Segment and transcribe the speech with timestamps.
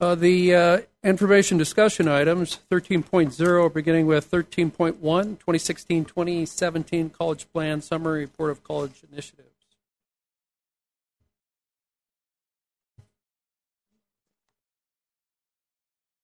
[0.00, 8.50] Uh, The uh, information discussion items, 13.0, beginning with 13.1, 2016-2017 College Plan Summary Report
[8.50, 9.48] of College Initiatives.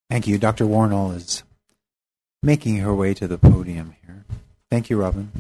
[0.09, 0.39] Thank you.
[0.39, 0.65] Dr.
[0.65, 1.43] Warnell is
[2.43, 4.25] making her way to the podium here.
[4.71, 5.31] Thank you, Robin.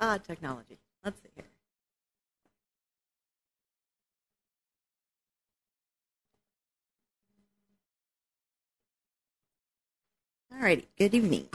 [0.00, 0.78] Ah, technology.
[1.04, 1.44] Let's see here.
[10.52, 10.86] All righty.
[10.98, 11.48] Good evening.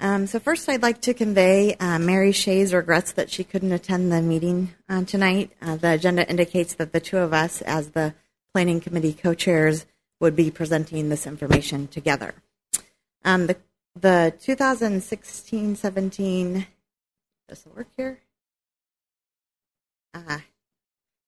[0.00, 4.12] Um, so first, I'd like to convey uh, Mary Shea's regrets that she couldn't attend
[4.12, 5.50] the meeting uh, tonight.
[5.60, 8.14] Uh, the agenda indicates that the two of us, as the
[8.52, 9.86] planning committee co-chairs,
[10.20, 12.34] would be presenting this information together.
[13.24, 13.56] Um, the
[14.00, 16.66] the 2016-17
[17.48, 18.20] does it work here?
[20.14, 20.38] Uh,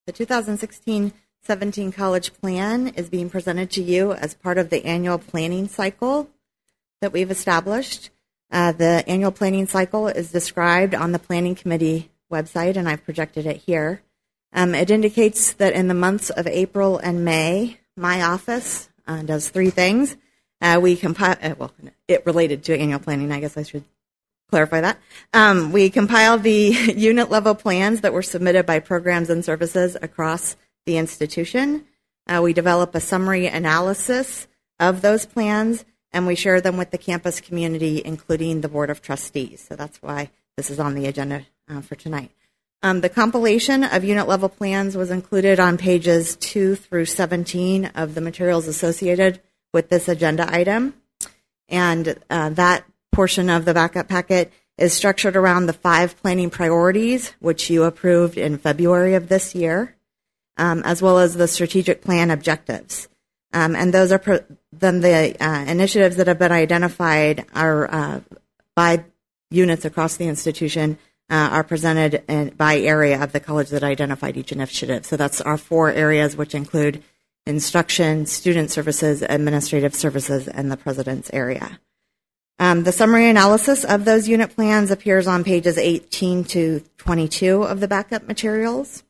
[0.07, 5.19] the 2016 17 college plan is being presented to you as part of the annual
[5.19, 6.29] planning cycle
[7.01, 8.11] that we've established.
[8.51, 13.47] Uh, the annual planning cycle is described on the planning committee website, and I've projected
[13.47, 14.03] it here.
[14.53, 19.49] Um, it indicates that in the months of April and May, my office uh, does
[19.49, 20.17] three things.
[20.61, 21.73] Uh, we compile, uh, well,
[22.07, 23.85] it related to annual planning, I guess I should
[24.51, 24.99] clarify that.
[25.33, 26.51] Um, we compiled the
[26.97, 30.57] unit level plans that were submitted by programs and services across
[30.87, 31.87] the institution.
[32.27, 34.47] Uh, we develop a summary analysis
[34.79, 39.01] of those plans and we share them with the campus community, including the Board of
[39.01, 39.65] Trustees.
[39.69, 42.31] So that's why this is on the agenda uh, for tonight.
[42.83, 48.15] Um, the compilation of unit level plans was included on pages 2 through 17 of
[48.15, 49.41] the materials associated
[49.73, 50.95] with this agenda item.
[51.69, 57.35] And uh, that portion of the backup packet is structured around the five planning priorities,
[57.39, 59.95] which you approved in February of this year,
[60.57, 63.09] um, as well as the strategic plan objectives.
[63.53, 68.21] Um, and those are then the uh, initiatives that have been identified are uh,
[68.77, 69.05] by
[69.51, 70.99] units across the institution
[71.29, 75.05] uh, are presented in, by area of the college that identified each initiative.
[75.05, 77.03] So that's our four areas, which include
[77.47, 81.81] instruction, student services, administrative services, and the president's area.
[82.61, 87.81] Um, the summary analysis of those unit plans appears on pages 18 to 22 of
[87.81, 89.03] the backup materials.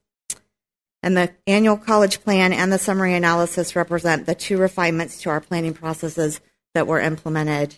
[1.02, 5.40] And the annual college plan and the summary analysis represent the two refinements to our
[5.40, 6.40] planning processes
[6.74, 7.74] that were implemented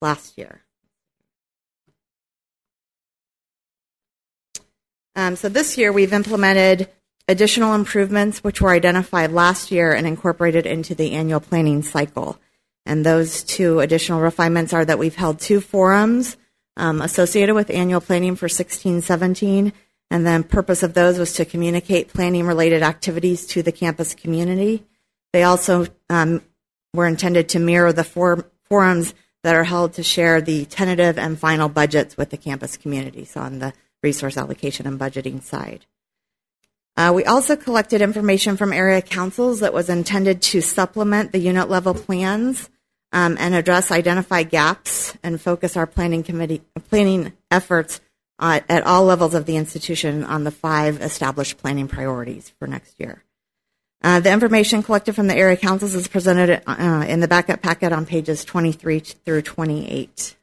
[0.00, 0.62] last year.
[5.14, 6.88] Um, so this year we've implemented
[7.28, 12.40] additional improvements which were identified last year and incorporated into the annual planning cycle.
[12.86, 16.36] And those two additional refinements are that we've held two forums
[16.76, 19.72] um, associated with annual planning for 1617.
[20.10, 24.84] And then purpose of those was to communicate planning related activities to the campus community.
[25.32, 26.42] They also um,
[26.92, 31.38] were intended to mirror the for- forums that are held to share the tentative and
[31.38, 35.86] final budgets with the campus community, so on the resource allocation and budgeting side.
[37.00, 41.70] Uh, we also collected information from area councils that was intended to supplement the unit
[41.70, 42.68] level plans
[43.10, 48.02] um, and address identified gaps and focus our planning committee planning efforts
[48.38, 52.94] uh, at all levels of the institution on the five established planning priorities for next
[53.00, 53.24] year.
[54.02, 57.94] Uh, the information collected from the area councils is presented uh, in the backup packet
[57.94, 60.36] on pages 23 through 28.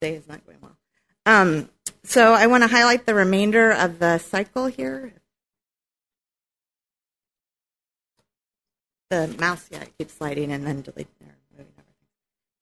[0.00, 0.76] Day is not going well.
[1.26, 1.68] Um,
[2.04, 5.12] so I want to highlight the remainder of the cycle here.
[9.10, 11.12] The mouse, yeah, it keeps sliding and then deleting.
[11.52, 11.74] everything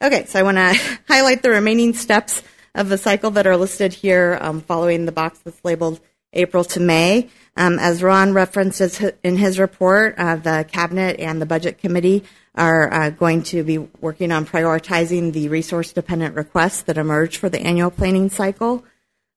[0.02, 2.42] Okay, so I want to highlight the remaining steps
[2.74, 6.00] of the cycle that are listed here um, following the box that's labeled
[6.32, 7.28] April to May.
[7.56, 12.24] Um, as Ron references in his report, uh, the Cabinet and the Budget Committee
[12.58, 17.48] are uh, going to be working on prioritizing the resource dependent requests that emerge for
[17.48, 18.84] the annual planning cycle.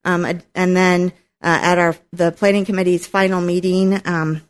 [0.03, 0.25] Um,
[0.56, 4.41] and then uh, at our the planning committee's final meeting um,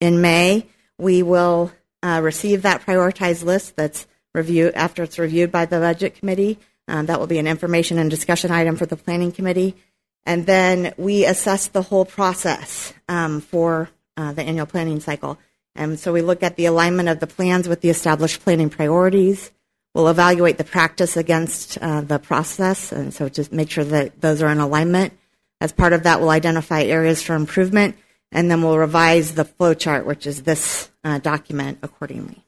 [0.00, 0.66] in May,
[0.96, 1.72] we will
[2.02, 6.58] uh, receive that prioritized list that's reviewed after it's reviewed by the budget committee.
[6.86, 9.74] Um, that will be an information and discussion item for the planning committee.
[10.24, 15.38] And then we assess the whole process um, for uh, the annual planning cycle
[15.78, 19.52] And so we look at the alignment of the plans with the established planning priorities.
[19.94, 24.42] We'll evaluate the practice against uh, the process, and so just make sure that those
[24.42, 25.16] are in alignment.
[25.60, 27.96] As part of that, we'll identify areas for improvement,
[28.32, 32.44] and then we'll revise the flow chart, which is this uh, document, accordingly.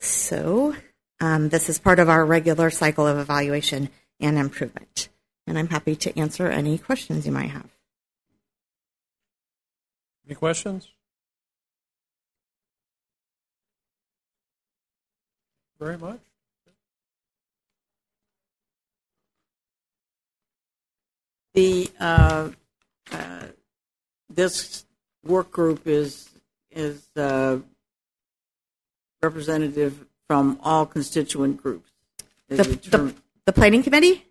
[0.00, 0.74] So,
[1.20, 3.88] um, this is part of our regular cycle of evaluation
[4.18, 5.08] and improvement.
[5.46, 7.70] And I'm happy to answer any questions you might have.
[10.26, 10.88] Any questions?
[15.84, 16.20] Very much.
[21.52, 22.48] The, uh,
[23.12, 23.42] uh,
[24.30, 24.86] this
[25.26, 26.30] work group is,
[26.70, 27.58] is uh,
[29.22, 31.90] representative from all constituent groups.
[32.48, 34.24] The, the, determine the planning committee?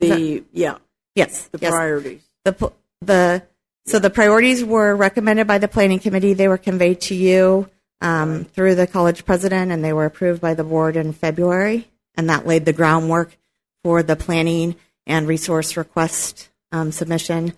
[0.00, 0.78] The, yeah,
[1.14, 1.48] Yes.
[1.48, 1.72] the yes.
[1.72, 2.22] priorities.
[2.44, 2.72] The,
[3.02, 3.42] the,
[3.84, 6.32] so the priorities were recommended by the planning committee.
[6.32, 7.68] They were conveyed to you
[8.00, 11.88] um, through the college president, and they were approved by the board in February.
[12.14, 13.36] And that laid the groundwork
[13.84, 14.76] for the planning
[15.06, 17.52] and resource request um, submission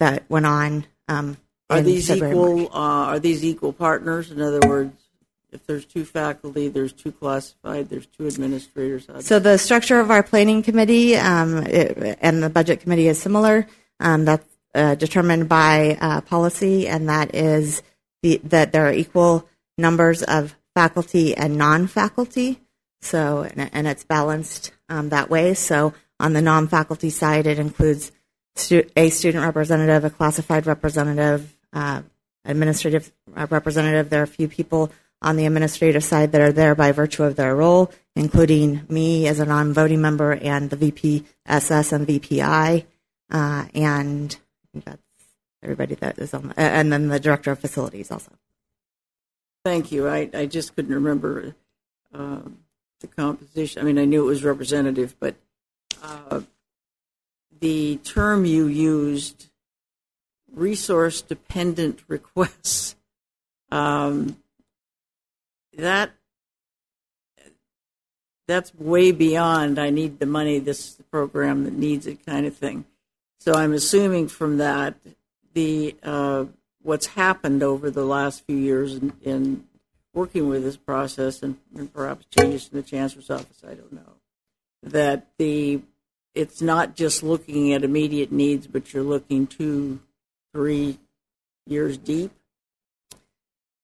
[0.00, 0.86] that went on.
[1.08, 1.36] Um,
[1.70, 4.30] Are these February, equal, uh, are these equal partners?
[4.30, 4.96] In other words,
[5.52, 9.08] if there's two faculty, there's two classified, there's two administrators.
[9.20, 13.66] So the structure of our planning committee um, it, and the budget committee is similar.
[14.00, 17.82] Um, that's uh, determined by uh, policy, and that is
[18.22, 22.60] the, that there are equal numbers of faculty and non-faculty.
[23.00, 25.54] So and, and it's balanced um, that way.
[25.54, 28.12] So on the non-faculty side, it includes
[28.56, 32.02] stu- a student representative, a classified representative, uh,
[32.44, 33.12] administrative
[33.50, 34.10] representative.
[34.10, 37.36] There are a few people on the administrative side that are there by virtue of
[37.36, 42.84] their role, including me as a non-voting member and the VPSS and VPI,
[43.30, 44.36] uh, and
[44.74, 45.02] that's
[45.62, 48.30] everybody that is on, the, and then the director of facilities also.
[49.68, 50.08] Thank you.
[50.08, 51.54] I, I just couldn't remember
[52.14, 52.60] um,
[53.00, 53.82] the composition.
[53.82, 55.34] I mean, I knew it was representative, but
[56.02, 56.40] uh,
[57.60, 59.50] the term you used,
[60.50, 62.96] resource dependent requests,
[63.70, 64.38] um,
[65.76, 66.12] that
[68.46, 72.46] that's way beyond I need the money, this is the program that needs it kind
[72.46, 72.86] of thing.
[73.38, 74.94] So I'm assuming from that
[75.52, 76.46] the uh,
[76.82, 79.64] what's happened over the last few years in, in
[80.14, 84.14] working with this process and, and perhaps changes in the chancellor's office, I don't know,
[84.82, 85.82] that the
[86.34, 89.98] it's not just looking at immediate needs, but you're looking two,
[90.52, 90.98] three
[91.66, 92.30] years deep.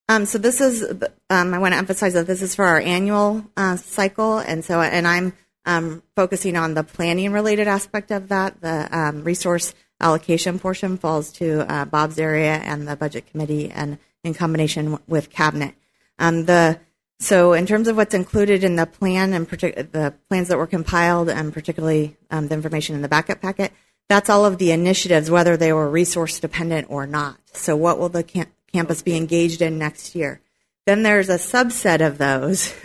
[0.09, 0.85] Um, so this is,
[1.31, 4.81] um, I want to emphasize that this is for our annual uh, cycle, and so,
[4.81, 5.33] and I'm
[5.67, 8.61] um, focusing on the planning related aspect of that.
[8.61, 13.99] The um, resource allocation portion falls to uh, Bob's area and the budget committee, and
[14.23, 15.75] in combination with cabinet.
[16.19, 16.81] Um, the
[17.21, 20.67] so in terms of what's included in the plan and partic- the plans that were
[20.67, 23.73] compiled, and particularly um, the information in the backup packet,
[24.09, 27.39] that's all of the initiatives, whether they were resource dependent or not.
[27.53, 30.41] So what will the cam- campus be engaged in next year?
[30.87, 32.75] Then there's a subset of those.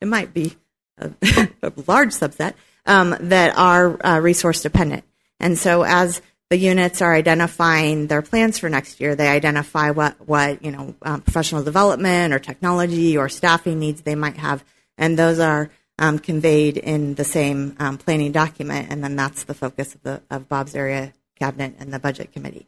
[0.00, 0.54] It might be
[0.96, 1.10] a,
[1.60, 2.54] a large subset
[2.86, 5.02] um, that are uh, resource dependent.
[5.40, 10.26] And so as the units are identifying their plans for next year, they identify what,
[10.26, 14.64] what you know, um, professional development or technology or staffing needs they might have,
[14.96, 19.54] and those are um, conveyed in the same um, planning document, and then that's the
[19.54, 22.66] focus of the of Bob's area cabinet and the budget committee.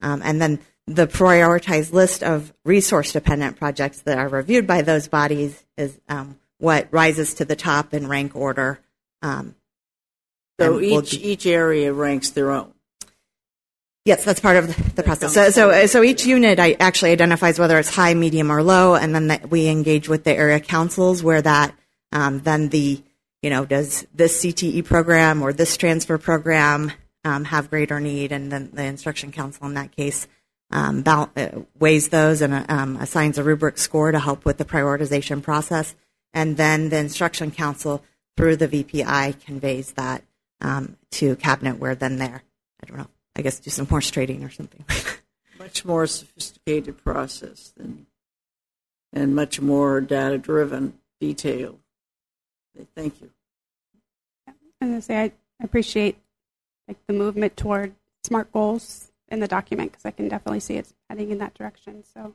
[0.00, 5.08] Um, and then the prioritized list of resource dependent projects that are reviewed by those
[5.08, 8.80] bodies is um, what rises to the top in rank order.
[9.22, 9.54] Um,
[10.58, 12.71] So we'll each do- each area ranks their own.
[14.04, 15.32] Yes, that's part of the process.
[15.32, 19.14] So, so, so each unit I actually identifies whether it's high, medium, or low, and
[19.14, 21.72] then that we engage with the area councils where that
[22.10, 23.00] um, then the
[23.42, 26.90] you know does this CTE program or this transfer program
[27.24, 30.26] um, have greater need, and then the instruction council in that case
[30.72, 34.58] um, bal- uh, weighs those and uh, um, assigns a rubric score to help with
[34.58, 35.94] the prioritization process,
[36.34, 38.02] and then the instruction council
[38.36, 40.24] through the VPI conveys that
[40.60, 42.42] um, to cabinet, where then they're
[42.82, 43.06] I don't know.
[43.36, 44.84] I guess do some horse trading or something.
[45.58, 48.06] Much more sophisticated process than,
[49.12, 51.78] and much more data driven, detail.
[52.96, 53.30] Thank you.
[54.48, 56.16] I was gonna say I I appreciate
[56.88, 60.92] like the movement toward smart goals in the document because I can definitely see it's
[61.08, 62.02] heading in that direction.
[62.12, 62.34] So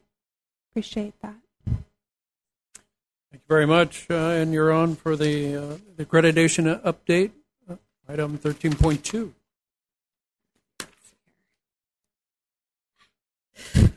[0.72, 1.36] appreciate that.
[1.66, 4.08] Thank you very much.
[4.10, 7.32] Uh, and you're on for the, uh, the accreditation update,
[7.70, 7.76] uh,
[8.08, 9.34] item 13.2.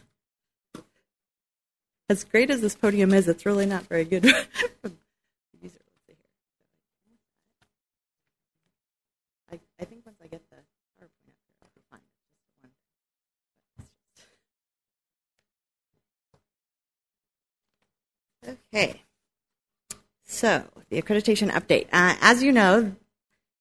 [2.08, 4.26] as great as this podium is, it's really not very good.
[9.52, 10.56] I, I think once I get the.
[18.72, 19.02] Okay.
[20.24, 21.86] So, the accreditation update.
[21.92, 22.94] Uh, as you know,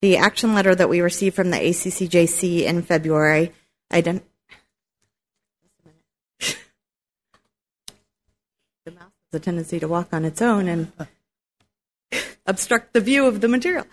[0.02, 3.52] the action letter that we received from the ACCJC in February
[3.92, 4.22] ident-
[9.32, 10.92] the tendency to walk on its own and
[12.46, 13.86] obstruct the view of the material.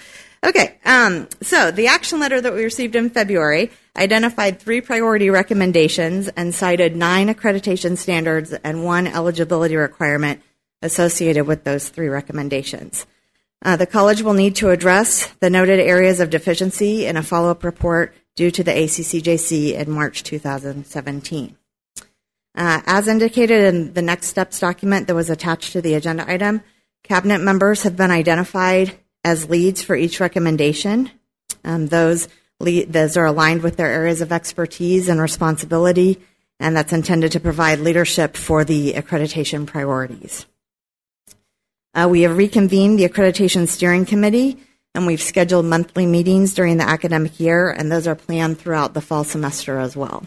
[0.45, 6.29] Okay, um, so the action letter that we received in February identified three priority recommendations
[6.29, 10.43] and cited nine accreditation standards and one eligibility requirement
[10.83, 13.07] associated with those three recommendations.
[13.65, 17.51] Uh, the college will need to address the noted areas of deficiency in a follow
[17.51, 21.57] up report due to the ACCJC in March 2017.
[22.57, 26.63] Uh, as indicated in the next steps document that was attached to the agenda item,
[27.03, 31.11] cabinet members have been identified as leads for each recommendation.
[31.65, 36.19] Um, those, lead, those are aligned with their areas of expertise and responsibility,
[36.59, 40.47] and that's intended to provide leadership for the accreditation priorities.
[41.93, 44.59] Uh, we have reconvened the accreditation steering committee,
[44.95, 49.01] and we've scheduled monthly meetings during the academic year, and those are planned throughout the
[49.03, 50.27] fall semester as well.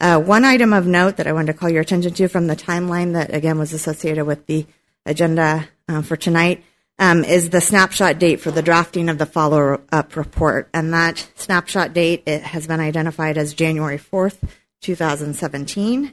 [0.00, 2.56] Uh, one item of note that I wanted to call your attention to from the
[2.56, 4.66] timeline that again was associated with the
[5.06, 6.64] agenda uh, for tonight
[6.98, 11.92] um, is the snapshot date for the drafting of the follow-up report, and that snapshot
[11.92, 14.44] date it has been identified as January fourth,
[14.80, 16.12] two thousand seventeen.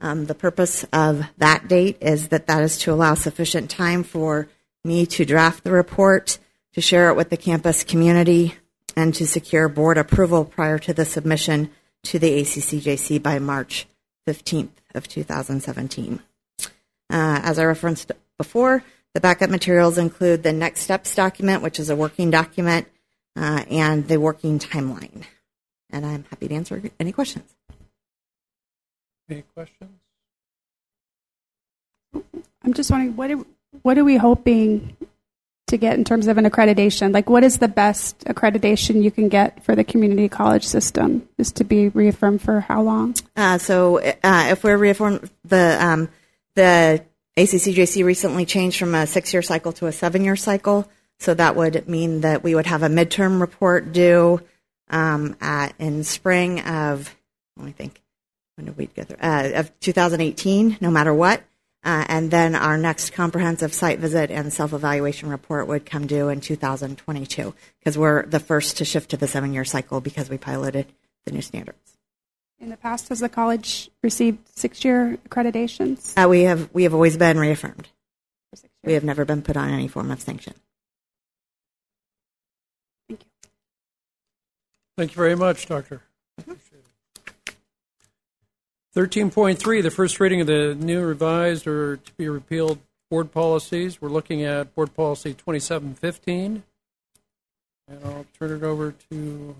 [0.00, 4.48] Um, the purpose of that date is that that is to allow sufficient time for
[4.82, 6.38] me to draft the report,
[6.72, 8.54] to share it with the campus community,
[8.96, 11.70] and to secure board approval prior to the submission
[12.04, 13.86] to the ACCJC by March
[14.28, 16.20] 15th of 2017.
[16.62, 16.68] Uh,
[17.10, 21.96] as I referenced before, the backup materials include the next steps document, which is a
[21.96, 22.86] working document,
[23.36, 25.24] uh, and the working timeline.
[25.90, 27.52] And I'm happy to answer any questions.
[29.28, 29.90] Any questions?
[32.62, 33.44] I'm just wondering what are,
[33.82, 34.96] what are we hoping
[35.70, 37.12] to get in terms of an accreditation?
[37.12, 41.28] Like, what is the best accreditation you can get for the community college system?
[41.38, 43.14] Is to be reaffirmed for how long?
[43.36, 46.08] Uh, so, uh, if we're reaffirmed, the um,
[46.54, 47.04] the
[47.36, 50.88] ACCJC recently changed from a six-year cycle to a seven-year cycle.
[51.20, 54.40] So that would mean that we would have a midterm report due
[54.88, 57.14] um, at, in spring of,
[57.56, 58.00] let me think,
[58.56, 59.18] when did we get through?
[59.22, 61.42] Uh, of 2018, no matter what.
[61.82, 66.40] Uh, and then our next comprehensive site visit and self-evaluation report would come due in
[66.40, 70.86] 2022 because we're the first to shift to the seven-year cycle because we piloted
[71.24, 71.96] the new standards.
[72.58, 76.12] In the past, has the college received six-year accreditations?
[76.22, 77.88] Uh, we have we have always been reaffirmed.
[78.50, 80.52] For six We have never been put on any form of sanction.
[83.08, 83.50] Thank you.
[84.98, 86.02] Thank you very much, Doctor.
[88.94, 92.78] 13.3, the first reading of the new revised or to be repealed
[93.08, 94.00] board policies.
[94.00, 96.64] We're looking at Board Policy 2715.
[97.88, 99.54] And I'll turn it over to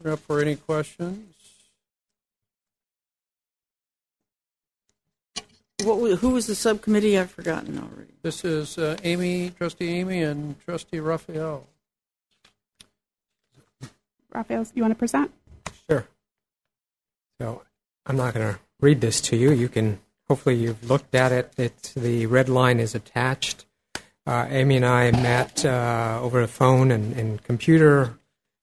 [0.00, 1.34] open up for any questions.
[5.82, 7.18] What, wa- who was the subcommittee?
[7.18, 8.12] I've forgotten already.
[8.22, 11.66] This is uh, Amy, Trustee Amy, and Trustee Raphael.
[14.36, 15.32] Raphael, you want to present?
[15.88, 16.06] Sure.
[17.40, 17.62] So
[18.04, 19.50] I'm not going to read this to you.
[19.50, 21.52] You can, hopefully, you've looked at it.
[21.56, 23.64] It's, the red line is attached.
[24.26, 28.14] Uh, Amy and I met uh, over the phone and, and computer a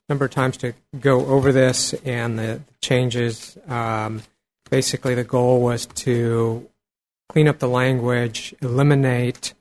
[0.09, 3.57] number of times to go over this and the changes.
[3.67, 4.21] Um,
[4.69, 6.69] basically, the goal was to
[7.29, 9.53] clean up the language, eliminate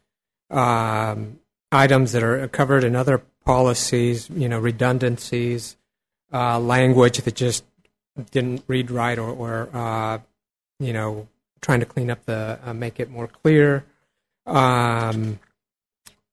[0.51, 1.39] um,
[1.71, 5.77] items that are covered in other policies, you know, redundancies,
[6.33, 7.65] uh, language that just
[8.31, 10.19] didn't read right or, or uh,
[10.79, 11.29] you know,
[11.61, 13.85] trying to clean up the, uh, make it more clear.
[14.47, 15.39] Um,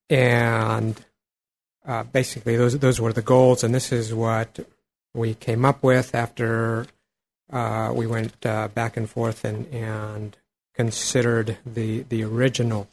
[0.08, 1.00] and
[1.86, 4.58] uh, basically, those, those were the goals, and this is what
[5.14, 6.86] we came up with after
[7.52, 10.36] uh, we went uh, back and forth and, and
[10.74, 12.88] considered the, the original.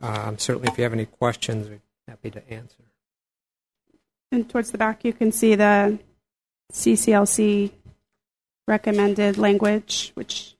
[0.00, 2.82] Um, certainly, if you have any questions, we're happy to answer.
[4.30, 5.98] And towards the back, you can see the
[6.70, 7.70] CCLC
[8.68, 10.56] recommended language, which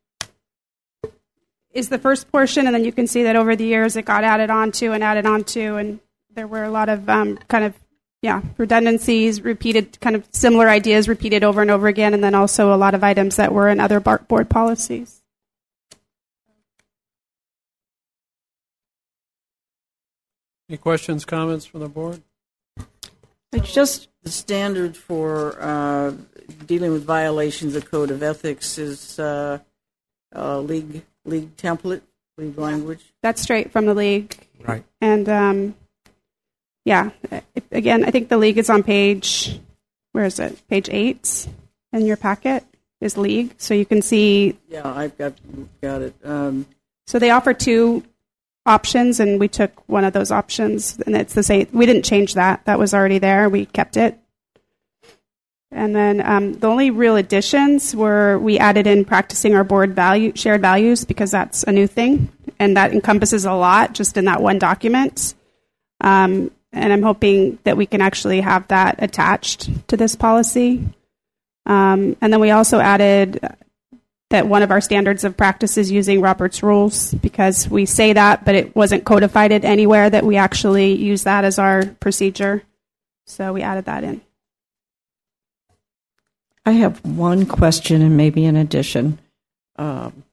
[1.72, 4.24] is the first portion, and then you can see that over the years it got
[4.24, 6.00] added onto and added onto, and
[6.34, 7.74] there were a lot of um, kind of
[8.22, 12.72] yeah, redundancies, repeated, kind of similar ideas repeated over and over again, and then also
[12.72, 15.22] a lot of items that were in other board policies.
[20.68, 22.22] Any questions, comments from the board?
[23.52, 26.12] It's just the standard for uh,
[26.66, 29.58] dealing with violations of code of ethics is uh,
[30.34, 32.00] uh, league league template,
[32.38, 33.04] league language.
[33.22, 34.36] That's straight from the league.
[34.66, 34.84] Right.
[35.00, 35.74] And um,
[36.84, 39.60] yeah, if- again, I think the league is on page,
[40.12, 40.66] where is it?
[40.68, 41.46] Page eight
[41.92, 42.64] in your packet
[43.00, 43.54] is league.
[43.58, 45.34] So you can see, Yeah, I've got
[45.82, 46.14] got it.
[46.24, 46.66] Um,
[47.06, 48.02] so they offer two
[48.64, 51.68] options, and we took one of those options, and it's the same.
[51.72, 52.64] We didn't change that.
[52.64, 53.48] That was already there.
[53.48, 54.18] We kept it.
[55.70, 60.32] And then um, the only real additions were we added in practicing our board value
[60.34, 64.42] shared values because that's a new thing, and that encompasses a lot just in that
[64.42, 65.34] one document.
[66.00, 70.84] Um, and I'm hoping that we can actually have that attached to this policy.
[71.66, 73.40] Um, and then we also added
[74.32, 78.44] that one of our standards of practice is using Robert's rules because we say that,
[78.44, 82.62] but it wasn't codified anywhere that we actually use that as our procedure.
[83.26, 84.20] So we added that in.
[86.64, 89.18] I have one question and maybe an addition.
[89.76, 90.24] Um,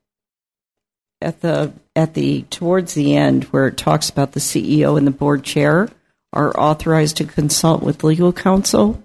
[1.22, 5.12] at the at the towards the end where it talks about the CEO and the
[5.12, 5.90] board chair
[6.32, 9.04] are authorized to consult with legal counsel.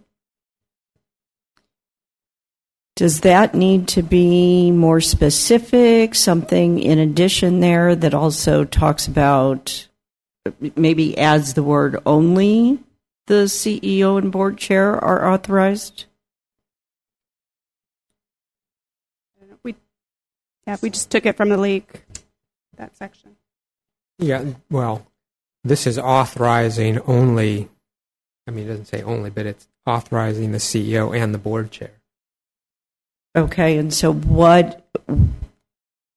[2.97, 6.15] Does that need to be more specific?
[6.15, 9.89] Something in addition there that also talks about
[10.77, 12.79] maybe adds the word only
[13.27, 16.05] the CEO and board chair are authorized?
[19.65, 19.75] We,
[20.67, 22.03] yeah, we just took it from the league,
[22.77, 23.37] that section.
[24.19, 25.05] Yeah, well,
[25.65, 27.69] this is authorizing only,
[28.47, 31.91] I mean, it doesn't say only, but it's authorizing the CEO and the board chair.
[33.37, 34.87] Okay, and so what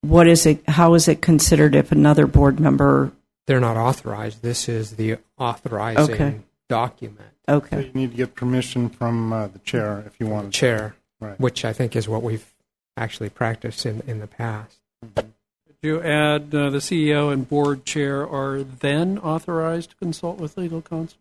[0.02, 3.12] what is it how is it considered if another board member
[3.48, 4.42] They're not authorized.
[4.42, 6.40] This is the authorizing Okay.
[6.70, 7.32] document.
[7.50, 7.86] So okay.
[7.86, 10.60] you need to get permission from uh, the chair if you want to.
[10.60, 11.40] Chair, Right.
[11.40, 12.54] which I think is what we've
[12.96, 14.78] actually practiced in, in the past.
[15.16, 15.34] Did
[15.82, 20.82] you add uh, the CEO and board chair are then authorized to consult with legal
[20.82, 21.20] counsel?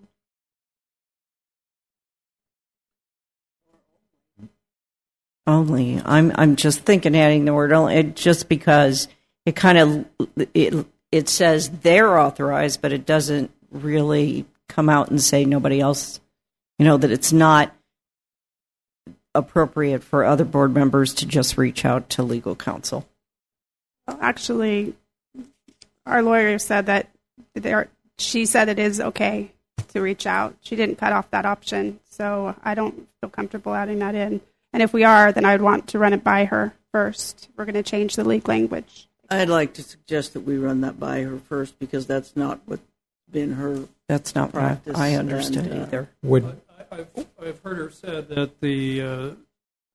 [5.46, 6.00] Only.
[6.04, 9.08] I'm I'm just thinking adding the word only just because
[9.44, 10.06] it kind of
[10.54, 16.20] it it says they're authorized but it doesn't really come out and say nobody else
[16.78, 17.72] you know that it's not
[19.36, 23.06] appropriate for other board members to just reach out to legal counsel.
[24.08, 24.94] Well, Actually,
[26.06, 27.08] our lawyer said that
[27.54, 29.52] there, she said it is okay
[29.88, 30.56] to reach out.
[30.62, 34.40] She didn't cut off that option, so I don't feel comfortable adding that in.
[34.76, 37.48] And if we are, then I would want to run it by her first.
[37.56, 39.08] We're going to change the league language.
[39.30, 42.82] I'd like to suggest that we run that by her first because that's not what's
[43.30, 43.84] been her.
[44.06, 46.08] That's not what Practice I understood and, uh, either.
[46.24, 46.60] Would
[46.90, 49.30] I, I've, I've heard her said that the, uh,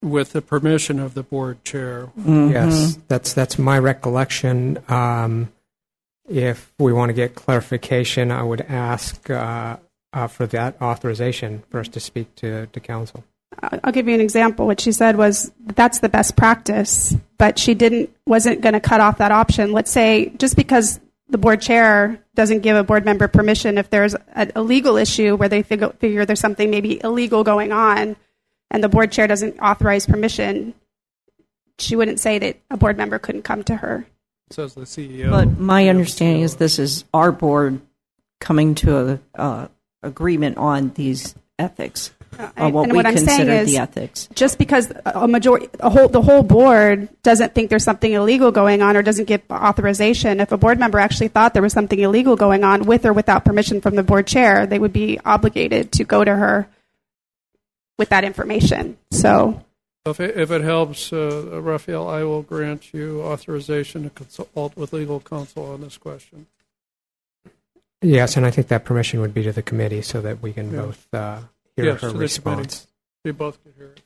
[0.02, 2.50] with the permission of the board chair, Mm-hmm.
[2.50, 4.80] Yes, that's that's my recollection.
[4.88, 5.52] Um,
[6.28, 9.78] if we want to get clarification, I would ask uh,
[10.12, 13.24] uh, for that authorization for us to speak to, to counsel.
[13.62, 14.66] I- I'll give you an example.
[14.66, 19.02] What she said was that's the best practice, but she didn't wasn't going to cut
[19.02, 19.72] off that option.
[19.72, 24.14] Let's say just because the board chair doesn't give a board member permission if there's
[24.14, 28.16] a, a legal issue where they figure, figure there's something maybe illegal going on,
[28.70, 30.74] and the board chair doesn't authorize permission,
[31.78, 34.06] she wouldn't say that a board member couldn't come to her.
[34.50, 35.30] says the CEO.
[35.32, 37.82] But my understanding is this is our board
[38.40, 39.68] coming to a uh,
[40.04, 43.78] agreement on these ethics, Uh, on what and we what I'm saying consider is, the
[43.78, 44.30] ethics.
[44.34, 48.82] just because a majority, a whole, the whole board doesn't think there's something illegal going
[48.82, 52.36] on or doesn't give authorization, if a board member actually thought there was something illegal
[52.36, 56.04] going on with or without permission from the board chair, they would be obligated to
[56.04, 56.68] go to her
[57.98, 58.98] with that information.
[59.12, 59.62] So,
[60.06, 64.94] If it, if it helps, uh, Raphael, I will grant you authorization to consult with
[64.94, 66.48] legal counsel on this question.
[68.02, 70.72] Yes, and I think that permission would be to the committee so that we can
[70.72, 70.82] Yeah.
[70.82, 71.40] both uh,
[71.76, 72.18] hear Yes, her to the committee.
[72.22, 72.88] response.
[73.24, 74.02] You both could hear it.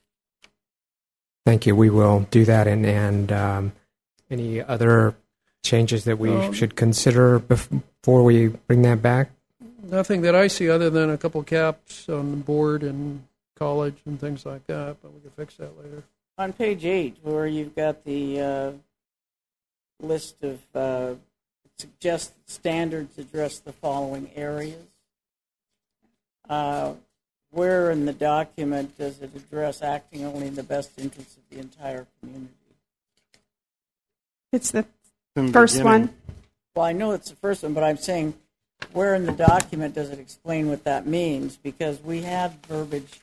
[1.45, 1.75] Thank you.
[1.75, 2.67] We will do that.
[2.67, 3.71] And, and um,
[4.29, 5.15] any other
[5.63, 9.29] changes that we Um, should consider before we bring that back?
[9.83, 13.23] Nothing that I see other than a couple caps on the board and
[13.55, 16.03] college and things like that, but we can fix that later.
[16.37, 18.71] On page eight, where you've got the uh,
[20.01, 21.13] list of uh,
[21.77, 24.85] suggested standards address the following areas.
[26.49, 26.93] Uh,
[27.51, 31.59] where in the document does it address acting only in the best interest of the
[31.59, 32.51] entire community?
[34.51, 34.85] It's the
[35.35, 36.01] In the first beginning.
[36.01, 36.15] one.
[36.75, 38.33] Well, I know it's the first one, but I'm saying,
[38.91, 41.55] where in the document does it explain what that means?
[41.57, 43.21] Because we had verbiage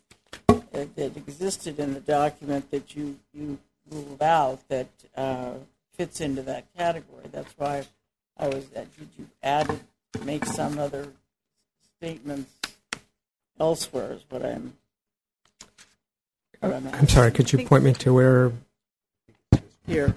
[0.72, 3.58] that that existed in the document that you, you
[3.90, 5.52] ruled out that uh,
[5.92, 7.26] fits into that category.
[7.30, 7.84] That's why
[8.36, 11.08] I was, that did you add, it, make some other
[11.98, 12.50] statements
[13.60, 14.74] elsewhere is what I'm.
[16.60, 18.52] what I'm I'm sorry, could you point me to where?
[19.86, 20.14] Here.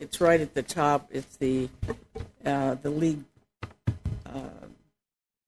[0.00, 1.08] It's right at the top.
[1.10, 1.68] It's the,
[2.44, 3.22] uh, the league,
[4.26, 4.40] uh,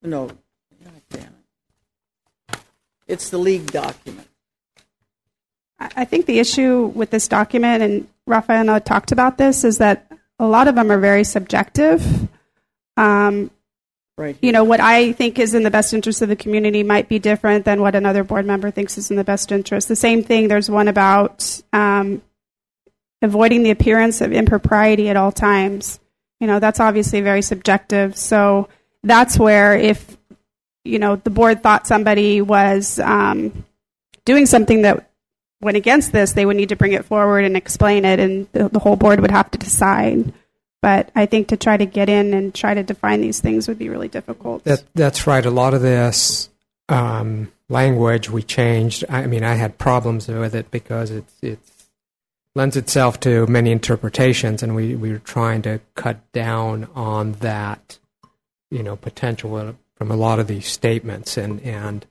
[0.03, 2.59] no, God damn it.
[3.07, 4.29] It's the league document.
[5.79, 9.65] I I think the issue with this document, and Rafael and I talked about this,
[9.65, 12.29] is that a lot of them are very subjective.
[12.97, 13.51] Um,
[14.19, 17.09] Right you know, what I think is in the best interest of the community might
[17.09, 19.89] be different than what another board member thinks is in the best interest.
[19.89, 22.21] The same thing, there's one about um,
[23.23, 25.99] avoiding the appearance of impropriety at all times.
[26.41, 28.19] You know, that's obviously very subjective.
[28.19, 28.69] So
[29.03, 30.17] that's where if,
[30.85, 33.65] you know, the board thought somebody was um,
[34.27, 35.09] doing something that
[35.63, 38.69] went against this, they would need to bring it forward and explain it, and the,
[38.69, 40.33] the whole board would have to decide.
[40.83, 43.79] But I think to try to get in and try to define these things would
[43.79, 44.65] be really difficult.
[44.65, 45.47] That that's right.
[45.47, 46.51] A lot of this
[46.89, 49.05] um, language we changed.
[49.09, 51.87] I mean, I had problems with it because it it's
[52.55, 57.99] lends itself to many interpretations, and we we were trying to cut down on that,
[58.71, 61.37] you know, potential from a lot of these statements.
[61.37, 62.05] And and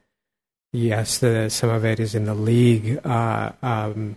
[0.71, 4.15] yes, the, some of it is in the league, uh, um,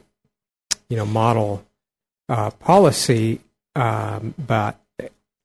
[0.88, 1.64] you know, model
[2.28, 3.40] uh, policy,
[3.76, 4.80] um, but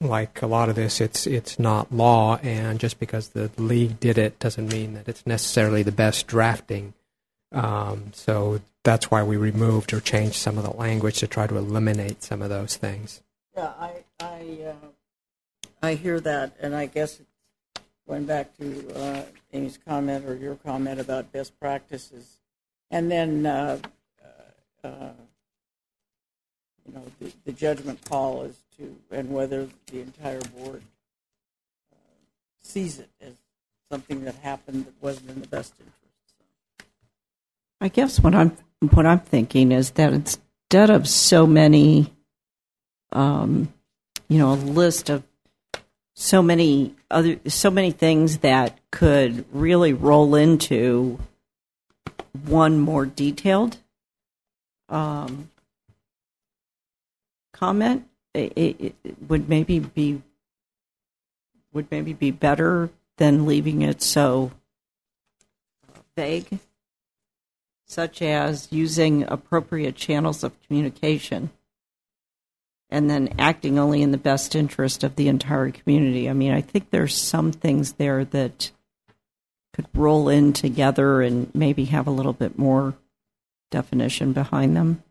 [0.02, 4.18] like a lot of this, it's it's not law, and just because the league did
[4.18, 6.94] it doesn't mean that it's necessarily the best drafting.
[7.52, 11.58] Um, so that's why we removed or changed some of the language to try to
[11.58, 13.22] eliminate some of those things.
[13.58, 14.88] Yeah, I, I, uh,
[15.82, 17.20] I hear that, and I guess
[18.10, 19.22] going back to uh,
[19.54, 22.40] Amy's comment or your comment about best practices,
[22.90, 23.78] and then uh,
[24.84, 25.10] uh,
[26.88, 27.04] you know
[27.46, 30.82] the, judgment call as to and whether the entire board
[32.62, 33.34] sees it as
[33.92, 35.96] something that happened that wasn't in the best interest.
[37.80, 38.58] I guess what I'm
[38.92, 42.12] what I'm thinking is that instead of so many,
[43.12, 43.72] um,
[44.28, 45.24] you know, a list of
[46.20, 51.18] so many other so many things that could really roll into
[52.46, 53.78] one more detailed
[54.90, 55.50] um,
[57.54, 60.22] comment, it, it, it would maybe be
[61.72, 64.52] would maybe be better than leaving it so
[66.18, 66.60] vague
[67.86, 71.50] such as using appropriate channels of communication
[72.90, 76.30] and then acting only in the best interest of the entire community.
[76.30, 78.72] I mean, I think there's some things there that
[79.74, 82.96] could roll in together and maybe have a little bit more
[83.70, 85.04] definition behind them.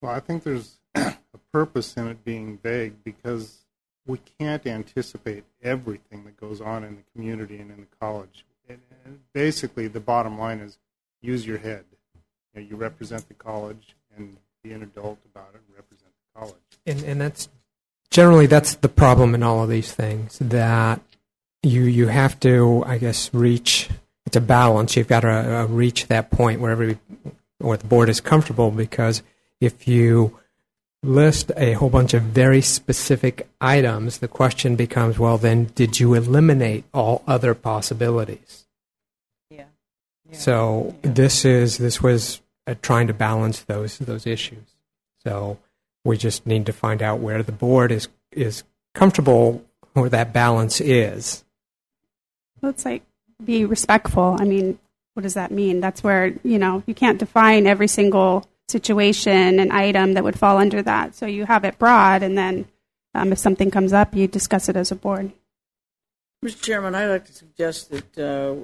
[0.00, 1.14] Well, I think there's a
[1.52, 3.58] purpose in it being vague because
[4.06, 8.44] we can't anticipate everything that goes on in the community and in the college.
[8.68, 8.80] And
[9.32, 10.78] basically, the bottom line is
[11.20, 11.84] use your head.
[12.54, 16.40] You, know, you represent the college and be an adult about it and represent the
[16.40, 16.63] college.
[16.86, 17.48] And and that's
[18.10, 21.00] generally that's the problem in all of these things that
[21.62, 23.88] you you have to I guess reach
[24.26, 26.98] it's a balance you've got to uh, reach that point where every
[27.58, 29.22] where the board is comfortable because
[29.60, 30.38] if you
[31.02, 36.14] list a whole bunch of very specific items the question becomes well then did you
[36.14, 38.66] eliminate all other possibilities
[39.50, 39.64] Yeah.
[40.32, 44.64] so this is this was uh, trying to balance those those issues.
[45.22, 45.58] So
[46.04, 48.64] we just need to find out where the board is is
[48.94, 49.64] comfortable
[49.94, 51.44] where that balance is.
[52.60, 53.02] Well, it's like
[53.44, 54.36] be respectful.
[54.38, 54.78] I mean,
[55.14, 55.80] what does that mean?
[55.80, 60.58] That's where, you know, you can't define every single situation and item that would fall
[60.58, 61.14] under that.
[61.14, 62.66] So you have it broad, and then
[63.14, 65.32] um, if something comes up, you discuss it as a board.
[66.44, 66.60] Mr.
[66.60, 68.54] Chairman, I'd like to suggest that uh,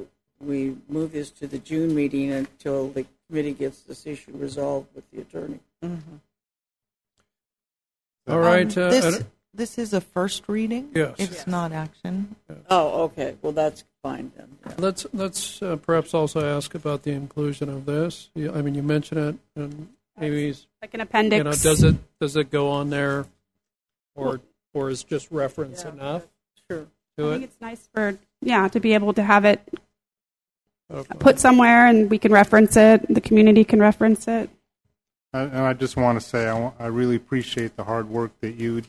[0.41, 5.09] we move this to the June meeting until the committee gets this issue resolved with
[5.11, 5.61] the attorney.
[8.29, 8.77] All right.
[8.77, 10.91] Um, uh, this, this is a first reading.
[10.95, 11.15] Yes.
[11.19, 11.47] It's Yes.
[11.47, 12.37] not action.
[12.69, 13.37] Oh, okay.
[13.43, 14.49] Well, that's fine then.
[14.67, 14.75] Yeah.
[14.79, 18.31] Let's let's uh, perhaps also ask about the inclusion of this.
[18.35, 19.89] You, I mean, you mentioned it, and
[20.21, 20.67] Amy's.
[20.83, 21.39] Like an appendix.
[21.39, 23.27] You know, does it does it go on there,
[24.15, 24.41] or
[24.73, 25.93] or is just reference Yeah.
[25.93, 26.29] enough
[26.71, 26.87] Sure.
[27.19, 29.61] to I think it's nice for, yeah, to be able to have it
[30.89, 34.49] of, uh, put somewhere and we can reference it, the community can reference it.
[35.33, 38.55] I- And I just want to say, I I really appreciate the hard work that
[38.57, 38.83] you,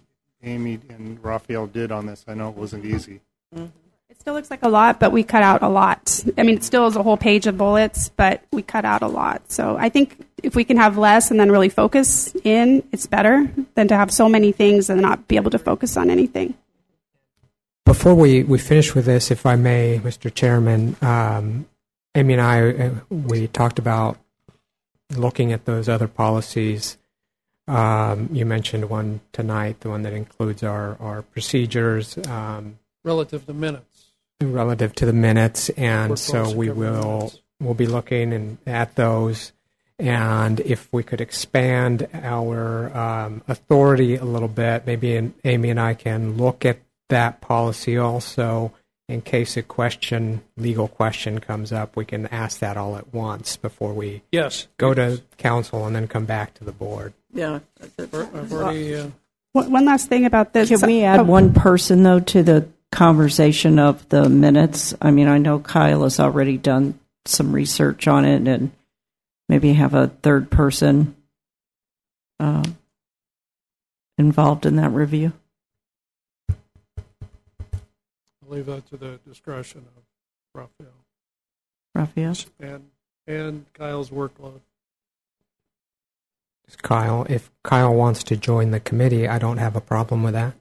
[0.44, 2.26] Amy, and Raphael did on this.
[2.28, 3.22] I know it wasn't easy.
[3.56, 6.24] It still looks like a lot, but we cut out a lot.
[6.38, 9.08] I mean, it still is a whole page of bullets, but we cut out a
[9.08, 9.52] lot.
[9.52, 13.50] So I think if we can have less and then really focus in, it's better
[13.76, 16.56] than to have so many things and not be able to focus on anything.
[17.86, 20.34] Before we, we finish with this, if I may, Mr.
[20.34, 21.66] Chairman, um,
[22.16, 24.18] Amy and I, uh, we talked about
[25.16, 26.98] looking at those other policies.
[27.68, 33.54] Um, you mentioned one tonight, the one that includes our, our procedures um, relative to
[33.54, 34.12] minutes.
[34.42, 37.40] relative to the minutes, and so we will minutes.
[37.60, 39.52] we'll be looking and at those.
[40.00, 45.94] And if we could expand our um, authority a little bit, maybe Amy and I
[45.94, 48.74] can look at that policy also
[49.12, 51.96] in case a question, legal question comes up.
[51.96, 54.68] We can ask that all at once before we Yes.
[54.78, 57.14] go to counsel and then come back to the board.
[57.34, 57.60] Yeah.
[57.98, 59.08] that's- I've already, uh,
[59.54, 60.70] One one last thing about this.
[60.70, 64.94] Can we add Oh, one person, though, to the conversation of the minutes?
[65.02, 68.72] I mean, I know Kyle has already done some research on it and
[69.50, 71.16] maybe have a third person
[72.40, 72.78] um,
[74.18, 75.34] involved in that review.
[78.52, 80.04] Leave that to the discretion of
[80.54, 80.94] Raphael
[81.96, 82.36] Raphael?
[82.60, 82.90] and,
[83.26, 84.60] and Kyle's workload.
[86.82, 90.54] Kyle, if Kyle wants to join the committee, I don't have a problem with that.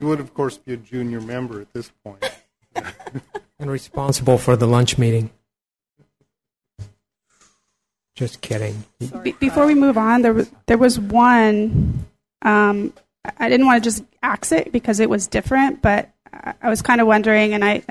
[0.00, 2.24] You would, of course, be a junior member at this point.
[3.58, 5.28] And responsible for the lunch meeting.
[8.14, 8.84] Just kidding.
[9.22, 12.06] Be- before we move on, there was there was one.
[12.42, 12.92] Um,
[13.38, 16.10] I- didn't want to just axe it because it was different, but
[16.62, 17.82] I, was kind of wondering, and I,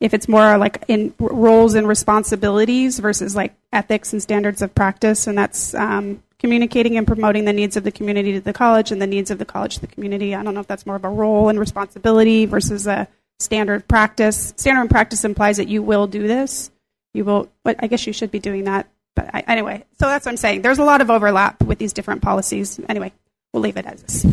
[0.00, 5.26] if it's more like in roles and responsibilities versus like ethics and standards of practice,
[5.26, 9.00] and that's um, communicating and promoting the needs of the community to the college and
[9.00, 10.34] the needs of the college to the community.
[10.34, 14.54] I don't know if that's more of a role and responsibility versus a standard practice.
[14.56, 16.70] Standard and practice implies that you will do this.
[17.12, 18.88] You will, but I guess you should be doing that.
[19.14, 20.62] But I, anyway, so that's what I'm saying.
[20.62, 22.80] There's a lot of overlap with these different policies.
[22.88, 23.12] Anyway,
[23.52, 24.24] we'll leave it as is.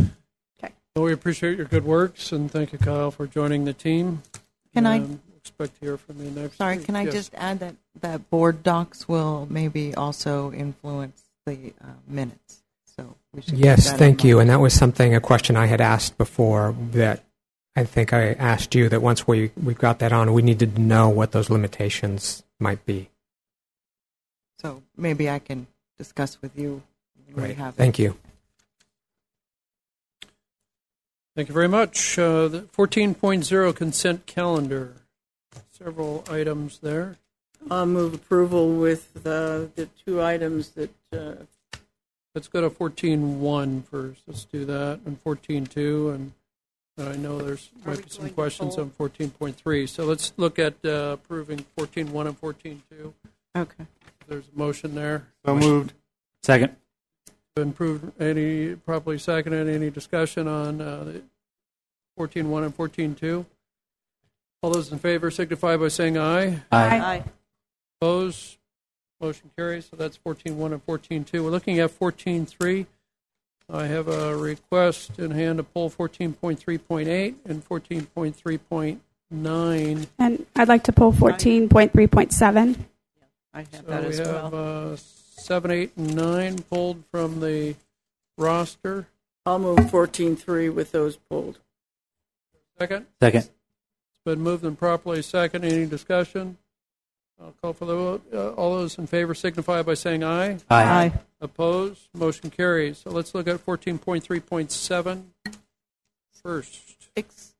[0.63, 0.73] Okay.
[0.95, 4.23] Well, we appreciate your good works, and thank you, Kyle, for joining the team.
[4.73, 5.05] Can I-
[5.37, 6.85] Expect to hear from you next Sorry, week.
[6.85, 7.13] can I Yes.
[7.13, 12.63] just add that, that board docs will maybe also influence the uh, minutes?
[12.97, 14.35] So we should Yes, thank you.
[14.35, 14.41] mind.
[14.41, 17.23] And that was something, a question I had asked before that
[17.77, 20.81] I think I asked you that once we, we got that on, we needed to
[20.81, 23.09] know what those limitations might be.
[24.59, 26.83] So maybe I can discuss with you
[27.25, 27.57] when we Right.
[27.57, 27.77] have it.
[27.77, 28.17] Thank you.
[31.37, 32.17] Thank you very much.
[32.17, 34.93] Uh, the 14.0 consent calendar.
[35.69, 37.17] Several items there.
[37.69, 41.35] I'll move approval with the, the two items that, uh,
[42.33, 44.21] Let's go to 14.1 first.
[44.25, 46.31] Let's do that, and 14.2, and
[46.97, 49.89] I know there's might be some questions on 14.3.
[49.89, 53.13] So let's look at uh, approving 14.1 and 14.2.
[53.55, 53.85] Okay.
[54.27, 55.27] There's a motion there.
[55.45, 55.93] So moved.
[56.41, 56.75] Second.
[57.57, 61.23] Been approved, any, properly seconded, any discussion on uh, the
[62.19, 63.43] 14.1 and 14.2?
[64.61, 66.61] All those in favor signify by saying aye.
[66.71, 67.23] Aye.
[67.99, 68.57] Opposed?
[69.19, 69.87] Motion carries.
[69.87, 71.43] So that's 14.1 and 14.2.
[71.43, 72.85] We're looking at 14.3.
[73.73, 80.07] I have a request in hand to pull 14.3.8 and 14.3.9.
[80.19, 82.75] And I'd like to pull 14.3.7.
[83.51, 84.93] I have So that we as have well.
[84.93, 84.97] uh,
[85.37, 87.75] 7, 8, and 9 pulled from the
[88.37, 89.07] roster.
[89.45, 91.59] I'll move 14-3 with those pulled.
[92.79, 93.05] Second?
[93.21, 93.41] Second.
[93.43, 95.63] It's been moved and properly second.
[95.63, 96.57] Any discussion?
[97.41, 98.23] I'll call for the vote.
[98.33, 100.57] Uh, All those in favor signify by saying aye.
[100.69, 101.13] Aye.
[101.39, 102.09] Opposed?
[102.13, 102.97] Motion carries.
[102.97, 105.23] So let's look at 14.3.7
[106.43, 106.79] first.
[107.15, 107.53] Ex-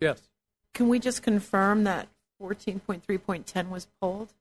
[0.00, 0.22] Yes.
[0.72, 2.08] Can we just confirm that
[2.40, 4.32] 14.3.10 was pulled?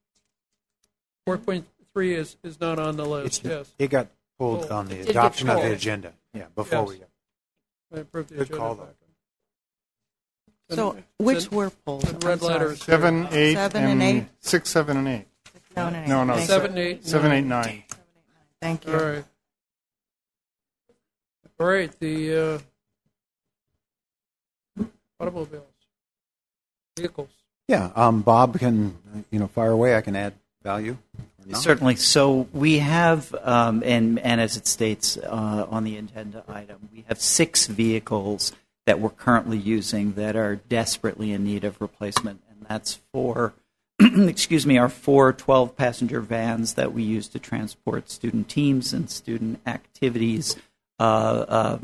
[1.37, 3.39] 4.3 is, is not on the list.
[3.39, 3.71] It's, Yes.
[3.77, 4.71] It got pulled Pulled.
[4.71, 5.73] on It the did get adoption of the pulled.
[5.73, 6.13] agenda.
[6.33, 6.89] Yeah, before Yes.
[6.89, 7.09] we got.
[7.95, 8.87] I approved the Good agenda call, back.
[10.71, 12.03] So And- which and- were pulled?
[12.07, 12.53] and red I'm sorry.
[12.53, 12.83] letters.
[12.83, 14.25] Seven, eight, Seven and eight?
[14.39, 15.27] six, seven, and eight.
[15.73, 16.09] Seven and eight.
[16.09, 16.83] No, no, Thank Seven, you.
[16.83, 17.65] eight, Seven, eight, nine.
[17.65, 17.83] nine.
[18.61, 18.99] Thank All you.
[18.99, 19.25] right.
[21.59, 22.61] All right, the
[24.79, 24.83] uh,
[25.19, 25.65] automobiles,
[26.97, 27.29] vehicles.
[27.67, 28.97] Yeah, um, Bob can,
[29.31, 29.95] you know, fire away.
[29.95, 30.33] I can add
[30.63, 30.97] value
[31.55, 31.95] Certainly.
[31.95, 37.19] So we have, um, and, as it states uh, on the agenda item, we have
[37.19, 38.51] six vehicles
[38.85, 42.41] that we're currently using that are desperately in need of replacement.
[42.49, 43.53] And that's for,
[43.99, 49.09] excuse me, our four 12 passenger vans that we use to transport student teams and
[49.09, 50.55] student activities
[50.99, 51.79] uh, uh,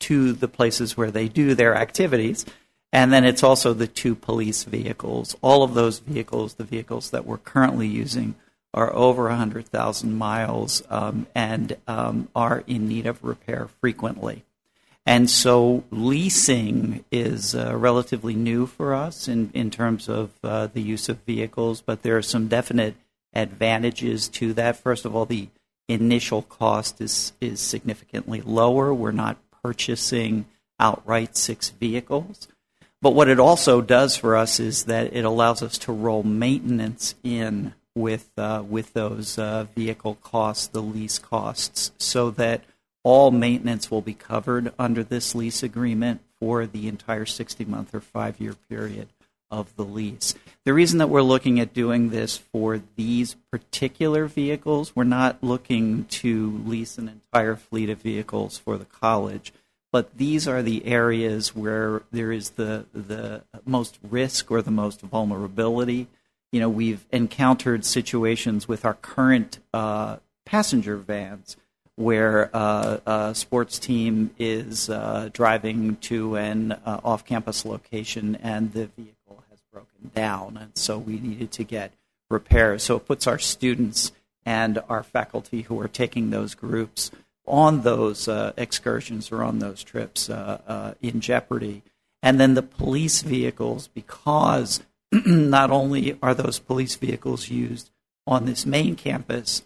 [0.00, 2.46] to the places where they do their activities.
[2.92, 5.36] And then it's also the two police vehicles.
[5.42, 8.34] All of those vehicles, the vehicles that we're currently using,
[8.72, 14.44] are over 100,000 miles um, and um, are in need of repair frequently.
[15.06, 20.82] And so leasing is uh, relatively new for us in, in terms of uh, the
[20.82, 22.94] use of vehicles, but there are some definite
[23.32, 24.76] advantages to that.
[24.76, 25.48] First of all, the
[25.88, 28.94] initial cost is, is significantly lower.
[28.94, 30.46] We're not purchasing
[30.78, 32.46] outright six vehicles.
[33.02, 37.14] But what it also does for us is that it allows us to roll maintenance
[37.22, 42.62] in with uh, with those uh, vehicle costs, the lease costs, so that
[43.02, 48.00] all maintenance will be covered under this lease agreement for the entire 60 month or
[48.00, 49.08] five year period
[49.50, 50.34] of the lease.
[50.64, 56.04] The reason that we're looking at doing this for these particular vehicles, we're not looking
[56.04, 59.52] to lease an entire fleet of vehicles for the college
[59.92, 65.00] but these are the areas where there is the the most risk or the most
[65.00, 66.06] vulnerability.
[66.52, 71.56] You know, we've encountered situations with our current uh, passenger vans
[71.96, 78.86] where uh, a sports team is uh, driving to an uh, off-campus location and the
[78.86, 81.92] vehicle has broken down, and so we needed to get
[82.30, 82.82] repairs.
[82.84, 84.12] So it puts our students
[84.46, 87.10] and our faculty who are taking those groups
[87.50, 91.82] on those uh, excursions or on those trips uh, uh, in jeopardy.
[92.22, 94.80] And then the police vehicles, because
[95.12, 97.90] not only are those police vehicles used
[98.26, 99.62] on this main campus,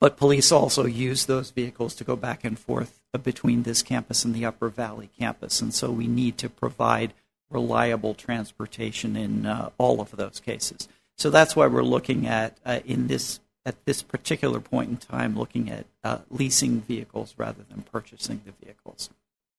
[0.00, 4.34] but police also use those vehicles to go back and forth between this campus and
[4.34, 5.60] the Upper Valley campus.
[5.60, 7.12] And so we need to provide
[7.50, 10.88] reliable transportation in uh, all of those cases.
[11.18, 15.36] So that's why we're looking at, uh, in this at this particular point in time
[15.36, 19.10] looking at uh, leasing vehicles rather than purchasing the vehicles.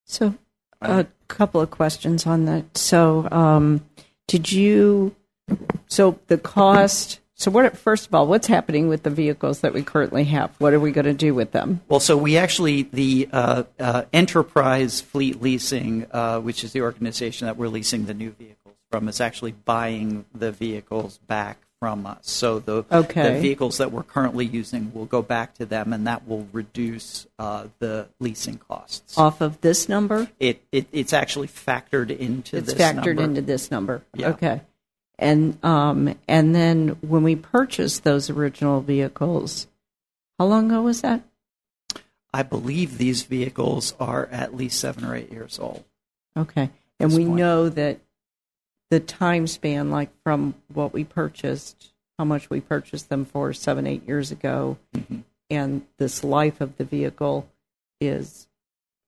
[0.06, 0.36] So,
[0.82, 2.78] a couple of questions on that.
[2.78, 3.86] So, um,
[4.28, 5.16] did you?
[5.88, 7.20] So the cost.
[7.36, 7.78] So, what?
[7.78, 10.54] First of all, what's happening with the vehicles that we currently have?
[10.60, 11.82] What are we going to do with them?
[11.88, 17.48] Well, so we actually the uh, uh, Enterprise Fleet Leasing, uh, which is the organization
[17.48, 22.20] that we're leasing the new vehicles from, is actually buying the vehicles back from us.
[22.22, 23.34] So the, okay.
[23.34, 27.28] the vehicles that we're currently using will go back to them, and that will reduce
[27.38, 29.18] uh, the leasing costs.
[29.18, 30.30] Off of this number?
[30.40, 33.24] It, it it's actually factored into it's this factored number.
[33.24, 34.02] into this number.
[34.14, 34.30] Yeah.
[34.30, 34.62] Okay.
[35.20, 39.68] And um, and then when we purchased those original vehicles,
[40.40, 41.22] how long ago was that?
[42.34, 45.84] I believe these vehicles are at least seven or eight years old.
[46.38, 46.70] Okay.
[47.02, 47.38] And we point.
[47.38, 48.00] know that
[48.94, 53.88] the time span, like from what we purchased, how much we purchased them for seven,
[53.88, 55.22] eight years ago, Mm-hmm.
[55.50, 57.50] and this life of the vehicle
[58.00, 58.48] is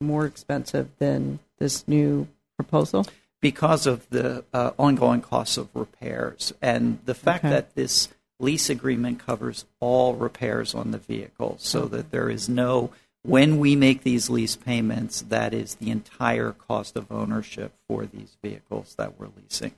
[0.01, 3.05] more expensive than this new proposal.
[3.41, 7.53] because of the uh, ongoing costs of repairs and the fact Okay.
[7.53, 12.89] that this lease agreement covers all repairs on the vehicle so that there is no
[13.25, 18.37] when we make these lease payments that is the entire cost of ownership for these
[18.43, 19.71] vehicles that we're leasing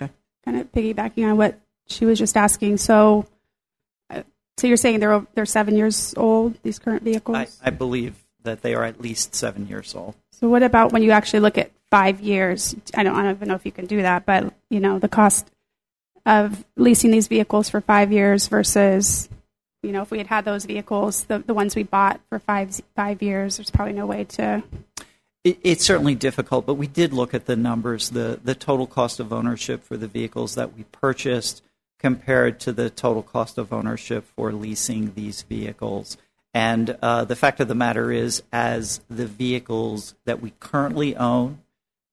[0.00, 0.12] Okay.
[0.44, 2.76] kind of piggybacking on what she was just asking.
[2.76, 3.26] So,
[4.10, 4.22] uh,
[4.56, 7.36] so you're saying they're they're seven years old these current vehicles.
[7.36, 11.02] I, I believe that they are at least seven years old so what about when
[11.02, 12.76] you actually look at five years?
[12.94, 15.08] I don't, I don't even know if you can do that, but you know the
[15.08, 15.50] cost
[16.24, 19.28] of leasing these vehicles for five years versus,
[19.82, 22.80] you know, if we had had those vehicles, the the ones we bought for five
[22.96, 24.62] five years, there's probably no way to.
[25.44, 29.20] It, it's certainly difficult, but we did look at the numbers, the, the total cost
[29.20, 31.62] of ownership for the vehicles that we purchased
[31.98, 36.16] compared to the total cost of ownership for leasing these vehicles.
[36.54, 41.60] And uh, the fact of the matter is, as the vehicles that we currently own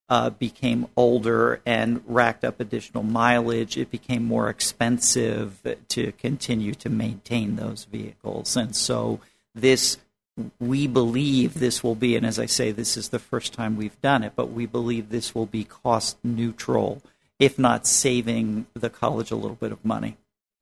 [0.09, 6.89] uh, became older and racked up additional mileage, it became more expensive to continue to
[6.89, 8.55] maintain those vehicles.
[8.55, 9.19] And so
[9.53, 9.97] this
[10.59, 13.99] we believe this will be, and as I say, this is the first time we've
[14.01, 17.01] done it, but we believe this will be cost neutral,
[17.39, 20.17] if not saving the college a little bit of money.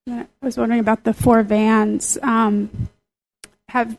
[0.07, 2.17] I was wondering about the four vans.
[2.21, 2.89] Um,
[3.69, 3.97] have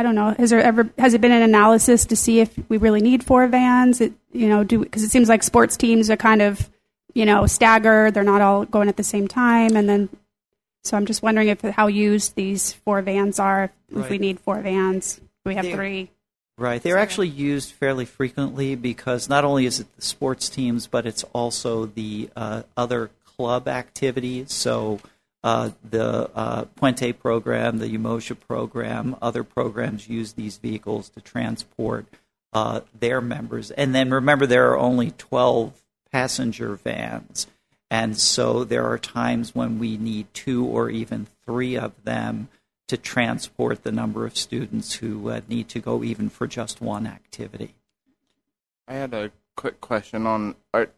[0.00, 0.34] I don't know.
[0.38, 3.46] Has there ever has it been an analysis to see if we really need four
[3.46, 4.00] vans?
[4.00, 6.70] It, you know, do because it seems like sports teams are kind of
[7.12, 8.14] you know staggered.
[8.14, 10.08] They're not all going at the same time, and then
[10.84, 13.64] So I'm just wondering if how used these four vans are.
[13.90, 16.10] If, if we need four vans, we have three.
[16.56, 16.82] Right.
[16.82, 21.24] They're actually used fairly frequently because not only is it the sports teams, but it's
[21.34, 24.52] also the uh, other club activities.
[24.54, 25.00] So
[25.42, 32.06] the uh, Puente program, the Umoja program, other programs use these vehicles to transport
[32.52, 33.70] uh, their members.
[33.70, 35.82] And then remember, there are only 12
[36.12, 37.46] passenger vans.
[37.90, 42.48] And so there are times when we need two or even three of them
[42.86, 47.06] to transport the number of students who uh, need to go even for just one
[47.06, 47.74] activity.
[48.88, 50.88] I had a quick question on are,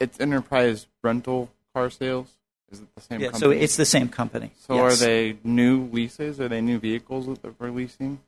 [0.00, 2.32] it's enterprise rental car sales.
[2.74, 4.50] Is it the same Yeah, so it's the same company.
[4.66, 5.00] So yes.
[5.00, 6.40] are they new leases?
[6.40, 8.20] Are they new vehicles that they're leasing?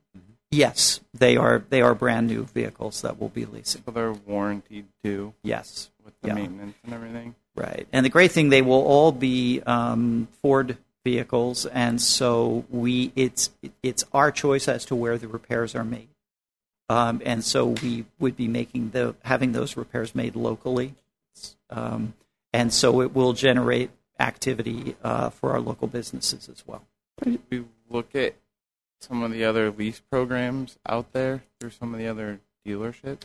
[0.51, 1.64] Yes, they are.
[1.68, 3.82] They are brand new vehicles that we'll be leasing.
[3.84, 6.34] So they're warranted too Yes, with the Yeah.
[6.34, 7.34] maintenance and everything.
[7.57, 7.86] right.
[7.92, 13.51] And the great thing, they will all be um, Ford vehicles, and so we it's
[13.82, 16.09] it's our choice as to where the repairs are made.
[16.88, 20.94] Um, and so we would be making the having those repairs made locally,
[21.70, 22.14] um,
[22.53, 26.83] and so it will generate activity uh, for our local businesses as well.
[27.51, 28.35] We look at
[29.01, 33.25] some of the other lease programs out there through some of the other dealerships.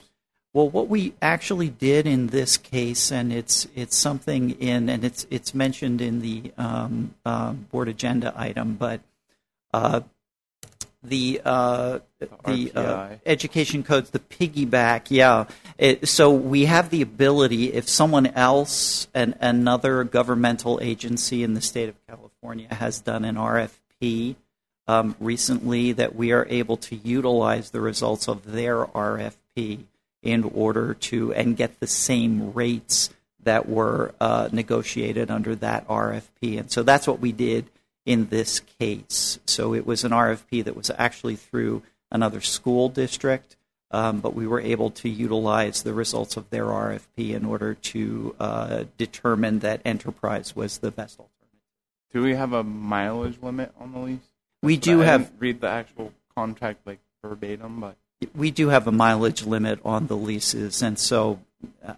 [0.54, 5.26] Well, what we actually did in this case, and it's it's something in, and it's
[5.30, 9.00] it's mentioned in the um, uh, board agenda item, but
[9.74, 10.02] uh,
[11.02, 12.00] the uh,
[12.46, 15.46] the uh, education codes, the piggyback, yeah.
[15.78, 21.62] It, so we have the ability, if someone else, and another governmental agency in the
[21.62, 24.36] state of California has done an RFP
[24.88, 29.84] um, recently, that we are able to utilize the results of their RFP
[30.22, 33.10] in order to and get the same rates
[33.44, 36.60] that were uh, negotiated under that RFP.
[36.60, 37.66] And so that's what we did
[38.06, 39.40] in this case.
[39.46, 43.56] So it was an RFP that was actually through another school district,
[43.92, 48.36] um, but we were able to utilize the results of their RFP in order to
[48.40, 51.38] uh, determine that enterprise was the best alternative.
[52.14, 54.20] Do we have a mileage limit on the lease?
[54.62, 57.96] We do have read the actual contract like verbatim, but
[58.36, 61.40] we do have a mileage limit on the leases, and so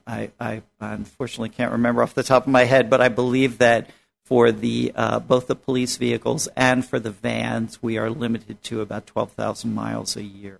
[0.08, 3.90] I, I unfortunately can't remember off the top of my head, but I believe that
[4.24, 8.82] for the uh, both the police vehicles and for the vans, we are limited to
[8.82, 10.60] about twelve thousand miles a year.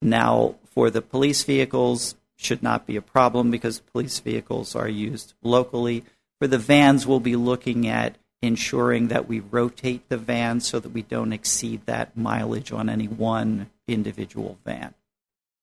[0.00, 5.34] Now, for the police vehicles, should not be a problem because police vehicles are used
[5.42, 6.04] locally.
[6.38, 10.90] For the vans, we'll be looking at ensuring that we rotate the vans so that
[10.90, 14.94] we don't exceed that mileage on any one individual van.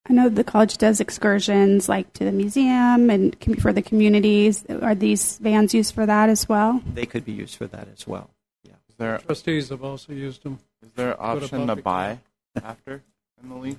[0.07, 4.63] I know the college does excursions like to the museum and com- for the communities.
[4.69, 6.81] Are these vans used for that as well?
[6.93, 8.29] They could be used for that as well.
[8.63, 10.59] is there Trustees have also used them.
[10.83, 12.19] is there an option to buy
[12.63, 13.01] after
[13.41, 13.77] in the lease?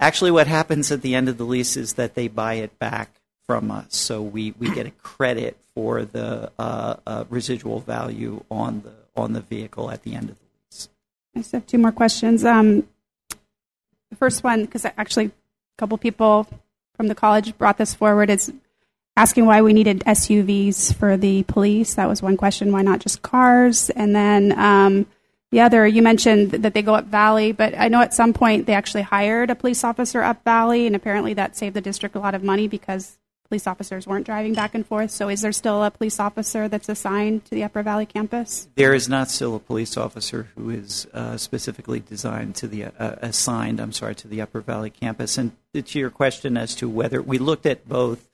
[0.00, 3.10] Actually, what happens at the end of the lease is that they buy it back
[3.46, 8.82] from us, so we, we get a credit for the uh, uh, residual value on
[8.82, 10.88] the on the vehicle at the end of the lease.
[11.36, 12.44] I just have two more questions.
[12.44, 12.88] Um,
[14.10, 15.32] the first one, because actually a
[15.78, 16.46] couple people
[16.94, 18.52] from the college brought this forward, is
[19.16, 21.94] asking why we needed SUVs for the police.
[21.94, 22.72] That was one question.
[22.72, 23.90] Why not just cars?
[23.90, 25.06] And then um,
[25.50, 28.66] the other, you mentioned that they go up Valley, but I know at some point
[28.66, 32.20] they actually hired a police officer up Valley, and apparently that saved the district a
[32.20, 35.10] lot of money because police officers weren't driving back and forth.
[35.10, 38.68] So is there still a police officer that's assigned to the Upper Valley campus?
[38.74, 42.90] There is not still a police officer who is uh, specifically designed to the uh,
[43.22, 43.80] assigned.
[43.80, 45.38] I'm sorry to the Upper Valley campus.
[45.38, 48.28] And to your question as to whether we looked at both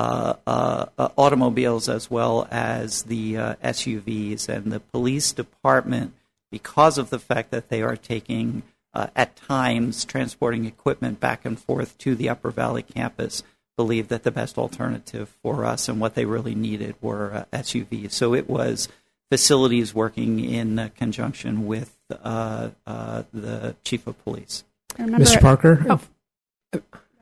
[0.00, 6.14] uh, uh, uh, automobiles as well as the uh, SUVs and the police department,
[6.50, 8.62] because of the fact that they are taking
[8.94, 13.42] at times transporting equipment back and forth to the Upper Valley campus,
[13.80, 18.12] believed that the best alternative for us and what they really needed were uh, SUVs.
[18.12, 18.88] So it was
[19.30, 24.64] facilities working in uh, conjunction with uh, uh, the chief of police.
[24.98, 25.40] Mr.
[25.40, 26.00] Parker, Oh.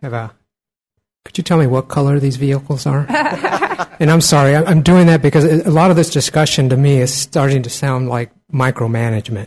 [0.03, 0.33] have a,
[1.25, 3.07] could you tell me what color these vehicles are?
[4.01, 7.15] and I'm sorry, I'm doing that because a lot of this discussion to me is
[7.15, 9.47] starting to sound like micromanagement.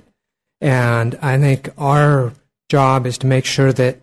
[0.62, 2.32] And I think our
[2.70, 4.00] job is to make sure that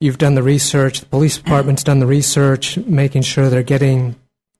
[0.00, 4.16] you've done the research, the police department's done the research, making sure they're getting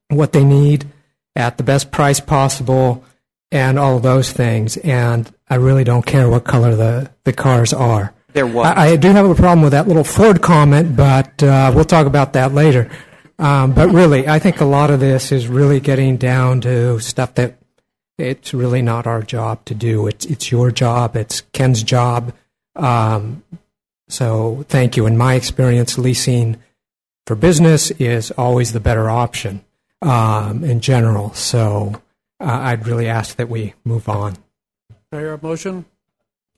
[0.09, 0.87] what they need
[1.35, 3.05] at the best price possible
[3.51, 4.77] and all of those things.
[4.79, 8.13] And I really don't care what color the, the cars are.
[8.33, 8.67] There was.
[8.67, 12.07] I, I do have a problem with that little Ford comment, but uh, we'll talk
[12.07, 12.91] about that later.
[13.39, 17.35] Um, but really, I think a lot of this is really getting down to stuff
[17.35, 17.57] that
[18.19, 20.07] it's really not our job to do.
[20.07, 21.17] It's it's your job.
[21.17, 22.35] It's Ken's job.
[22.77, 23.43] Um,
[24.11, 25.07] so thank you.
[25.07, 26.57] In my experience, leasing
[27.27, 29.65] for business is always the better option
[30.03, 31.33] um, in general.
[31.35, 32.03] So
[32.41, 34.35] uh, I'd really ask that we move on.
[34.89, 35.85] Can I hear a motion?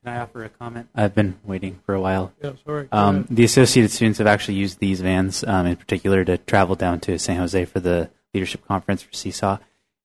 [0.03, 0.89] Can I offer a comment?
[0.95, 2.33] I've been waiting for a while.
[2.43, 2.89] Yeah, sorry.
[2.91, 7.01] Um, the associated students have actually used these vans um, in particular to travel down
[7.01, 9.59] to San Jose for the leadership conference for Seesaw,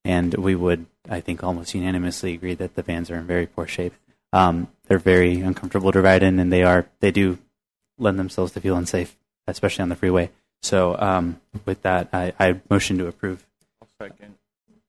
[0.03, 3.65] and we would, I think, almost unanimously agree that the vans are in very poor
[3.65, 3.93] shape.
[4.33, 7.37] Um, they're very uncomfortable to ride in, and they are they do
[7.97, 9.17] lend themselves to feel unsafe,
[9.47, 10.29] especially on the freeway.
[10.61, 13.45] So, um, with that, I, I motion to approve.
[13.99, 14.35] Second.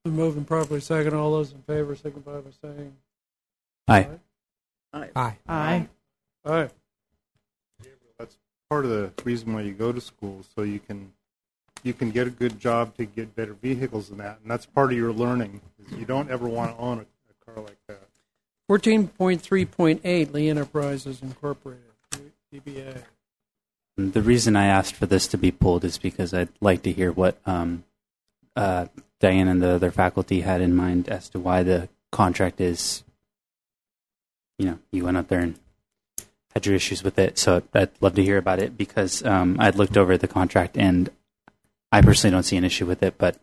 [0.05, 1.15] Been moved and properly second.
[1.15, 2.95] All those in favor signify by saying
[3.89, 4.09] Aye.
[4.93, 5.37] Aye.
[5.49, 5.89] Aye.
[6.45, 6.69] aye.
[8.19, 8.37] That's
[8.69, 11.13] part of the reason why you go to school, so you can
[11.83, 14.93] you can get a good job to get better vehicles than that, and that's part
[14.93, 15.61] of your learning.
[15.79, 18.09] is You don't ever want to own a, a car like that.
[18.69, 21.85] 14.3.8, Lee Enterprises Incorporated,
[22.53, 23.03] DBA.
[23.97, 27.11] The reason I asked for this to be pulled is because I'd like to hear
[27.11, 27.85] what um,
[28.55, 28.87] uh,
[29.21, 33.03] Diane and the other faculty had in mind as to why the contract is.
[34.59, 35.59] You know, you went up there and
[36.53, 39.77] had your issues with it, so I'd love to hear about it because um, I'd
[39.77, 41.11] looked over the contract and
[41.91, 43.41] I personally don't see an issue with it, but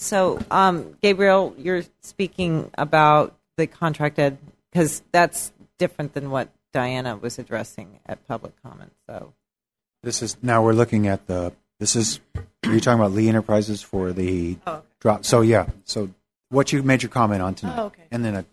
[0.00, 4.38] So, um, Gabriel, you're speaking about the contracted
[4.70, 8.92] because that's different than what Diana was addressing at public comment.
[9.08, 9.34] So,
[10.04, 11.52] This is now we're looking at the.
[11.80, 12.20] This is.
[12.64, 14.86] Are you talking about Lee Enterprises for the Oh, okay.
[15.00, 15.24] drop?
[15.24, 15.66] So yeah.
[15.84, 16.10] So
[16.50, 18.04] what you made your comment on tonight, Oh, okay.
[18.12, 18.44] and then a,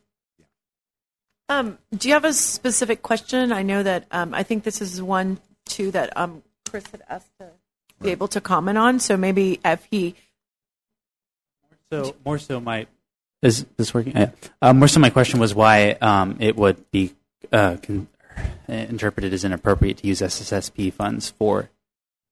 [1.48, 3.52] Um, do you have a specific question?
[3.52, 7.30] I know that um, I think this is one too that um, Chris had asked
[7.40, 7.50] to
[8.02, 9.00] be able to comment on.
[9.00, 10.16] So maybe if he,
[11.92, 12.88] So more so, my
[13.42, 14.14] is this working?
[14.16, 14.32] Yeah.
[14.62, 17.14] Uh, more so, my question was why um, it would be
[17.52, 18.08] uh, con-
[18.68, 21.70] interpreted as inappropriate to use SSSP funds for.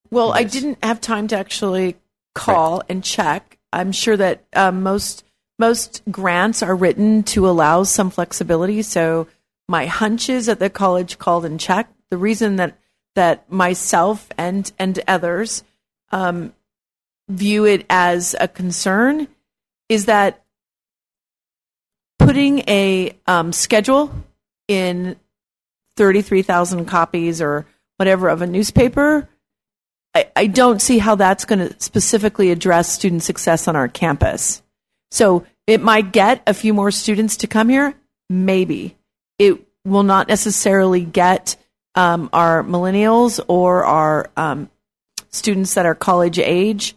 [0.09, 1.95] well, I didn't have time to actually
[2.33, 3.57] call and check.
[3.71, 5.23] I'm sure that um, most
[5.59, 8.81] most grants are written to allow some flexibility.
[8.81, 9.27] So
[9.67, 11.93] my hunch is that the college called and checked.
[12.09, 12.77] The reason that
[13.15, 15.63] that myself and and others
[16.11, 16.53] um,
[17.29, 19.27] view it as a concern
[19.93, 20.43] is that
[22.17, 24.11] putting a um, schedule
[24.67, 25.15] in
[25.97, 27.67] 33,000 copies or
[27.97, 29.29] whatever of a newspaper,
[30.15, 34.63] I, I don't see how that's going to specifically address student success on our campus.
[35.11, 37.93] So it might get a few more students to come here,
[38.29, 38.97] maybe.
[39.37, 41.55] It will not necessarily get
[41.93, 44.71] um, our millennials or our um,
[45.29, 46.95] students that are college age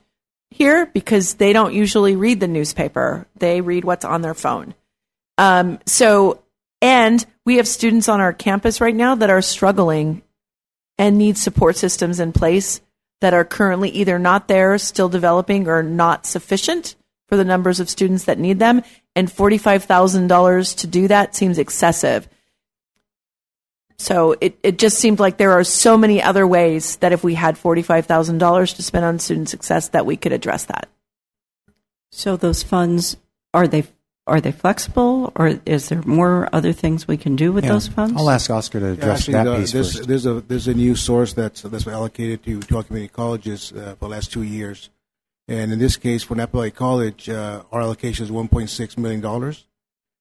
[0.50, 3.26] here because they don't usually read the newspaper.
[3.36, 4.74] They read what's on their phone.
[5.38, 6.42] Um, so,
[6.80, 10.22] and we have students on our campus right now that are struggling
[10.98, 12.80] and need support systems in place
[13.20, 16.96] that are currently either not there, still developing, or not sufficient
[17.28, 18.82] for the numbers of students that need them.
[19.14, 22.28] And $45,000 to do that seems excessive.
[23.98, 27.34] So it, it just seemed like there are so many other ways that if we
[27.34, 30.88] had $45,000 to spend on student success that we could address that.
[32.12, 33.16] So those funds
[33.54, 33.84] are they
[34.28, 37.86] are they flexible, or is there more other things we can do with yeah, those
[37.86, 38.14] funds?
[38.16, 40.08] I'll ask Oscar to Yeah, address actually, that the- piece this, first.
[40.08, 43.72] There's a there's a new source that's that's been allocated to to our community colleges
[43.72, 44.90] uh, for the last two years,
[45.46, 49.66] and in this case, for Napa Valley College, uh, our allocation is 1.6 million dollars,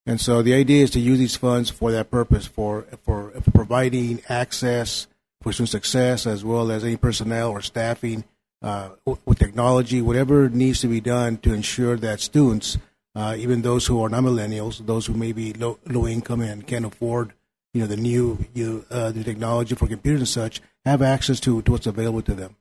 [0.06, 4.22] and so the idea is to use these funds for that purpose for for, providing
[4.30, 5.08] access
[5.42, 8.24] for student success as well as any personnel or staffing
[8.62, 8.90] uh,
[9.26, 12.78] with technology, whatever needs to be done to ensure that students,
[13.14, 16.66] uh, even those who are not millennials, those who may be low, low income and
[16.66, 17.34] can't afford
[17.74, 21.62] you know the new you uh, the technology for computers and such have access to,
[21.62, 22.56] to what's available to them.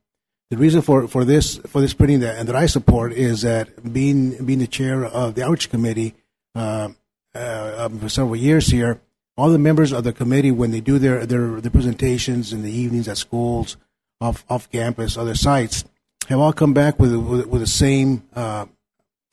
[0.51, 3.93] The reason for, for this for this printing that and that I support is that
[3.93, 6.15] being being the chair of the outreach committee
[6.55, 6.89] uh,
[7.35, 9.01] um, for several years here,
[9.37, 12.71] all the members of the committee when they do their their, their presentations in the
[12.71, 13.77] evenings at schools,
[14.21, 15.85] off off campus, other sites,
[16.29, 18.67] have all come back with with, with the same uh,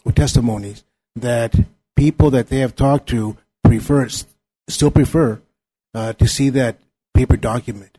[0.04, 0.84] with testimonies
[1.16, 1.56] that
[1.96, 4.08] people that they have talked to prefer
[4.68, 5.40] still prefer
[5.94, 6.78] uh, to see that
[7.14, 7.98] paper document.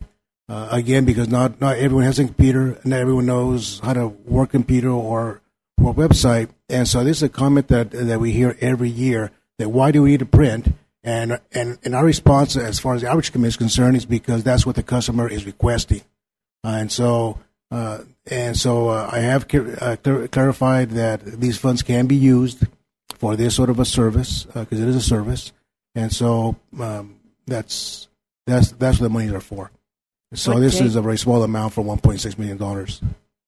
[0.48, 4.50] Uh, again, because not not everyone has a computer, not everyone knows how to work
[4.50, 5.40] computer or
[5.82, 9.30] or website, and so this is a comment that that we hear every year
[9.62, 10.74] that why do we need to print?
[11.04, 14.44] And and and our response, as far as the outreach committee is concerned, is because
[14.44, 16.02] that's what the customer is requesting,
[16.64, 17.38] uh, and so.
[17.70, 19.96] Uh, and so uh, I have uh,
[20.30, 22.66] clarified that these funds can be used
[23.14, 25.52] for this sort of a service because it is a service,
[25.94, 28.08] and so um, that's
[28.46, 29.70] that's that's what the monies are for.
[30.34, 33.00] So What this date- is a very small amount for 1.6 million dollars.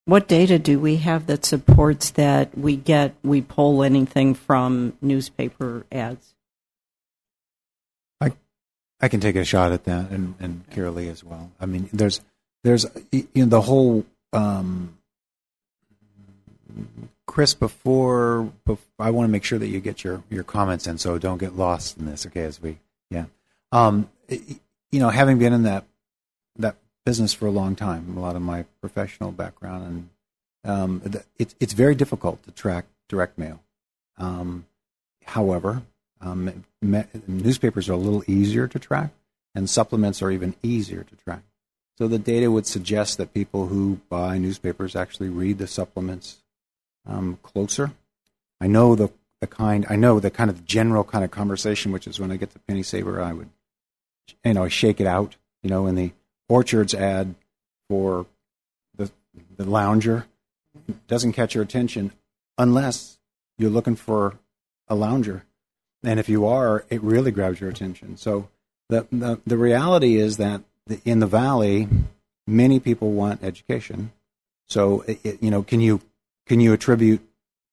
[0.06, 5.86] What data do we have that supports that we get, we pull anything from newspaper
[5.90, 6.34] ads?
[8.20, 8.32] I
[9.00, 11.50] I can take a shot at that, and and Carol Lee as well.
[11.58, 12.20] I mean, there's
[12.64, 14.98] there's you know the whole um,
[17.26, 20.98] Chris before, bef I want to make sure that you get your your comments in,
[20.98, 22.26] so don't get lost in this.
[22.26, 22.78] Okay, as we
[23.10, 23.24] yeah,
[23.72, 25.84] um, you know, having been in that
[27.04, 30.08] business for a long time, a lot of my professional background,
[30.64, 31.02] and um,
[31.38, 33.60] it's very difficult to track direct mail.
[34.16, 34.66] Um,
[35.24, 35.82] however,
[36.20, 39.10] um, me- newspapers are a little easier to track,
[39.54, 41.42] and supplements are even easier to track.
[41.98, 46.42] So the data would suggest that people who buy newspapers actually read the supplements
[47.06, 47.92] um, closer.
[48.60, 49.84] I know the the kind.
[49.90, 52.58] I know the kind of general kind of conversation, which is when I get the
[52.60, 53.50] Penny Saver, I would,
[54.44, 55.36] you know, shake it out.
[55.62, 56.12] You know, in the
[56.48, 57.34] Orchards ad
[57.88, 58.26] for
[58.96, 59.10] the
[59.56, 60.26] the lounger
[61.06, 62.12] doesn't catch your attention
[62.58, 63.18] unless
[63.58, 64.38] you're looking for
[64.88, 65.44] a lounger
[66.04, 68.16] and if you are, it really grabs your attention.
[68.16, 68.48] So
[68.88, 70.62] the the, the reality is that
[71.04, 71.88] in the valley,
[72.46, 74.12] many people want education.
[74.68, 76.00] So it- you know, can you
[76.46, 77.26] can you attribute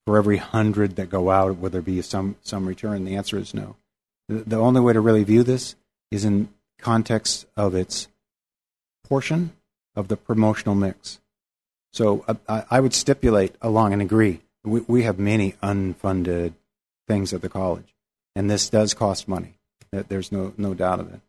[0.05, 3.03] for every hundred that go out, will there be some some return?
[3.05, 3.75] The answer is no.
[4.29, 5.75] The, the only way to really view this
[6.09, 6.49] is in
[6.79, 8.07] context of its
[9.11, 9.51] portion
[9.93, 11.19] of the promotional mix.
[11.91, 14.39] So uh, I, I would stipulate along and agree.
[14.63, 16.53] We, we have many unfunded
[17.09, 17.93] things at the college,
[18.37, 19.55] and this does cost money.
[19.91, 21.19] There's no no doubt of it.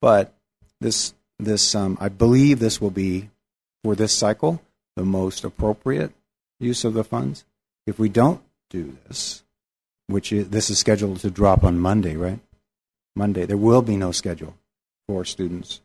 [0.00, 0.32] But
[0.80, 3.30] this this um, I believe this will be
[3.82, 4.62] for this cycle
[4.94, 6.12] the most appropriate
[6.60, 7.44] use of the funds.
[7.86, 8.40] If we don't
[8.70, 9.42] do this,
[10.06, 12.38] which is, this is scheduled to drop on Monday, right?
[13.16, 14.54] Monday, there will be no schedule
[15.08, 15.80] for students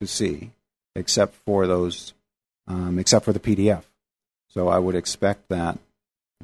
[0.00, 0.50] to see,
[0.96, 2.14] except for those,
[2.66, 3.84] um, except for the PDF.
[4.48, 5.78] So I would expect that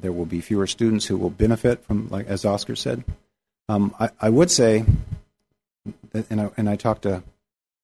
[0.01, 3.03] there will be fewer students who will benefit from, like as Oscar said.
[3.69, 4.85] Um, I, I would say,
[6.11, 7.23] that, and I, and I talked to,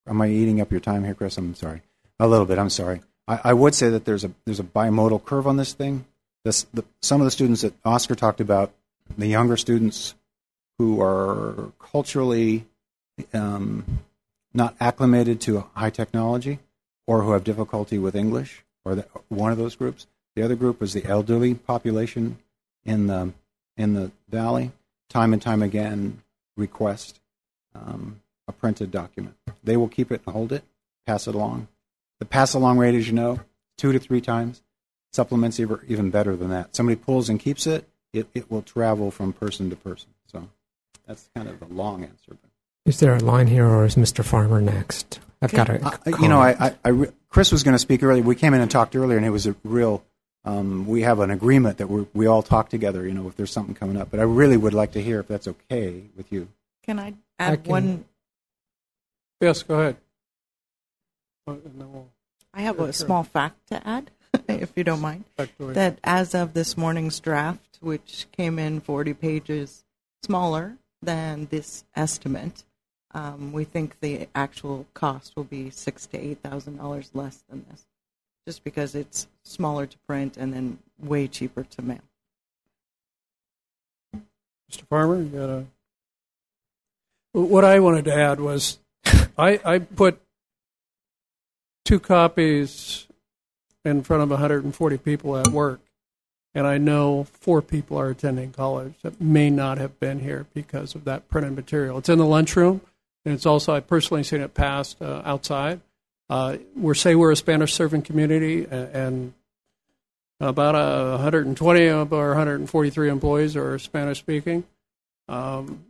[0.08, 1.38] am I eating up your time here, Chris?
[1.38, 1.82] I'm sorry,
[2.20, 2.60] a little bit.
[2.60, 3.02] I'm sorry.
[3.28, 6.06] I, I would say that there's a there's a bimodal curve on this thing.
[6.46, 8.72] This, the, some of the students that Oscar talked about,
[9.18, 10.16] the younger students
[10.78, 12.66] who are culturally
[13.34, 13.84] um,
[14.54, 16.60] not acclimated to high technology
[17.08, 20.06] or who have difficulty with English, or the, one of those groups.
[20.36, 22.38] The other group is the elderly population
[22.86, 23.34] in the
[23.78, 24.72] in the valley.
[25.10, 26.22] Time and time again,
[26.56, 27.20] request
[27.74, 29.36] um, a printed document.
[29.64, 30.64] They will keep it and hold it,
[31.08, 31.68] pass it along.
[32.20, 33.40] The pass along rate, as you know,
[33.78, 34.62] two to three times.
[35.12, 36.76] Supplements even even better than that.
[36.76, 40.10] Somebody pulls and keeps it, it, it will travel from person to person.
[40.32, 40.48] So
[41.08, 42.38] that's kind of the long answer.
[42.90, 44.26] Is there a line here, or is Mr.
[44.26, 45.20] Farmer next?
[45.44, 45.80] I've got a.
[45.80, 48.24] Uh, you know, I, I, I re- Chris was going to speak earlier.
[48.24, 50.04] We came in and talked earlier, and it was a real.
[50.44, 53.06] Um, we have an agreement that we we all talk together.
[53.06, 55.28] You know, if there's something coming up, but I really would like to hear if
[55.28, 56.48] that's okay with you.
[56.82, 58.06] Can I I add can- one?
[59.40, 59.98] Yes, go ahead.
[61.46, 62.10] And then we'll-
[62.56, 64.10] I have a small fact to add,
[64.48, 65.26] if you don't mind.
[65.38, 65.76] Factoid.
[65.76, 69.86] That as of this morning's draft, which came in 40 pages
[70.24, 72.64] smaller than this estimate,
[73.14, 77.66] um, we think the actual cost will be six to eight thousand dollars less than
[77.70, 77.86] this,
[78.48, 82.00] just because it's smaller to print and then way cheaper to mail.
[84.72, 84.86] Mr.
[84.88, 85.66] Farmer, you got a.
[87.32, 88.80] What I wanted to add was,
[89.38, 90.22] I, I put
[91.86, 93.08] two copies
[93.86, 95.80] in front of 140 people at work,
[96.54, 100.94] and I know four people are attending college that may not have been here because
[100.94, 101.98] of that printed material.
[101.98, 102.82] It's in the lunchroom,
[103.30, 105.82] and it's also I personally seen it passed uh, outside.
[106.32, 109.36] Uh, we're say we're a Spanish serving community, and
[110.40, 114.64] about uh, 120 of our 143 employees are Spanish speaking.
[115.28, 115.86] Um,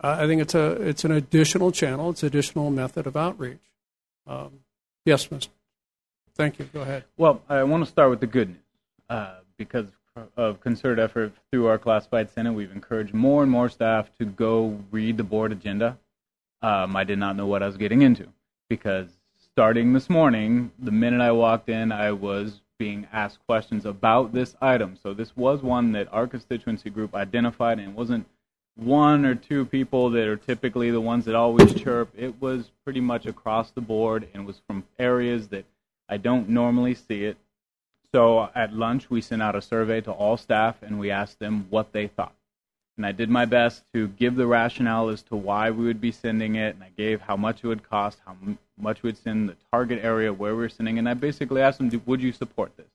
[0.00, 2.10] I I think it's a it's an additional channel.
[2.10, 3.58] It's an additional method of outreach.
[4.26, 4.60] Um,
[5.04, 5.48] yes, Mr.
[6.34, 6.64] Thank you.
[6.72, 7.04] Go ahead.
[7.16, 8.58] Well, I want to start with the good news.
[9.08, 9.86] Uh, because
[10.36, 14.80] of concerted effort through our classified senate, we've encouraged more and more staff to go
[14.90, 15.98] read the board agenda.
[16.64, 18.26] Um, I did not know what I was getting into
[18.70, 24.32] because starting this morning, the minute I walked in, I was being asked questions about
[24.32, 24.96] this item.
[25.02, 28.26] So this was one that our constituency group identified, and wasn't
[28.76, 32.10] one or two people that are typically the ones that always chirp.
[32.16, 35.66] It was pretty much across the board, and was from areas that
[36.08, 37.36] I don't normally see it.
[38.10, 41.66] So at lunch, we sent out a survey to all staff, and we asked them
[41.68, 42.34] what they thought.
[42.96, 46.12] And I did my best to give the rationale as to why we would be
[46.12, 49.48] sending it, and I gave how much it would cost, how m- much we'd send,
[49.48, 52.76] the target area where we were sending, and I basically asked them, "Would you support
[52.76, 52.86] this?"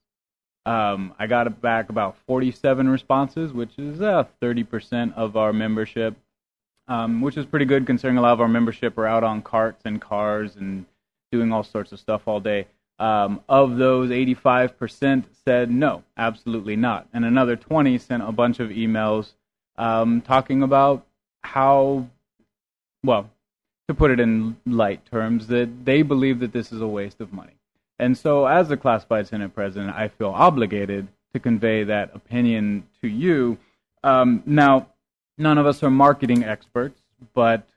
[0.66, 6.16] Um, I got back about 47 responses, which is uh, 30% of our membership,
[6.88, 9.82] um, which is pretty good considering a lot of our membership are out on carts
[9.86, 10.86] and cars and
[11.32, 12.68] doing all sorts of stuff all day.
[13.00, 17.08] Um, of those, 85% said no, absolutely not.
[17.14, 19.34] And another 20 sent a bunch of emails
[19.80, 21.06] um, talking about
[21.42, 22.06] how,
[23.04, 23.30] well,
[23.88, 27.34] to put it in light terms, that they believe that this is a waste of
[27.34, 27.54] money.
[27.98, 33.08] And so, as the classified Senate president, I feel obligated to convey that opinion to
[33.08, 33.58] you.
[34.04, 34.90] Um, now,
[35.38, 37.02] none of us are marketing experts,
[37.34, 37.68] but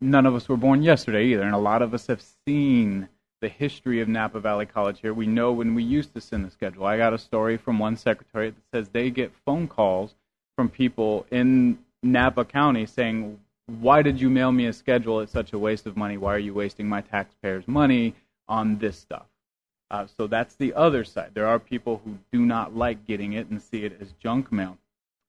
[0.00, 1.42] none of us were born yesterday either.
[1.42, 3.08] And a lot of us have seen
[3.40, 5.14] the history of Napa Valley College here.
[5.14, 6.84] We know when we used to send the schedule.
[6.84, 10.14] I got a story from one secretary that says they get phone calls
[10.56, 15.20] from people in Napa County saying, Why did you mail me a schedule?
[15.20, 16.16] It's such a waste of money.
[16.16, 18.14] Why are you wasting my taxpayers' money
[18.48, 19.26] on this stuff?
[19.90, 21.30] Uh, so that's the other side.
[21.34, 24.78] There are people who do not like getting it and see it as junk mail.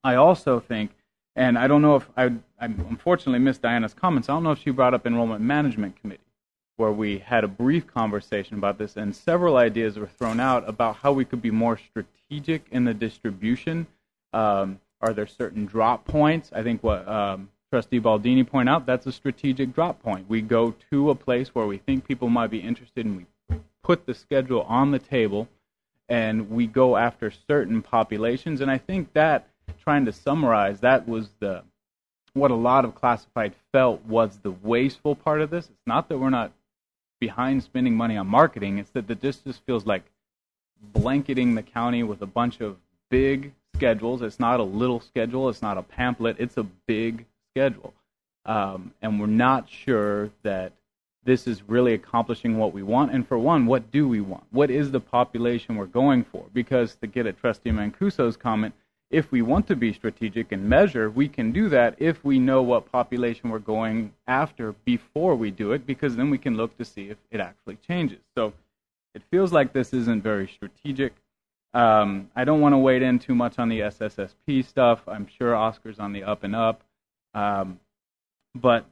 [0.03, 0.91] I also think,
[1.36, 2.26] and I don't know if I,
[2.59, 4.30] I unfortunately missed Diana's comments.
[4.30, 6.21] I don't know if she brought up enrollment management committee,
[6.78, 10.97] where we had a brief conversation about this, and several ideas were thrown out about
[10.97, 13.88] how we could be more strategic in the distribution.
[14.34, 16.52] Um, are there certain drop points?
[16.54, 20.30] I think what um, Trustee Baldini pointed out, that's a strategic drop point.
[20.30, 24.06] We go to a place where we think people might be interested, and we put
[24.06, 25.48] the schedule on the table,
[26.08, 28.62] and we go after certain populations.
[28.62, 29.50] And I think that,
[29.84, 31.64] trying to summarize, that was the
[32.34, 35.66] what a lot of classified felt was the wasteful part of this.
[35.66, 36.52] It's not that we're not
[37.20, 40.04] behind spending money on marketing; it's that this just feels like
[40.93, 42.78] blanketing the county with a bunch of
[43.10, 44.21] big schedules.
[44.21, 45.49] It's not a little schedule.
[45.49, 46.38] It's not a pamphlet.
[46.39, 47.93] It's a big schedule,
[48.45, 50.73] um, and we're not sure that
[51.23, 53.11] this is really accomplishing what we want.
[53.11, 54.43] And for one, what do we want?
[54.51, 56.45] What is the population we're going for?
[56.53, 58.76] Because to get at Trustee Mancuso's comment,
[59.09, 62.61] if we want to be strategic and measure, we can do that if we know
[62.61, 66.86] what population we're going after before we do it, because then we can look to
[66.86, 68.19] see if it actually changes.
[68.36, 68.53] So
[69.15, 71.13] it feels like this isn't very strategic.
[71.76, 75.01] Um, I don't want to wade in too much on the SSSP stuff.
[75.07, 76.82] I'm sure Oscar's on the up and up.
[77.34, 77.82] Um,
[78.55, 78.86] but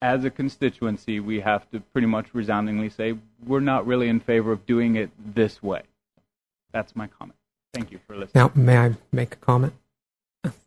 [0.00, 4.52] as a constituency, we have to pretty much resoundingly say we're not really in favor
[4.52, 5.82] of doing it this way.
[6.72, 7.36] That's my comment.
[7.74, 8.44] Thank you for listening.
[8.44, 9.72] Now, may I make a comment?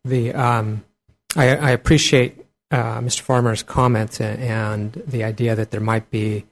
[0.03, 0.83] The um,
[1.37, 3.21] I, I appreciate uh, Mr.
[3.21, 6.45] Farmer's comments and, and the idea that there might be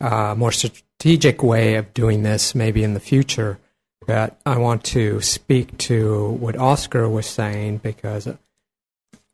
[0.00, 3.58] a more strategic way of doing this, maybe in the future.
[4.06, 8.28] But I want to speak to what Oscar was saying because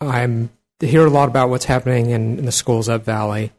[0.00, 0.50] I'm
[0.80, 3.52] hear a lot about what's happening in, in the schools up Valley.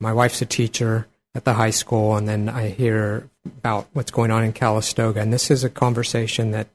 [0.00, 4.30] My wife's a teacher at the high school, and then I hear about what's going
[4.30, 5.20] on in Calistoga.
[5.20, 6.68] And this is a conversation that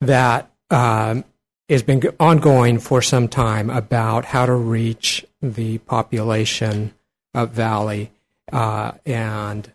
[0.00, 1.24] that um,
[1.68, 6.94] has been ongoing for some time about how to reach the population
[7.34, 8.10] of Valley
[8.52, 9.70] uh, and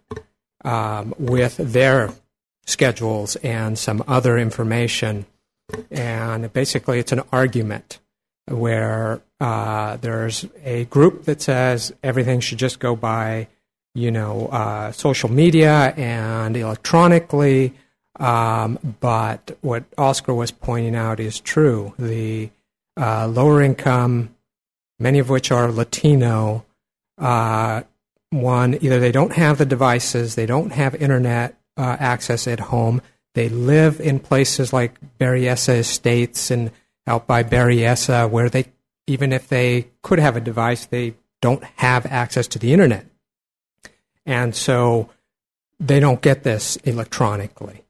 [0.63, 2.11] um, with their
[2.65, 5.25] schedules and some other information.
[5.89, 7.99] And basically, it's an argument
[8.47, 13.47] where uh, there's a group that says everything should just go by,
[13.95, 17.73] you know, uh, social media and electronically.
[18.19, 21.93] Um, but what Oscar was pointing out is true.
[21.97, 22.49] The
[22.97, 24.35] uh, lower income,
[24.99, 26.65] many of which are Latino,
[27.17, 27.83] uh,
[28.31, 33.01] one, either they don't have the devices, they don't have internet uh, access at home,
[33.33, 36.71] they live in places like Berryessa Estates and
[37.07, 38.65] out by Berryessa, where they,
[39.07, 43.05] even if they could have a device, they don't have access to the internet.
[44.25, 45.09] And so
[45.79, 47.83] they don't get this electronically.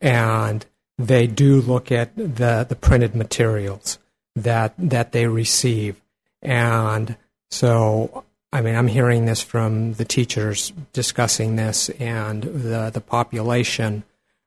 [0.00, 0.64] And
[0.96, 3.98] they do look at the, the printed materials
[4.34, 6.00] that, that they receive.
[6.42, 7.16] And
[7.50, 14.04] so, I mean, I'm hearing this from the teachers discussing this and the, the population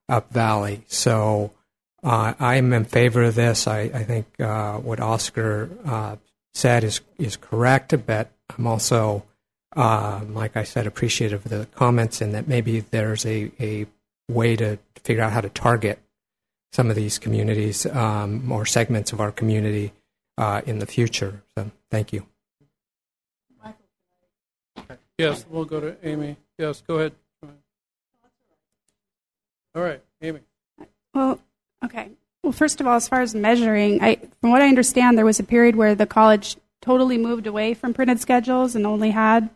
[0.09, 0.83] up Valley.
[0.87, 1.51] So,
[2.03, 3.67] uh, I'm in favor of this.
[3.67, 6.15] I, I think uh, what Oscar uh,
[6.53, 9.23] said is is correct, but I'm also,
[9.75, 13.85] like I said, appreciative of the comments and that maybe there's a, a
[14.27, 15.99] way to figure out how to target
[16.71, 19.93] some of these communities um, or segments of our community
[20.37, 21.43] uh, in the future.
[21.55, 22.30] So, thank you.
[25.17, 26.38] Yes, we'll go to Amy.
[26.57, 27.13] Yes, go ahead.
[29.76, 30.39] All right, Amy.
[31.13, 31.39] Well,
[31.86, 32.09] okay.
[32.43, 35.39] Well, first of all, as far as measuring, I, from what I understand, there was
[35.39, 39.49] a period where the college totally moved away from printed schedules and only had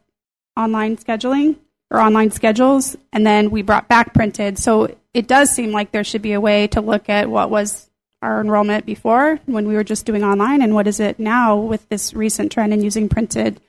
[0.55, 1.55] online scheduling
[1.91, 4.57] or online schedules, and then we brought back printed.
[4.57, 7.89] So it does seem like there should be a way to look at what was
[8.21, 11.87] our enrollment before when we were just doing online and what is it now with
[11.89, 13.59] this recent trend in using printed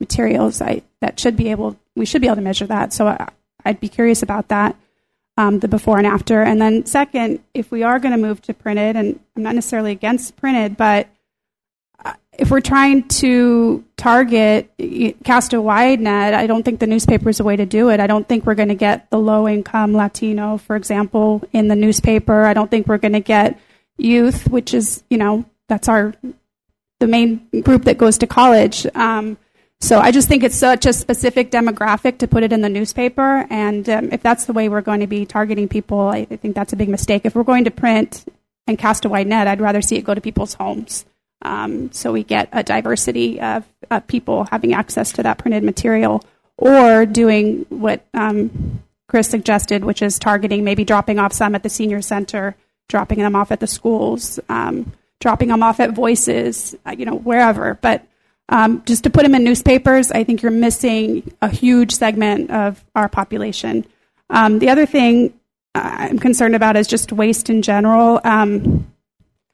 [0.00, 0.60] materials.
[0.60, 2.92] I, that should be able, we should be able to measure that.
[2.92, 3.28] So I,
[3.64, 4.76] I'd be curious about that
[5.36, 6.42] um, the before and after.
[6.42, 9.92] And then, second, if we are going to move to printed, and I'm not necessarily
[9.92, 11.08] against printed, but
[12.04, 14.70] uh, if we're trying to target,
[15.24, 18.00] cast a wide net, I don't think the newspaper is a way to do it.
[18.00, 21.76] I don't think we're going to get the low income Latino, for example, in the
[21.76, 22.44] newspaper.
[22.44, 23.58] I don't think we're going to get
[23.96, 26.14] youth, which is, you know, that's our
[27.00, 28.86] the main group that goes to college.
[28.94, 29.36] Um,
[29.84, 33.46] so I just think it's such a specific demographic to put it in the newspaper.
[33.50, 36.54] And um, if that's the way we're going to be targeting people, I, I, think
[36.54, 37.26] that's a big mistake.
[37.26, 38.24] If we're going to print
[38.66, 41.04] and cast a wide net, I'd rather see it go to people's homes.
[41.42, 46.24] Um, so we get a diversity of, of, people having access to that printed material
[46.56, 51.68] or doing what um, Chris suggested, which is targeting maybe dropping off some at the
[51.68, 52.56] senior center,
[52.88, 57.16] dropping them off at the schools, um, dropping them off at voices, uh, you know,
[57.16, 57.78] wherever.
[57.82, 58.06] But
[58.48, 62.84] um, just to put them in newspapers, I think you're missing a huge segment of
[62.94, 63.86] our population.
[64.30, 65.34] Um, the other thing
[65.74, 68.20] I'm concerned about is just waste in general.
[68.22, 68.92] Um,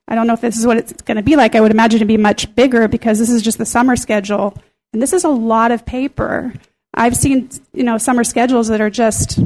[0.09, 1.55] I don't know if this is what it's going to be like.
[1.55, 4.55] I would imagine it'd be much bigger because this is just the summer schedule,
[4.93, 6.53] and this is a lot of paper.
[6.93, 9.39] I've seen you know summer schedules that are just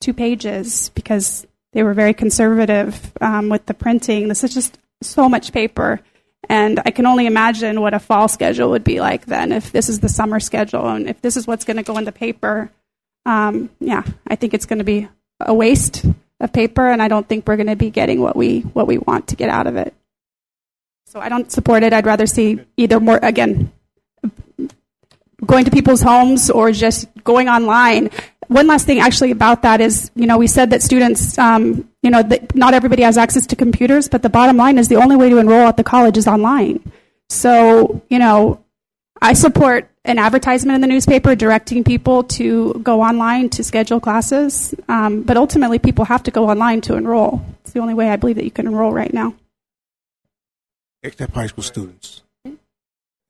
[0.00, 4.28] two pages because they were very conservative um, with the printing.
[4.28, 6.00] This is just so much paper.
[6.50, 9.88] And I can only imagine what a fall schedule would be like then if this
[9.88, 12.72] is the summer schedule and if this is what's going to go in the paper.
[13.24, 15.06] Um, yeah, I think it's going to be
[15.38, 16.04] a waste
[16.40, 18.98] of paper, and I don't think we're going to be getting what we what we
[18.98, 19.94] want to get out of it.
[21.06, 21.92] So I don't support it.
[21.92, 23.70] I'd rather see either more again
[25.46, 28.10] going to people's homes or just going online
[28.50, 32.10] one last thing actually about that is, you know, we said that students, um, you
[32.10, 35.14] know, that not everybody has access to computers, but the bottom line is the only
[35.14, 36.82] way to enroll at the college is online.
[37.28, 38.60] So, you know,
[39.22, 44.74] I support an advertisement in the newspaper directing people to go online to schedule classes,
[44.88, 47.44] um, but ultimately people have to go online to enroll.
[47.62, 49.34] It's the only way I believe that you can enroll right now.
[51.04, 52.22] Except high school students.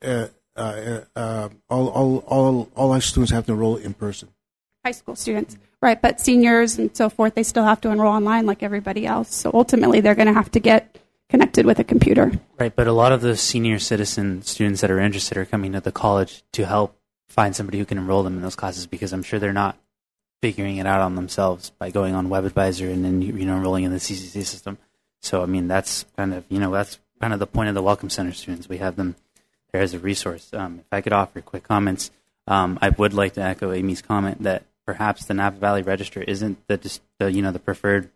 [0.03, 4.31] Uh, uh, uh, all, all, all, all high students have to enroll in person
[4.85, 6.01] high school students, right?
[6.01, 9.35] But seniors and so forth, they still have to enroll online like everybody else.
[9.35, 12.33] So ultimately, they're going to have to get connected with a computer.
[12.59, 15.81] Right, but a lot of the senior citizen students that are interested are coming to
[15.81, 16.97] the college to help
[17.29, 19.79] find somebody who can enroll them in those classes because I'm sure they're not
[20.43, 23.93] figuring it out on themselves by going on WebAdvisor and then you know enrolling in
[23.93, 24.79] the CCC system.
[25.21, 27.83] So I mean that's kind of you know that's kind of the point of the
[27.83, 28.69] Welcome Center students.
[28.69, 29.15] We have them
[29.71, 30.53] there as a resource.
[30.53, 32.11] Um, if I could offer quick comments,
[32.47, 36.67] um, I would like to echo Amy's comment that perhaps the Napa Valley Register isn't
[36.67, 38.11] the, the you know the preferred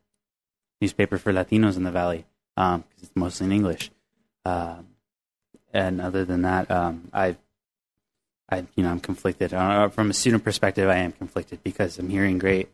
[0.81, 2.25] newspaper for Latinos in the valley
[2.57, 3.93] because um, it's mostly in English.
[4.45, 4.89] Um,
[5.73, 7.37] and other than that, um, I,
[8.51, 10.89] I you know I'm conflicted uh, from a student perspective.
[10.89, 12.69] I am conflicted because I'm hearing great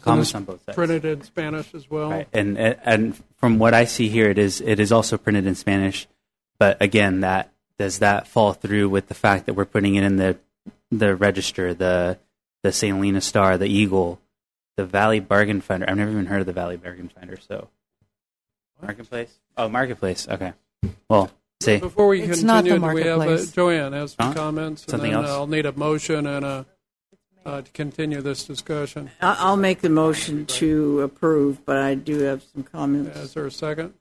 [0.00, 0.76] comments on both sides.
[0.76, 2.28] Printed in Spanish as well, right.
[2.32, 6.06] and and from what I see here, it is it is also printed in Spanish.
[6.60, 10.14] But again, that does that fall through with the fact that we're putting it in
[10.14, 10.38] the
[10.92, 12.18] the register, the
[12.62, 12.94] the St.
[12.94, 14.20] Helena Star, the Eagle,
[14.76, 15.88] the Valley Bargain Finder.
[15.88, 17.36] I've never even heard of the Valley Bargain Finder.
[17.36, 17.68] So,
[18.80, 19.38] Marketplace.
[19.56, 20.28] Oh, Marketplace.
[20.28, 20.52] Okay.
[21.08, 21.78] Well, see.
[21.78, 23.52] Before we It's continue, not the do we have uh, marketplace.
[23.52, 24.34] Joanne has some Huh?
[24.34, 25.30] comments, and Something then else?
[25.30, 26.66] I'll need a motion and a
[27.44, 29.10] uh, to continue this discussion.
[29.20, 33.18] I- I'll make the motion to approve, but I do have some comments.
[33.18, 33.94] Is there a second?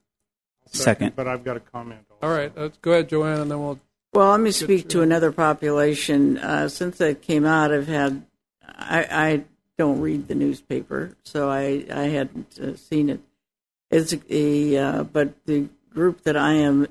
[0.67, 1.15] Second.
[1.15, 2.01] But I've got a comment.
[2.21, 3.79] All right, let's go ahead, Joanne, and then we'll.
[4.13, 6.37] Well, let me speak to another population.
[6.37, 8.23] Uh, since I came out, I've had
[8.89, 9.43] I,
[9.77, 13.19] don't read the newspaper, so I I hadn't uh, seen it.
[13.89, 16.87] It's a uh, but the group that I am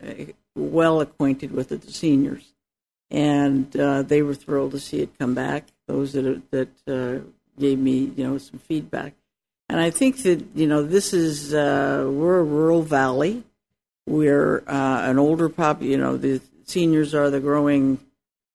[0.00, 0.12] uh,
[0.54, 2.54] well acquainted with are the seniors,
[3.10, 5.64] and uh, they were thrilled to see it come back.
[5.88, 7.26] Those that that uh,
[7.58, 9.14] gave me you know some feedback,
[9.68, 13.42] and I think that you know this is uh, we're a rural valley.
[14.06, 15.82] We're an older pop.
[15.82, 17.98] You know the seniors are the growing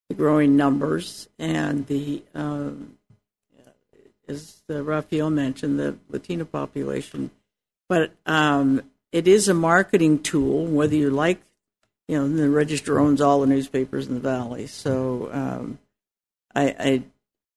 [0.09, 2.97] the growing numbers and the um,
[4.27, 7.29] as Raphael mentioned the Latino population,
[7.89, 8.81] but um,
[9.11, 10.65] it is a marketing tool.
[10.65, 11.41] Whether you like,
[12.07, 15.79] you know, the register owns all the newspapers in the valley, so um,
[16.55, 17.03] I, I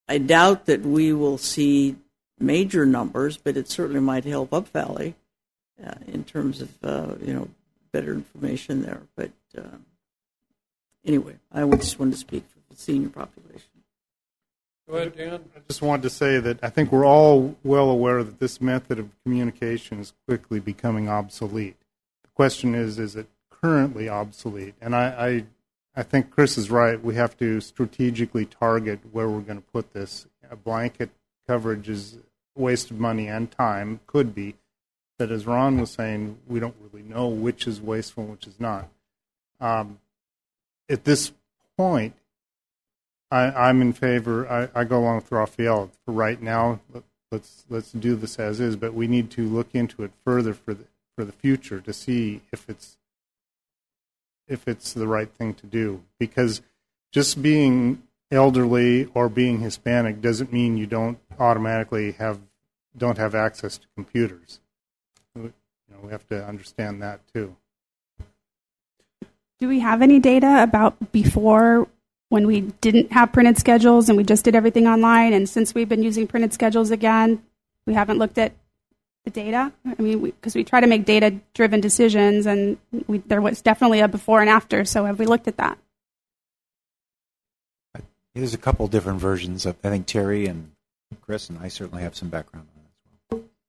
[0.09, 1.95] I doubt that we will see
[2.39, 5.15] major numbers, but it certainly might help Up Valley
[5.83, 7.49] uh, in terms of uh, you know
[7.91, 9.01] better information there.
[9.15, 9.77] But uh,
[11.07, 13.69] anyway, I just wanted to speak for the senior population.
[14.89, 15.33] Go ahead, Dan.
[15.55, 18.99] I just wanted to say that I think we're all well aware that this method
[18.99, 21.75] of communication is quickly becoming obsolete.
[22.23, 24.75] The question is, is it currently obsolete?
[24.79, 25.45] And I,
[25.95, 27.03] I, I think Chris is right.
[27.03, 30.25] We have to strategically target where we're going to put this.
[30.49, 31.09] A blanket
[31.47, 32.19] coverage is
[32.55, 34.55] a waste of money and time, could be.
[35.19, 38.59] But as Ron was saying, we don't really know which is wasteful and which is
[38.59, 38.87] not.
[39.59, 39.99] Um,
[40.89, 41.31] at this
[41.77, 42.13] point,
[43.29, 44.49] I, I'm in favor.
[44.49, 45.91] I, I go along with Raphael.
[46.05, 48.75] For right now, let, let's let's do this as is.
[48.75, 50.85] But we need to look into it further for the
[51.15, 52.97] for the future to see if it's
[54.47, 56.03] if it's the right thing to do.
[56.19, 56.61] Because
[57.11, 62.39] just being elderly or being Hispanic doesn't mean you don't automatically have
[62.97, 64.59] don't have access to computers.
[65.35, 65.53] You
[65.89, 67.55] know, we have to understand that too.
[69.59, 71.87] Do we have any data about before
[72.29, 75.33] when we didn't have printed schedules and we just did everything online?
[75.33, 77.41] And since we've been using printed schedules again,
[77.85, 78.53] we haven't looked at
[79.25, 79.71] the data.
[79.85, 82.77] I mean, because we, we, try to make data driven decisions, and
[83.07, 84.85] we, there was definitely a before and after.
[84.85, 85.77] So have we looked at that?
[88.35, 89.65] There's a couple different versions.
[89.65, 90.71] Of, I think Terry and
[91.21, 92.67] Chris and I certainly have some background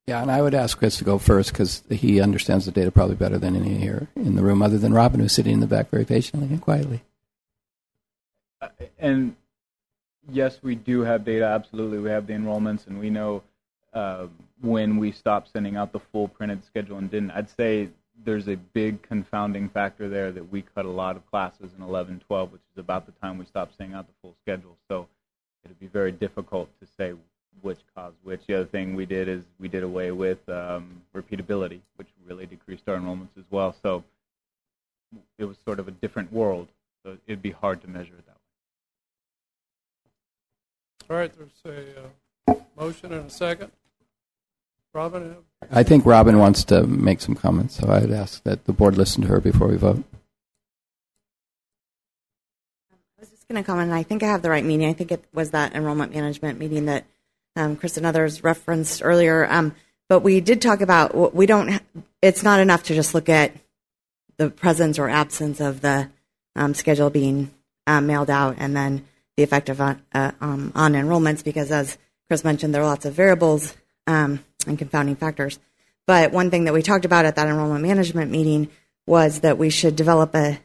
[0.09, 3.13] Yeah, and I would ask Chris to go first because he understands the data probably
[3.13, 5.91] better than any here in the room, other than Robin, who's sitting in the back
[5.91, 7.03] very patiently and quietly.
[8.59, 9.35] Uh, and
[10.31, 11.45] yes, we do have data.
[11.45, 13.43] Absolutely, we have the enrollments, and we know
[13.93, 14.25] uh,
[14.61, 17.29] when we stopped sending out the full printed schedule and didn't.
[17.29, 17.89] I'd say
[18.25, 22.23] there's a big confounding factor there that we cut a lot of classes in 11,
[22.25, 24.75] 12, which is about the time we stopped sending out the full schedule.
[24.87, 25.07] So
[25.63, 27.13] it'd be very difficult to say
[27.61, 28.41] which caused which.
[28.47, 32.87] The other thing we did is we did away with um, repeatability, which really decreased
[32.87, 33.75] our enrollments as well.
[33.81, 34.03] So
[35.37, 36.67] it was sort of a different world.
[37.03, 38.35] So it'd be hard to measure it that
[41.09, 41.15] way.
[41.15, 41.85] All right, there's
[42.47, 43.71] a uh, motion and a second.
[44.93, 45.35] Robin?
[45.71, 49.21] I think Robin wants to make some comments, so I'd ask that the board listen
[49.21, 50.03] to her before we vote.
[52.91, 54.89] I was just going to comment, I think I have the right meeting.
[54.89, 57.05] I think it was that enrollment management meeting that
[57.55, 59.45] um, Chris and others referenced earlier.
[59.49, 59.75] Um,
[60.07, 61.81] but we did talk about we don't.
[62.21, 63.53] It's not enough to just look at
[64.37, 66.09] the presence or absence of the
[66.55, 67.51] um, schedule being
[67.85, 69.05] um, mailed out, and then
[69.37, 71.97] the effect of uh, um, on enrollments, because as
[72.27, 73.75] Chris mentioned, there are lots of variables
[74.07, 75.59] um, and confounding factors.
[76.07, 78.69] But one thing that we talked about at that enrollment management meeting
[79.05, 80.59] was that we should develop a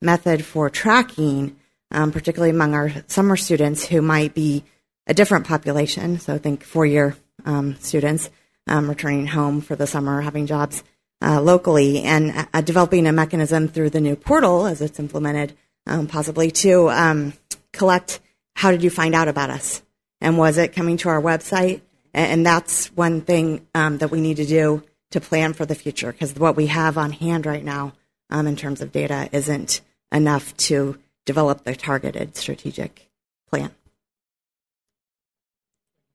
[0.00, 1.56] method for tracking,
[1.90, 4.62] particularly among our summer students who might be
[5.06, 6.18] a different population.
[6.18, 8.30] So I think four year um, students
[8.66, 10.82] um, returning home for the summer, having jobs
[11.22, 15.54] uh, locally, and uh, developing a mechanism through the new portal as it's implemented,
[15.86, 17.32] um, possibly to um,
[17.72, 18.20] collect
[18.60, 19.82] how did you find out about us?
[20.20, 21.80] And was it coming to our website?
[22.12, 24.82] And that's one thing um, that we need to do
[25.12, 27.94] to plan for the future because what we have on hand right now
[28.28, 29.80] um, in terms of data isn't
[30.12, 33.10] enough to develop the targeted strategic
[33.48, 33.70] plan.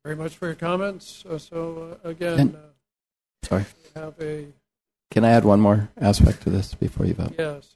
[0.06, 1.26] Very much for your comments.
[1.28, 3.66] Uh, so, uh, again, uh, sorry.
[3.96, 4.46] a.
[5.10, 7.34] Can I add one more aspect to this before you vote?
[7.40, 7.76] Yes.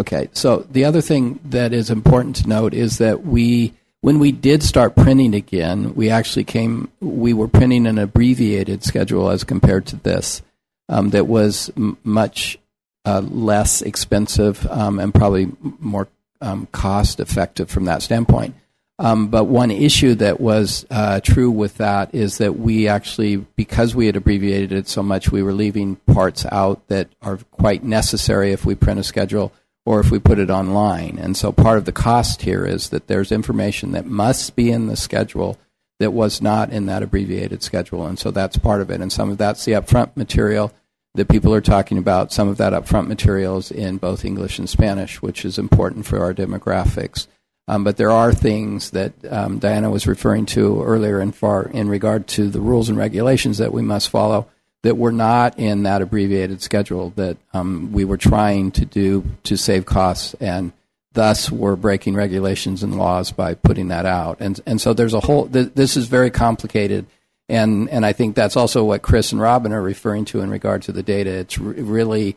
[0.00, 4.32] Okay, so the other thing that is important to note is that we when we
[4.32, 9.86] did start printing again, we actually came, we were printing an abbreviated schedule as compared
[9.86, 10.42] to this
[10.88, 12.58] um, that was m- much
[13.04, 16.08] uh, less expensive um, and probably more
[16.40, 18.54] um, cost effective from that standpoint.
[19.00, 23.94] Um, but one issue that was uh, true with that is that we actually, because
[23.94, 28.50] we had abbreviated it so much, we were leaving parts out that are quite necessary
[28.50, 29.52] if we print a schedule
[29.86, 31.16] or if we put it online.
[31.16, 34.88] And so part of the cost here is that there's information that must be in
[34.88, 35.56] the schedule
[36.00, 38.04] that was not in that abbreviated schedule.
[38.04, 39.00] And so that's part of it.
[39.00, 40.72] And some of that's the upfront material
[41.14, 42.32] that people are talking about.
[42.32, 46.22] Some of that upfront material is in both English and Spanish, which is important for
[46.22, 47.26] our demographics.
[47.68, 51.88] Um, but there are things that um, Diana was referring to earlier in far in
[51.88, 54.48] regard to the rules and regulations that we must follow
[54.82, 59.56] that were not in that abbreviated schedule that um, we were trying to do to
[59.56, 60.72] save costs and
[61.12, 64.38] thus we're breaking regulations and laws by putting that out.
[64.40, 67.06] And and so there's a whole th- this is very complicated.
[67.50, 70.82] And and I think that's also what Chris and Robin are referring to in regard
[70.82, 71.30] to the data.
[71.30, 72.36] It's re- really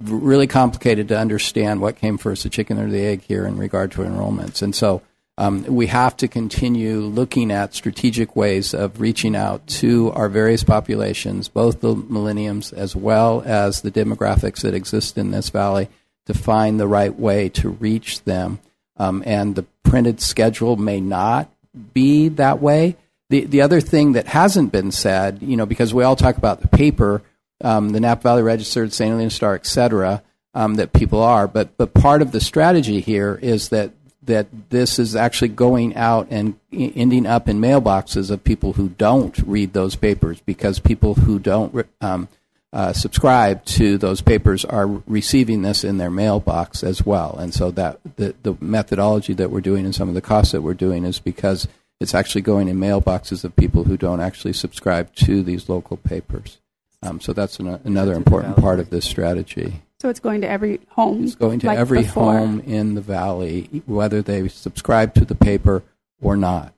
[0.00, 3.92] really complicated to understand what came first the chicken or the egg here in regard
[3.92, 5.02] to enrollments and so
[5.38, 10.64] Um, we have to continue looking at strategic ways of reaching out to our various
[10.64, 15.86] populations, both the millenniums as well as the demographics that exist in this valley,
[16.26, 18.58] to find the right way to reach them.
[18.96, 21.48] Um, and the printed schedule may not
[21.94, 22.96] be that way.
[23.30, 26.62] The, the other thing that hasn't been said, you know, because we all talk about
[26.62, 27.22] the paper,
[27.62, 29.10] um, the Napa Valley Register, St.
[29.10, 30.22] Helena Star, et cetera,
[30.54, 33.92] um, that people are, but, but part of the strategy here is that
[34.28, 39.38] that this is actually going out and ending up in mailboxes of people who don't
[39.38, 42.28] read those papers because people who don't um,
[42.70, 47.36] uh, subscribe to those papers are receiving this in their mailbox as well.
[47.38, 50.62] And so that the, the methodology that we're doing and some of the costs that
[50.62, 51.66] we're doing is because
[51.98, 56.58] it's actually going in mailboxes of people who don't actually subscribe to these local papers.
[57.02, 59.82] Um, so that's an, another important part of this strategy.
[60.00, 61.24] So it's going to every home.
[61.24, 62.38] It's going to like every before.
[62.38, 65.82] home in the valley, whether they subscribe to the paper
[66.20, 66.74] or not.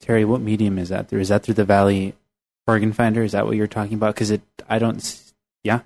[0.00, 1.20] Terry, what medium is that through?
[1.20, 2.14] Is that through the Valley
[2.66, 3.22] Bargain Finder?
[3.22, 4.14] Is that what you're talking about?
[4.14, 5.32] Because it, I don't.
[5.62, 5.80] Yeah.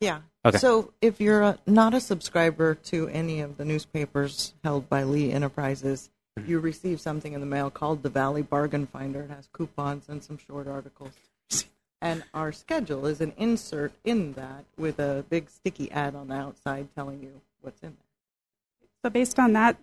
[0.00, 0.20] Yeah.
[0.44, 0.58] Okay.
[0.58, 5.30] So if you're uh not a subscriber to any of the newspapers held by Lee
[5.32, 6.48] Enterprises, Mm-hmm.
[6.48, 9.22] you receive something in the mail called the Valley Bargain Finder.
[9.22, 11.10] It has coupons and some short articles.
[12.02, 16.34] And our schedule is an insert in that with a big sticky ad on the
[16.34, 18.88] outside telling you what's in there.
[19.04, 19.76] So based on that,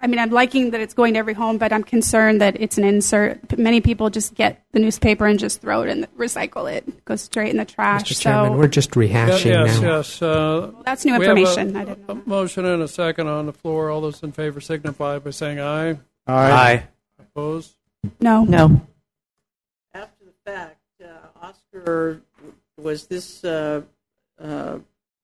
[0.00, 2.76] I mean, I'm liking that it's going to every home, but I'm concerned that it's
[2.78, 3.56] an insert.
[3.58, 7.22] Many people just get the newspaper and just throw it and recycle it, It goes
[7.22, 8.02] straight in the trash.
[8.04, 8.20] Mr.
[8.20, 9.96] Chairman, so we're just rehashing yes, now.
[9.96, 10.20] yes.
[10.22, 11.76] Uh, that's new we have a- information.
[11.76, 13.88] I didn't a motion and a second on the floor.
[13.90, 15.98] All those in favor signify by saying aye.
[16.26, 16.84] Aye.
[17.18, 17.74] Opposed?
[18.20, 18.44] No.
[18.44, 18.82] No.
[19.94, 21.06] After the fact, uh,
[21.74, 22.20] Oscar,
[22.76, 23.82] was this uh,
[24.40, 24.78] uh,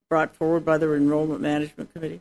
[0.08, 2.20] brought forward by the Enrollment Management Committee?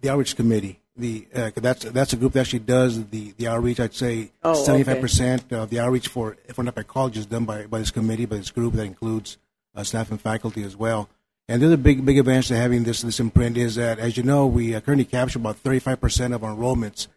[0.00, 0.80] The outreach committee.
[0.96, 3.80] The uh, that's that's a group that actually does the, the outreach.
[3.80, 7.44] I'd say Oh, seventy five percent of the outreach for for Napa College is done
[7.44, 9.36] by, by this committee, by this group that includes
[9.74, 11.08] uh, staff and faculty as well.
[11.48, 14.22] And the other big big advantage to having this this imprint is that, as you
[14.22, 17.08] know, we uh, currently capture about thirty five percent of our enrollments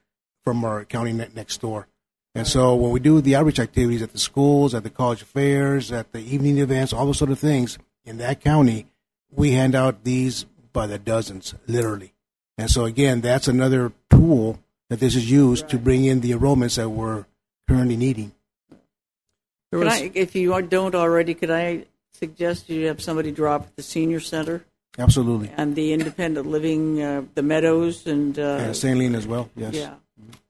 [0.44, 1.88] from our county ne- next door.
[2.38, 5.92] And so when we do the outreach activities at the schools, at the college fairs,
[5.92, 8.86] at the evening events, all those sort of things in that county,
[9.32, 12.14] we hand out these by the dozens, literally.
[12.56, 14.60] And so again, that's another tool
[14.90, 17.26] that this is used to bring in the enrollments that we're
[17.68, 18.32] currently needing.
[19.72, 23.76] Can was- I, if you don't already, could I suggest you have somebody drop at
[23.76, 24.64] the senior center
[25.00, 25.52] Absolutely.
[25.58, 28.98] and the independent living, uh, the Meadows, and uh, And St.
[28.98, 29.74] Lean as well, yes.
[29.74, 29.96] Yeah.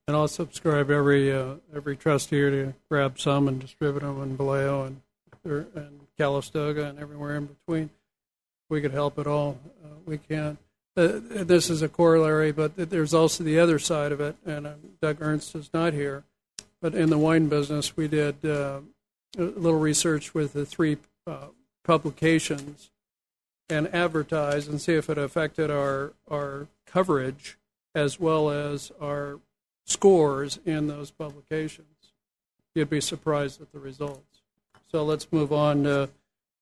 [0.08, 4.84] And I'll subscribe every uh, every trustee to grab some and distribute them in Vallejo
[4.86, 5.02] and
[5.76, 7.90] and Calistoga and everywhere in between.
[8.70, 10.58] We could help at all, uh, we can.
[10.96, 14.36] Uh, this is a corollary, but there's also the other side of it.
[14.46, 16.24] And uh, Doug Ernst is not here,
[16.82, 18.80] but in the wine business, we did uh,
[19.38, 20.98] a little research with the three
[21.28, 21.48] uh,
[21.84, 22.90] publications
[23.70, 27.58] and advertise and see if it affected our our coverage
[27.94, 29.40] as well as our
[29.88, 31.88] scores in those publications.
[32.76, 34.42] You'd be surprised at the results.
[34.92, 36.10] So let's move on to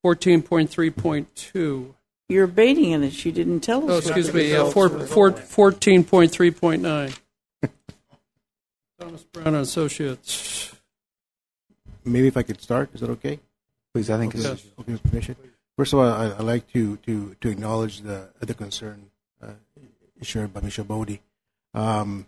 [0.03, 1.93] 14.3.2.
[2.29, 3.25] You're baiting in it.
[3.25, 3.91] You didn't tell us.
[3.91, 5.05] Oh, excuse me, uh, results four, were.
[5.05, 7.19] four, 14.3.9.
[8.99, 10.73] Thomas Brown and Associates.
[12.03, 13.39] Maybe if I could start, is that okay?
[13.93, 14.43] Please, I think okay.
[14.43, 15.35] it's- okay, with permission.
[15.77, 19.09] First of all, I, I'd like to, to, to acknowledge the, the concern
[19.41, 19.47] uh,
[20.21, 21.21] shared by Michelle Bodie.
[21.73, 22.27] Um,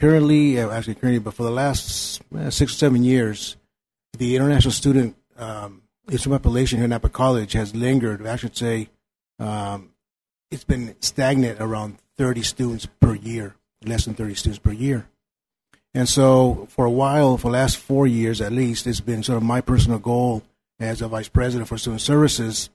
[0.00, 3.56] currently, uh, actually currently, but for the last uh, six or seven years,
[4.18, 8.26] the international student um, student population here at Napa College has lingered.
[8.26, 8.88] I should say,
[9.38, 9.90] um,
[10.50, 13.54] it's been stagnant around 30 students per year,
[13.84, 15.08] less than 30 students per year.
[15.94, 19.36] And so, for a while, for the last four years at least, it's been sort
[19.36, 20.42] of my personal goal
[20.78, 22.70] as a vice president for student services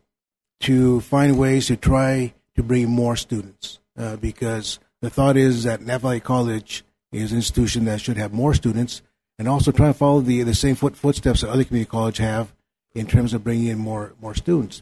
[0.62, 3.80] to find ways to try to bring more students.
[3.98, 6.84] Uh, because the thought is that Napa College
[7.22, 9.02] is an institution that should have more students
[9.38, 12.54] and also try to follow the, the same foot, footsteps that other community colleges have
[12.94, 14.82] in terms of bringing in more, more students.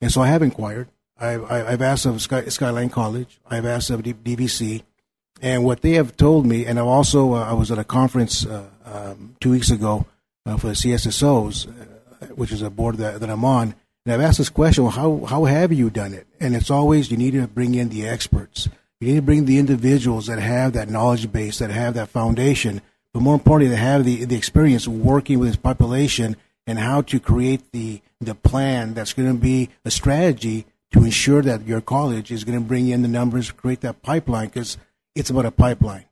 [0.00, 0.88] And so I have inquired.
[1.20, 3.40] I've, I've asked of Sky, Skyline College.
[3.50, 4.82] I've asked of DVC.
[5.42, 8.46] And what they have told me, and I've also, uh, I was at a conference
[8.46, 10.06] uh, um, two weeks ago
[10.46, 13.74] uh, for the CSSOs, uh, which is a board that, that I'm on,
[14.04, 16.26] and I've asked this question, well, how, how have you done it?
[16.40, 18.68] And it's always you need to bring in the experts.
[19.00, 22.80] You need to bring the individuals that have that knowledge base, that have that foundation,
[23.12, 27.20] but more importantly, that have the, the experience working with this population and how to
[27.20, 32.30] create the, the plan that's going to be a strategy to ensure that your college
[32.30, 34.76] is going to bring in the numbers, create that pipeline, because
[35.14, 36.04] it's about a pipeline.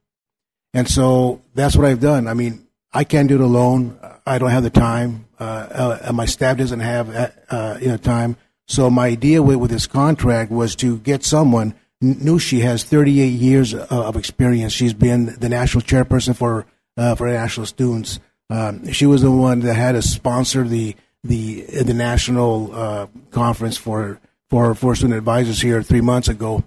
[0.73, 2.27] And so that's what I've done.
[2.27, 3.97] I mean, I can't do it alone.
[4.25, 5.25] I don't have the time.
[5.39, 8.37] Uh, uh, my staff doesn't have uh, uh, you know time.
[8.67, 11.75] So my idea with, with this contract was to get someone.
[12.03, 14.73] Nushi has 38 years of experience.
[14.73, 16.65] She's been the national chairperson for
[16.95, 18.19] uh, for national students.
[18.49, 23.77] Um, she was the one that had to sponsor the the the national uh, conference
[23.77, 24.19] for
[24.49, 26.63] for for student advisors here three months ago,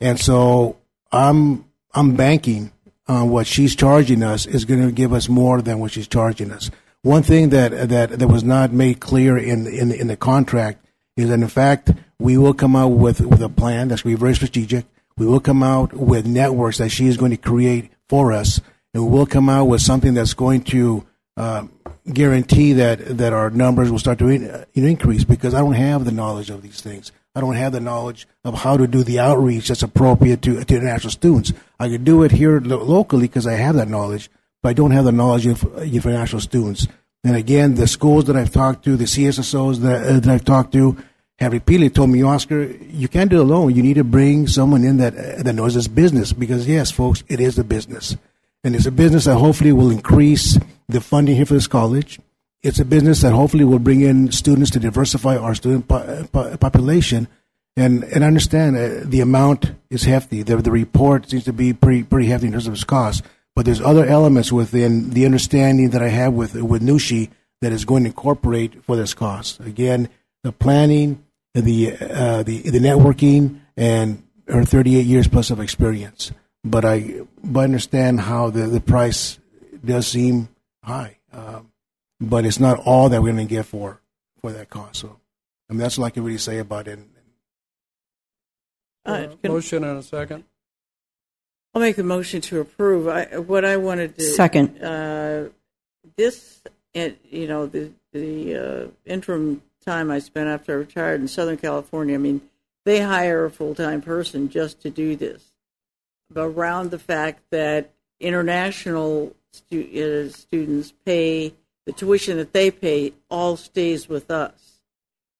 [0.00, 0.76] and so
[1.12, 2.72] I'm I'm banking
[3.06, 6.50] on what she's charging us is going to give us more than what she's charging
[6.50, 6.70] us.
[7.02, 10.84] One thing that that that was not made clear in in in the contract
[11.16, 14.18] is that in fact we will come out with with a plan that's going to
[14.18, 14.86] be very strategic.
[15.16, 18.60] We will come out with networks that she is going to create for us,
[18.94, 21.06] and we will come out with something that's going to
[21.36, 21.66] uh,
[22.12, 26.04] guarantee that that our numbers will start to in, uh, increase because I don't have
[26.04, 27.12] the knowledge of these things.
[27.34, 30.74] I don't have the knowledge of how to do the outreach that's appropriate to, to
[30.74, 31.52] international students.
[31.78, 34.30] I could do it here lo- locally because I have that knowledge,
[34.62, 36.88] but I don't have the knowledge of, of international students.
[37.22, 40.72] And again, the schools that I've talked to, the CSSOs that, uh, that I've talked
[40.72, 40.96] to,
[41.38, 43.74] have repeatedly told me, Oscar, you can't do it alone.
[43.74, 47.24] You need to bring someone in that uh, that knows this business because yes, folks,
[47.28, 48.16] it is a business,
[48.62, 52.20] and it's a business that hopefully will increase the funding here for this college.
[52.62, 56.56] It's a business that hopefully will bring in students to diversify our student po- po-
[56.58, 57.26] population.
[57.76, 60.42] And and understand uh, the amount is hefty.
[60.42, 63.22] The, the report seems to be pretty pretty hefty in terms of its cost.
[63.60, 67.28] But there's other elements within the understanding that I have with with Nushi
[67.60, 69.60] that is going to incorporate for this cost.
[69.60, 70.08] Again,
[70.42, 71.22] the planning,
[71.52, 76.32] the uh, the the networking, and her 38 years plus of experience.
[76.64, 79.38] But I but I understand how the the price
[79.84, 80.48] does seem
[80.82, 81.18] high.
[81.30, 81.70] Um,
[82.18, 84.00] but it's not all that we're going to get for
[84.40, 85.00] for that cost.
[85.00, 85.20] So,
[85.68, 86.98] I mean, that's all I can really say about it.
[89.04, 90.44] Uh, motion and a second.
[91.74, 93.06] I'll make the motion to approve.
[93.08, 94.82] I, what I wanted to Second.
[94.82, 95.50] Uh,
[96.16, 96.62] this,
[96.94, 101.56] it, you know, the the uh, interim time I spent after I retired in Southern
[101.56, 102.16] California.
[102.16, 102.40] I mean,
[102.84, 105.52] they hire a full time person just to do this.
[106.34, 111.54] Around the fact that international stu- uh, students pay
[111.86, 114.80] the tuition that they pay all stays with us.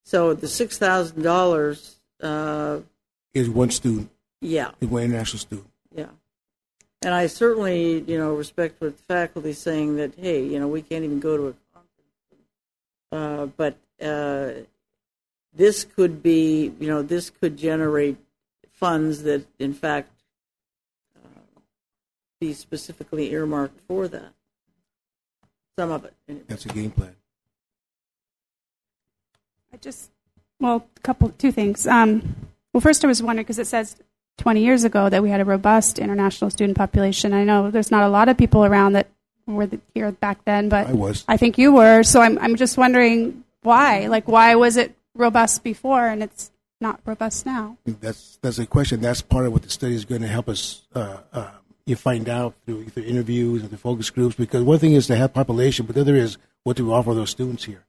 [0.05, 2.01] So the six thousand uh, dollars.
[3.35, 4.11] Is one student.
[4.41, 4.71] Yeah.
[4.81, 5.71] Is one international student.
[5.95, 6.07] Yeah.
[7.03, 10.83] And I certainly, you know, respect what the faculty saying that, hey, you know, we
[10.83, 11.91] can't even go to a conference.
[13.11, 14.65] Uh, but uh,
[15.55, 18.19] this could be, you know, this could generate
[18.71, 20.11] funds that, in fact,
[21.17, 21.61] uh,
[22.39, 24.35] be specifically earmarked for that.
[25.79, 26.13] Some of it.
[26.29, 26.45] Anyway.
[26.49, 27.17] That's a game plan.
[29.73, 30.11] I just,
[30.59, 31.87] well, a couple, two things.
[31.87, 32.37] Um,
[32.75, 33.97] well, first, I was wondering because it says
[34.41, 37.33] 20 years ago that we had a robust international student population.
[37.33, 39.07] I know there's not a lot of people around that
[39.47, 41.25] were here back then, but I was.
[41.29, 42.03] I think you were.
[42.03, 44.07] So I'm, I'm just wondering why.
[44.07, 46.51] Like, why was it robust before and it's
[46.81, 47.77] not robust now?
[47.85, 49.01] That's that's a question.
[49.01, 50.83] That's part of what the study is going to help us.
[50.95, 51.51] Uh, uh,
[51.87, 54.37] you find out through, through interviews and the focus groups.
[54.37, 57.15] Because one thing is to have population, but the other is what do we offer
[57.15, 57.85] those students here?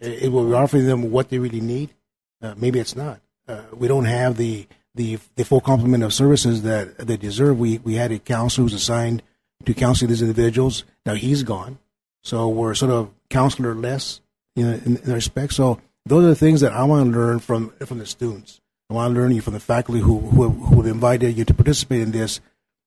[0.00, 1.92] It, it will we offer them what they really need?
[2.40, 3.20] Uh, maybe it's not.
[3.46, 7.58] Uh, we don't have the the the full complement of services that they deserve.
[7.58, 9.22] We we had a counselor who's assigned
[9.64, 10.84] to counsel these individuals.
[11.06, 11.78] Now he's gone,
[12.22, 14.20] so we're sort of counselor less
[14.56, 15.54] in, in, in respect.
[15.54, 18.60] So those are the things that I want to learn from from the students.
[18.90, 22.00] I want to learn you from the faculty who who who invited you to participate
[22.00, 22.40] in this.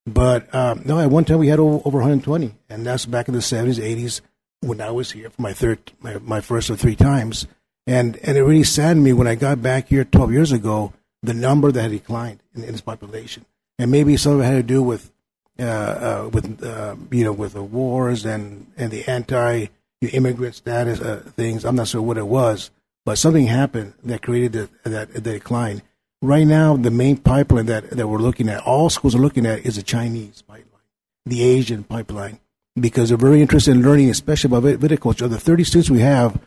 [0.06, 3.34] But um, no, at one time we had over, over 120, and that's back in
[3.34, 4.20] the 70s, 80s
[4.60, 7.48] when I was here for my third, my, my first or three times.
[7.88, 10.94] And and it really saddened me when I got back here 12 years ago
[11.24, 13.46] the number that had declined in, in its population,
[13.80, 15.12] and maybe some of it had to do with
[15.60, 19.68] uh, uh, with uh, you know with the wars and and the anti
[20.12, 21.64] immigrant status uh, things.
[21.64, 22.72] I'm not sure what it was,
[23.06, 25.82] but something happened that created the, that the decline.
[26.22, 29.66] Right now, the main pipeline that, that we're looking at, all schools are looking at,
[29.66, 30.82] is the Chinese pipeline,
[31.26, 32.40] the Asian pipeline,
[32.80, 35.30] because they're very interested in learning, especially about viticulture.
[35.30, 36.40] The 30 students we have,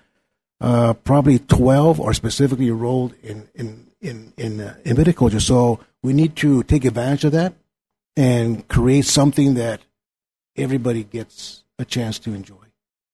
[0.62, 5.40] uh, probably 12 are specifically enrolled in in in in, uh, in viticulture.
[5.40, 7.54] So we need to take advantage of that
[8.16, 9.80] and create something that
[10.56, 12.64] everybody gets a chance to enjoy.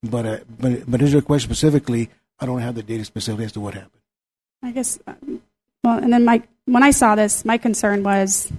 [0.03, 2.11] But uh, but but is your question specifically?
[2.39, 4.03] I don't have the data specifically as to what happened.
[4.63, 4.99] I guess.
[5.07, 5.43] Um,
[5.85, 8.53] well, and then my when I saw this, my concern was,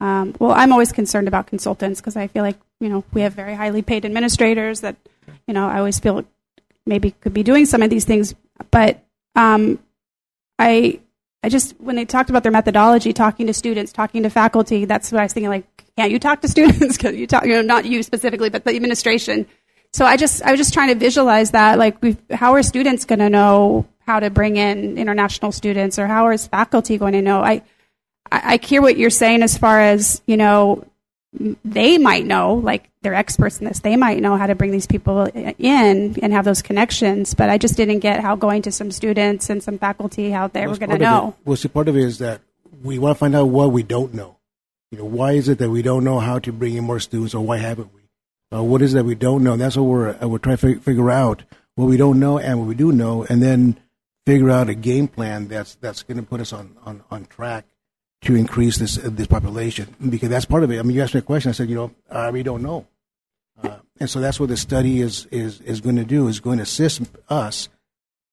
[0.00, 3.34] um, well, I'm always concerned about consultants because I feel like you know we have
[3.34, 4.96] very highly paid administrators that,
[5.46, 6.24] you know, I always feel
[6.86, 8.34] maybe could be doing some of these things,
[8.70, 9.78] but um,
[10.58, 11.00] I
[11.42, 15.12] I just when they talked about their methodology, talking to students, talking to faculty, that's
[15.12, 15.50] what I was thinking.
[15.50, 15.66] Like,
[15.96, 16.96] can't you talk to students?
[16.96, 19.46] Because you talk, you know, not you specifically, but the administration.
[19.92, 21.78] So I just, I was just trying to visualize that.
[21.78, 21.96] Like,
[22.30, 26.46] how are students going to know how to bring in international students, or how is
[26.46, 27.40] faculty going to know?
[27.40, 27.62] I,
[28.30, 30.84] I, I hear what you're saying as far as you know,
[31.32, 33.80] they might know, like they're experts in this.
[33.80, 37.34] They might know how to bring these people in and have those connections.
[37.34, 40.62] But I just didn't get how going to some students and some faculty how they
[40.62, 41.28] Well, were going to know.
[41.38, 42.40] It, well, see, part of it is that
[42.82, 44.36] we want to find out what we don't know.
[44.90, 47.34] You know, why is it that we don't know how to bring in more students,
[47.34, 48.00] or why haven't we?
[48.56, 49.52] Uh, what is it that we don't know?
[49.52, 51.42] And that's what we're uh, we're trying to fig- figure out
[51.74, 53.78] what we don't know and what we do know, and then
[54.24, 57.66] figure out a game plan that's that's going to put us on, on, on track
[58.22, 59.94] to increase this uh, this population.
[60.08, 60.78] Because that's part of it.
[60.78, 61.50] I mean, you asked me a question.
[61.50, 62.86] I said, you know, I really don't know.
[63.62, 66.28] Uh, and so that's what the study is is is going to do.
[66.28, 67.68] Is going to assist us,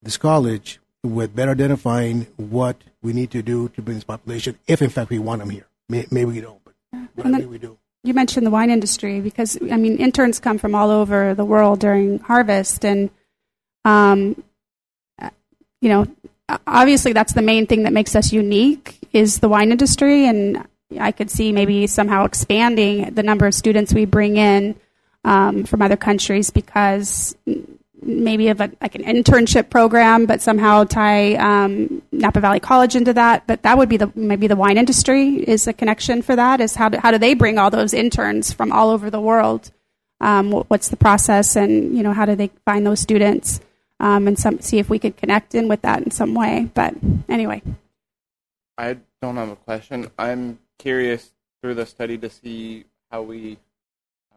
[0.02, 4.82] this college, with better identifying what we need to do to bring this population, if
[4.82, 5.66] in fact we want them here.
[5.90, 6.74] May- Maybe we don't, but,
[7.16, 7.78] but I think we do.
[8.04, 11.80] You mentioned the wine industry because I mean interns come from all over the world
[11.80, 13.10] during harvest, and
[13.84, 14.44] um,
[15.20, 15.32] uh,
[15.82, 16.08] you know,
[16.68, 20.66] obviously that's the main thing that makes us unique is the wine industry, and
[21.00, 24.76] I could see maybe somehow expanding the number of students we bring in
[25.24, 27.36] um, from other countries because
[28.02, 33.14] maybe of a, like an internship program, but somehow tie um, Napa Valley College into
[33.14, 33.48] that.
[33.48, 36.62] But that would be the maybe the wine industry is a connection for that.
[36.62, 39.72] Is how do, how do they bring all those interns from all over the world?
[40.22, 43.60] Um, what's the process, and you know how do they find those students?
[44.00, 46.70] Um, and some, see if we could connect in with that in some way.
[46.74, 46.96] But
[47.30, 47.62] anyway,
[48.78, 50.12] I don't have a question.
[50.20, 51.32] I'm curious
[51.62, 53.58] through the study to see how we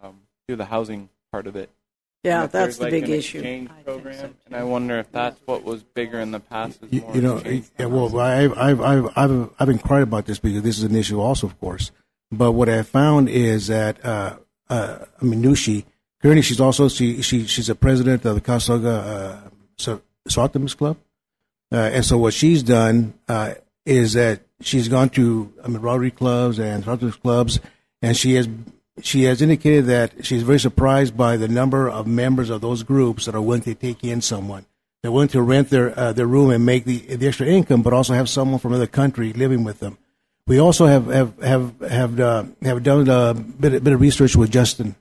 [0.02, 1.70] um, do the housing part of it.
[2.24, 3.38] Yeah, if that's the like, big an issue.
[3.38, 6.82] exchange program, and I wonder if that's what was bigger in the past.
[6.82, 7.42] Is You, more you know,
[7.78, 11.20] yeah, well, I've, I've, I've, I've, I've inquired about this because this is an issue
[11.20, 11.92] also, of course.
[12.30, 14.36] But what I found is that, uh,
[14.68, 15.84] uh, I mean, Nushi,
[16.20, 19.98] currently she's also, she, she, she's a president of the Calistoga, uh,
[20.74, 20.96] Club.
[21.70, 23.54] Uh, and so what she's done, uh,
[23.86, 27.60] is that she's gone to, I mean, Rotary clubs and Rotary clubs,
[28.02, 28.48] and she has,
[29.02, 33.24] she has indicated that she's very surprised by the number of members of those groups
[33.24, 34.66] that are willing to take in someone.
[35.02, 37.92] They're willing to rent their uh, their room and make the, the extra income, but
[37.92, 39.96] also have someone from another country living with them.
[40.46, 44.50] We also have have have have, uh, have done a bit, bit of research with
[44.50, 44.96] Justin,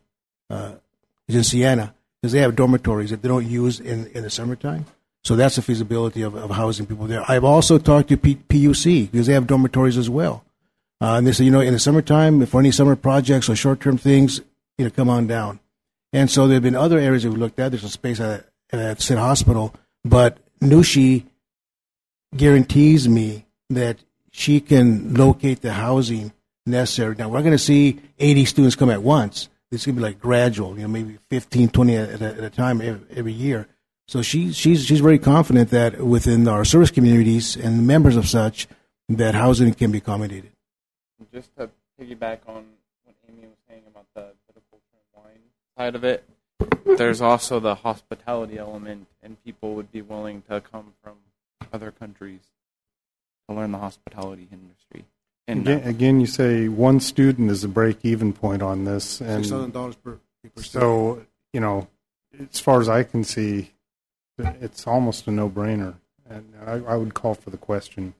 [1.27, 4.85] he's in Siena, because they have dormitories that they don't use in, in the summertime.
[5.23, 7.23] So that's the feasibility of, of housing people there.
[7.29, 10.45] I've also talked to P, PUC because they have dormitories as well.
[11.01, 13.55] Uh, and they say, you know, in the summertime, if for any summer projects or
[13.55, 14.39] short term things,
[14.77, 15.59] you know, come on down.
[16.13, 17.71] And so there have been other areas that we looked at.
[17.71, 19.75] There's a space at, at Hospital,
[20.05, 21.25] but Nushi
[22.35, 23.97] guarantees me that
[24.31, 26.31] she can locate the housing
[26.65, 27.15] necessary.
[27.17, 29.49] Now, we're going to see 80 students come at once.
[29.71, 32.81] It's to be like gradual, you know, maybe 15, 20 at a, at a time
[32.81, 33.67] every, every year.
[34.07, 38.67] So she's, she's, she's very confident that within our service communities and members of such,
[39.09, 40.51] that housing can be accommodated.
[41.33, 41.69] Just to
[41.99, 42.65] piggyback on
[43.03, 45.39] what Amy was saying about the viticulture and wine
[45.77, 46.23] side of it,
[46.85, 51.15] there's also the hospitality element, and people would be willing to come from
[51.73, 52.41] other countries
[53.47, 55.05] to learn the hospitality industry.
[55.47, 59.45] And Again, uh, again, you say one student is a break-even point on this, and
[59.45, 60.19] $6,000 per,
[60.53, 61.87] per so you know,
[62.51, 63.71] as far as I can see,
[64.37, 65.95] it's almost a no-brainer,
[66.29, 68.13] and I, I would call for the question.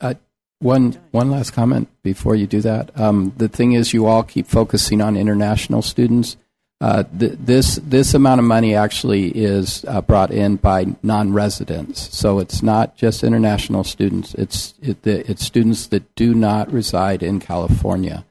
[0.00, 0.14] Uh,
[0.58, 2.98] one one last comment before you do that.
[2.98, 6.36] Um, the thing is, you all keep focusing on international students.
[6.78, 12.38] Uh, th- this this amount of money actually is uh, brought in by non-residents, so
[12.38, 14.34] it's not just international students.
[14.34, 18.24] It's it, the, it's students that do not reside in California.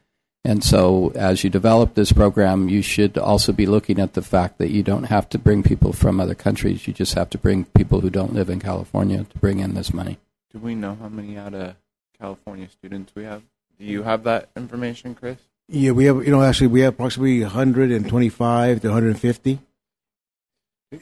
[0.43, 4.59] And so, as you develop this program, you should also be looking at the fact
[4.59, 6.85] that you don't have to bring people from other countries.
[6.85, 9.91] You just have to bring people who don't live in California to bring in this
[9.91, 10.19] money.
[10.53, 11.75] do we know how many out of
[12.19, 13.41] California students we have?
[13.79, 15.39] Do you have that information, Chris?
[15.67, 19.59] Yeah, we have, you know, actually, we have approximately 125 to 150.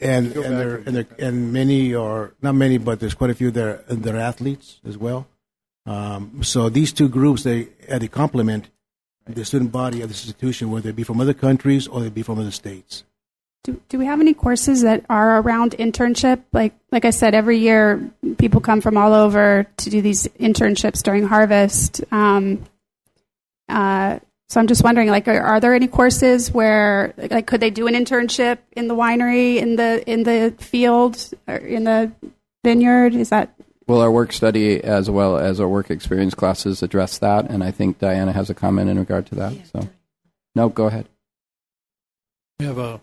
[0.00, 3.34] and, back there, and and, there, and many are, not many, but there's quite a
[3.34, 5.26] few that are, that are athletes as well.
[5.86, 8.70] Um, so these two groups, they, uh, they complement
[9.26, 12.22] the student body of the institution, whether it be from other countries or they be
[12.22, 13.04] from other states.
[13.64, 16.42] Do, do we have any courses that are around internship?
[16.52, 21.02] Like like I said, every year people come from all over to do these internships
[21.02, 22.04] during harvest.
[22.12, 22.62] Um,
[23.70, 24.18] uh,
[24.48, 27.86] so I'm just wondering, like, are, are there any courses where, like, could they do
[27.86, 32.12] an internship in the winery, in the in the field, or in the
[32.62, 33.14] vineyard?
[33.14, 33.54] Is that
[33.86, 37.70] Well, our work study as well as our work experience classes address that, and I
[37.70, 39.54] think Diana has a comment in regard to that.
[39.72, 39.88] So,
[40.54, 41.08] no, go ahead.
[42.60, 43.00] We have a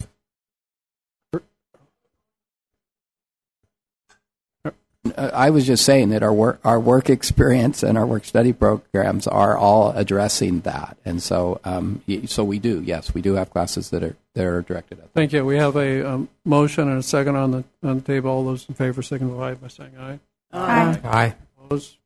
[5.18, 9.26] I was just saying that our work, our work experience and our work study programs
[9.26, 12.84] are all addressing that, and so um, so we do.
[12.86, 15.06] Yes, we do have classes that are that are directed at.
[15.06, 15.14] That.
[15.14, 15.44] Thank you.
[15.44, 18.30] We have a um, motion and a second on the on the table.
[18.30, 20.20] All those in favor signify by saying aye.
[20.54, 21.00] Aye.
[21.04, 21.36] Aye.
[21.66, 21.98] Opposed?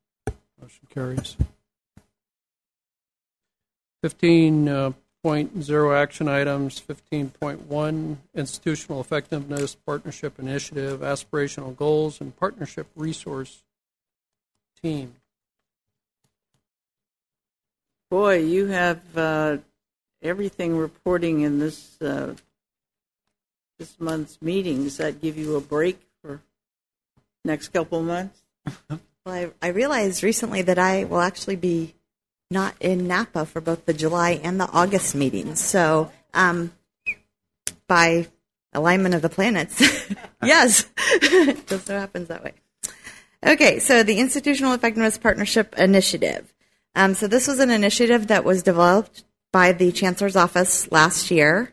[0.60, 1.36] Motion carries.
[4.02, 4.92] Fifteen uh,
[5.26, 6.78] point zero action items.
[6.78, 13.64] Fifteen point one institutional effectiveness partnership initiative aspirational goals and partnership resource
[14.80, 15.16] team.
[18.08, 19.56] Boy, you have uh,
[20.22, 22.36] everything reporting in this uh,
[23.80, 24.84] this month's meeting.
[24.84, 26.40] Does that give you a break for
[27.44, 28.40] next couple months?
[29.26, 31.95] Well, I, I realized recently that I will actually be
[32.50, 35.60] not in Napa for both the July and the August meetings.
[35.60, 36.72] So, um,
[37.88, 38.28] by
[38.72, 39.80] alignment of the planets,
[40.42, 40.84] yes,
[41.66, 42.52] just so happens that way.
[43.44, 46.52] Okay, so the Institutional Effectiveness Partnership Initiative.
[46.94, 51.72] Um, so this was an initiative that was developed by the Chancellor's Office last year.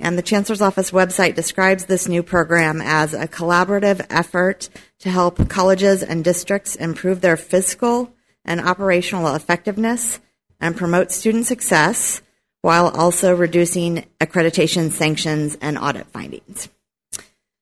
[0.00, 4.68] And the Chancellor's Office website describes this new program as a collaborative effort
[5.00, 8.12] to help colleges and districts improve their fiscal
[8.44, 10.20] and operational effectiveness
[10.60, 12.22] and promote student success
[12.62, 16.68] while also reducing accreditation sanctions and audit findings.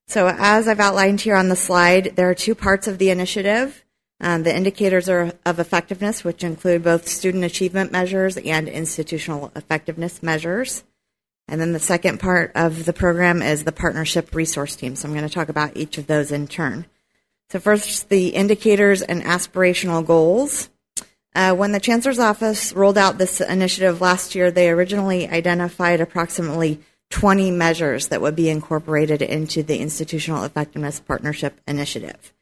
[0.06, 3.84] So, as I've outlined here on the slide, there are two parts of the initiative.
[4.20, 10.22] Um, the indicators are of effectiveness, which include both student achievement measures and institutional effectiveness
[10.22, 10.84] measures.
[11.48, 14.94] And then the second part of the program is the partnership resource team.
[14.94, 16.86] So I'm going to talk about each of those in turn.
[17.50, 20.70] So first, the indicators and aspirational goals.
[21.34, 26.80] Uh, when the Chancellor's Office rolled out this initiative last year, they originally identified approximately
[27.10, 32.32] 20 measures that would be incorporated into the Institutional Effectiveness Partnership Initiative.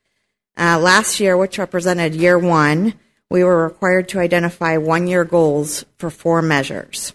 [0.58, 2.92] Uh, last year, which represented year one,
[3.30, 7.14] we were required to identify one year goals for four measures.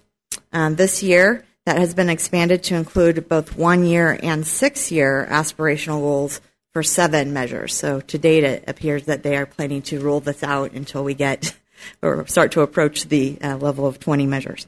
[0.52, 5.28] Um, this year, that has been expanded to include both one year and six year
[5.30, 6.42] aspirational goals
[6.74, 7.76] for seven measures.
[7.76, 11.14] So to date, it appears that they are planning to roll this out until we
[11.14, 11.56] get
[12.02, 14.68] or start to approach the uh, level of 20 measures.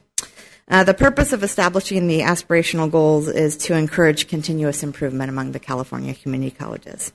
[0.68, 5.60] Uh, the purpose of establishing the aspirational goals is to encourage continuous improvement among the
[5.60, 7.12] California community colleges.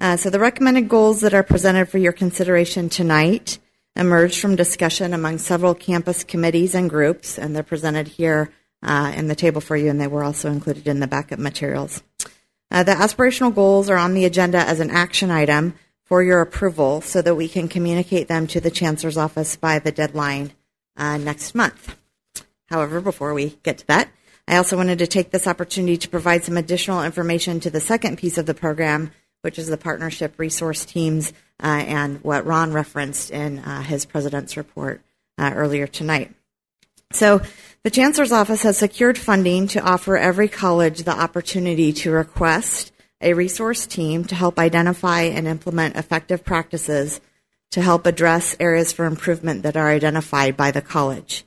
[0.00, 3.58] Uh, so the recommended goals that are presented for your consideration tonight
[3.96, 8.50] emerged from discussion among several campus committees and groups, and they're presented here
[8.82, 12.02] uh, in the table for you, and they were also included in the backup materials.
[12.74, 17.00] Uh, the aspirational goals are on the agenda as an action item for your approval
[17.00, 20.50] so that we can communicate them to the Chancellor's Office by the deadline
[20.96, 21.96] uh, next month.
[22.66, 24.08] However, before we get to that,
[24.48, 28.18] I also wanted to take this opportunity to provide some additional information to the second
[28.18, 31.32] piece of the program, which is the partnership resource teams
[31.62, 35.00] uh, and what Ron referenced in uh, his president's report
[35.38, 36.34] uh, earlier tonight.
[37.12, 37.40] So,
[37.84, 43.34] the Chancellor's Office has secured funding to offer every college the opportunity to request a
[43.34, 47.20] resource team to help identify and implement effective practices
[47.70, 51.44] to help address areas for improvement that are identified by the college.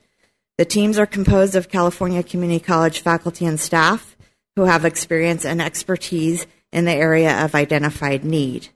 [0.58, 4.16] The teams are composed of California Community College faculty and staff
[4.54, 8.68] who have experience and expertise in the area of identified need.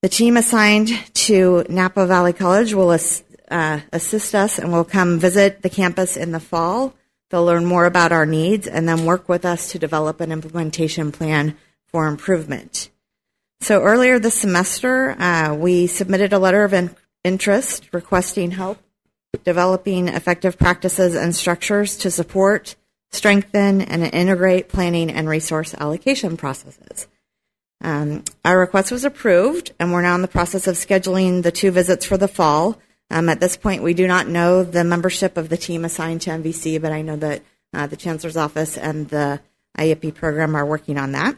[0.00, 2.92] The team assigned to Napa Valley College will
[3.50, 6.94] uh, assist us and will come visit the campus in the fall.
[7.30, 11.12] They'll learn more about our needs and then work with us to develop an implementation
[11.12, 11.56] plan
[11.86, 12.90] for improvement.
[13.60, 16.94] So earlier this semester, uh, we submitted a letter of in-
[17.24, 18.78] interest requesting help
[19.42, 22.76] developing effective practices and structures to support,
[23.10, 27.08] strengthen, and integrate planning and resource allocation processes.
[27.80, 31.70] Um, our request was approved, and we're now in the process of scheduling the two
[31.70, 32.78] visits for the fall.
[33.10, 36.30] Um, at this point, we do not know the membership of the team assigned to
[36.30, 39.40] NVC, but I know that uh, the Chancellor's Office and the
[39.78, 41.36] IEP program are working on that.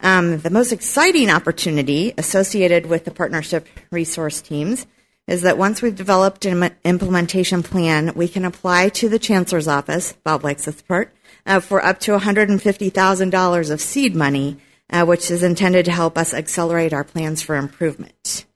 [0.00, 4.86] Um, the most exciting opportunity associated with the partnership resource teams
[5.26, 10.12] is that once we've developed an implementation plan, we can apply to the Chancellor's Office,
[10.24, 11.12] Bob likes this part,
[11.46, 14.58] uh, for up to $150,000 of seed money,
[14.90, 18.46] uh, which is intended to help us accelerate our plans for improvement.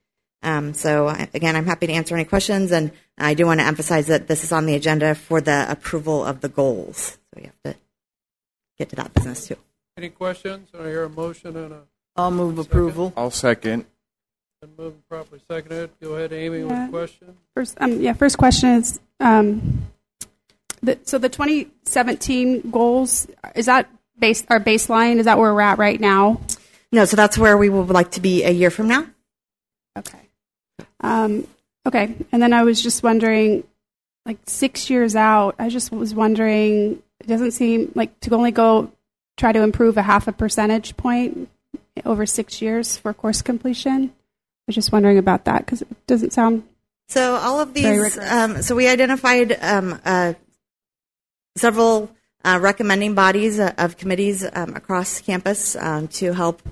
[0.42, 4.06] Um, so, again, I'm happy to answer any questions, and I do want to emphasize
[4.06, 7.18] that this is on the agenda for the approval of the goals.
[7.34, 7.76] So we have to
[8.78, 9.56] get to that business too.
[9.98, 10.68] Any questions?
[10.78, 11.80] I hear a motion and a.
[12.16, 13.12] I'll move approval.
[13.16, 13.84] I'll second.
[14.62, 15.90] Been moved and properly seconded.
[16.02, 16.86] Go ahead, Amy, with Yeah.
[16.88, 17.36] a question.
[17.54, 18.12] First, um, yeah.
[18.14, 19.86] First question is, um,
[20.82, 25.16] the, so the 2017 goals is that base our baseline?
[25.16, 26.40] Is that where we're at right now?
[26.92, 29.06] No, so that's where we would like to be a year from now.
[31.01, 31.47] Um,
[31.86, 33.65] okay, and then I was just wondering,
[34.27, 37.02] like six years out, I just was wondering.
[37.20, 38.90] It doesn't seem like to only go
[39.36, 41.48] try to improve a half a percentage point
[42.05, 44.05] over six years for course completion.
[44.05, 46.62] I was just wondering about that because it doesn't sound
[47.09, 50.35] So all of these, um, so we identified um, uh,
[51.57, 52.11] several
[52.44, 56.62] uh, recommending bodies uh, of committees um, across campus um, to help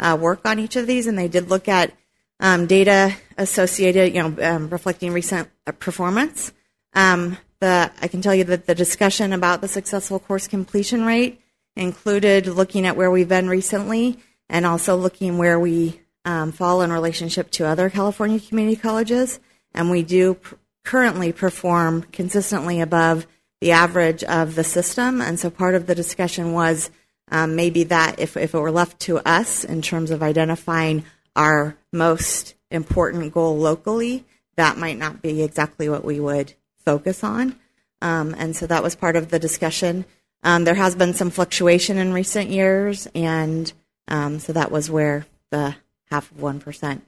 [0.00, 1.92] uh, work on each of these, and they did look at
[2.40, 6.52] um, data associated, you know, um, reflecting recent uh, performance.
[6.94, 11.40] Um, the I can tell you that the discussion about the successful course completion rate
[11.76, 16.92] included looking at where we've been recently, and also looking where we um, fall in
[16.92, 19.40] relationship to other California community colleges.
[19.74, 20.54] And we do pr-
[20.84, 23.26] currently perform consistently above
[23.60, 25.20] the average of the system.
[25.20, 26.90] And so part of the discussion was
[27.30, 31.04] um, maybe that if, if it were left to us in terms of identifying
[31.36, 34.24] our most important goal locally,
[34.56, 36.54] that might not be exactly what we would
[36.84, 37.58] focus on.
[38.00, 40.04] Um, and so that was part of the discussion.
[40.42, 43.72] Um, there has been some fluctuation in recent years, and
[44.06, 45.74] um, so that was where the
[46.10, 47.00] half of 1%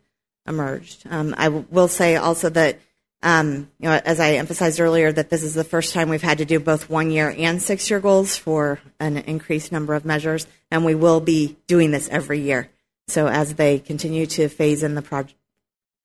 [0.47, 1.05] emerged.
[1.09, 2.79] Um, I w- will say also that,
[3.23, 6.39] um, you know, as I emphasized earlier, that this is the first time we've had
[6.39, 10.47] to do both one year and six year goals for an increased number of measures,
[10.71, 12.69] and we will be doing this every year.
[13.11, 15.39] So as they continue to phase in the project,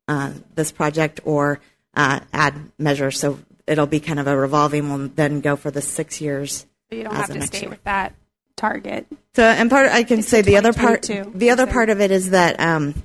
[0.08, 1.60] uh, this project or
[1.96, 4.90] uh, add measures, so it'll be kind of a revolving.
[4.90, 6.66] We'll then go for the six years.
[6.92, 7.70] you don't have to stay year.
[7.70, 8.14] with that
[8.56, 9.08] target.
[9.36, 11.38] So, and part I can say the other part, 2022.
[11.38, 13.04] the other part of it is that, um,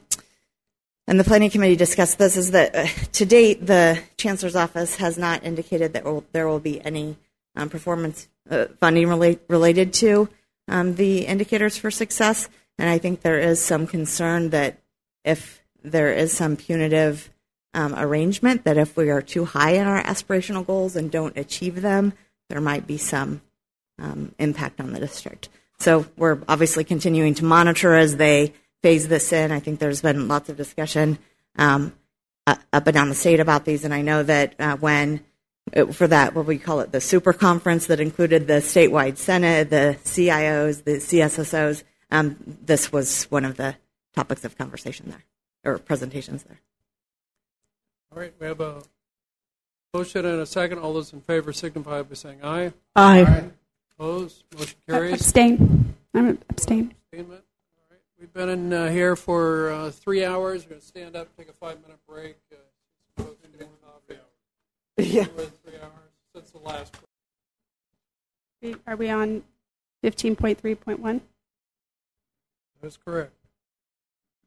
[1.06, 5.18] and the planning committee discussed this, is that uh, to date the chancellor's office has
[5.18, 7.16] not indicated that will, there will be any
[7.56, 10.28] um, performance uh, funding relate, related to
[10.68, 12.48] um, the indicators for success,
[12.80, 14.78] and I think there is some concern that
[15.24, 17.30] if there is some punitive
[17.74, 21.82] um, arrangement, that if we are too high in our aspirational goals and don't achieve
[21.82, 22.14] them,
[22.48, 23.42] there might be some
[23.98, 25.50] um, impact on the district.
[25.78, 29.52] So we're obviously continuing to monitor as they phase this in.
[29.52, 31.18] I think there's been lots of discussion
[31.56, 31.94] um,
[32.46, 35.20] uh, up and down the state about these, and I know that uh, when
[35.72, 39.70] it, for that what we call it the super conference that included the statewide senate,
[39.70, 43.76] the CIOs, the CSSOs, um, this was one of the
[44.14, 45.24] topics of conversation there
[45.72, 46.60] or presentations there.
[48.12, 48.82] All right, we have a
[49.94, 50.78] motion and a second.
[50.78, 52.72] All those in favor signify by saying aye.
[52.96, 53.44] Aye.
[53.98, 54.42] Opposed?
[54.56, 55.14] Motion carries.
[55.14, 55.94] Abstain.
[56.14, 56.94] I'm abstain.
[57.12, 57.44] Abstainment.
[57.76, 58.00] All right.
[58.18, 60.64] We've been in uh, here for uh, three hours.
[60.64, 62.36] We're going to stand up, take a five-minute break.
[62.52, 64.20] Uh, folks can get coffee.
[64.96, 65.24] Yeah.
[65.24, 66.96] Three hours since the last.
[68.86, 69.42] Are we on
[70.04, 71.20] 15.3.1?
[72.82, 73.32] That's correct.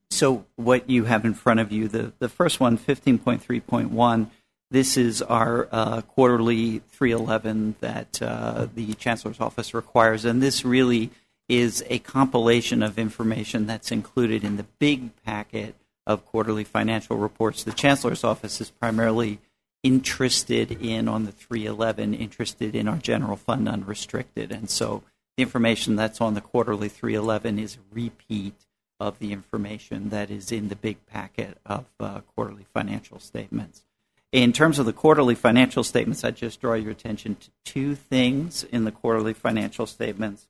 [0.10, 4.30] So what you have in front of you, the, the first one, 15.3.1,
[4.70, 11.12] this is our uh, quarterly 311 that uh, the Chancellor's Office requires, and this really
[11.50, 15.76] is a compilation of information that's included in the big packet
[16.08, 17.64] of quarterly financial reports.
[17.64, 19.40] The Chancellor's Office is primarily
[19.84, 25.04] interested in, on the 311, interested in our general fund unrestricted, and so
[25.38, 28.66] the information that's on the quarterly 311 is a repeat
[29.00, 33.84] of the information that is in the big packet of uh, quarterly financial statements.
[34.32, 38.64] In terms of the quarterly financial statements, I just draw your attention to two things
[38.64, 40.48] in the quarterly financial statements.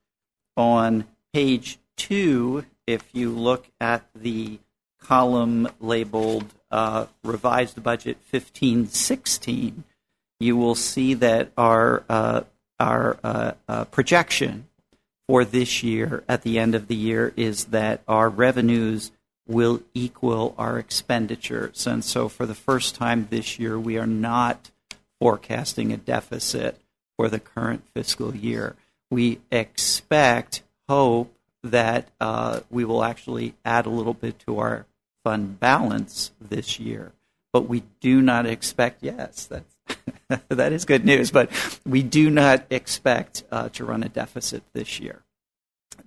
[0.56, 4.60] On page two, if you look at the
[5.02, 9.84] column labeled uh, revised budget 1516,
[10.40, 12.42] you will see that our uh,
[12.80, 14.68] our uh, uh, projection
[15.28, 19.12] for this year at the end of the year is that our revenues
[19.48, 21.86] will equal our expenditures.
[21.88, 24.72] And so for the first time this year, we are not
[25.20, 26.80] forecasting a deficit
[27.18, 28.76] for the current fiscal year.
[29.12, 31.34] We expect, hope
[31.64, 34.86] that uh, we will actually add a little bit to our
[35.24, 37.14] fund balance this year.
[37.52, 39.73] But we do not expect, yes, that's,
[40.50, 41.52] that is good news, but
[41.86, 45.24] we do not expect uh, to run a deficit this year.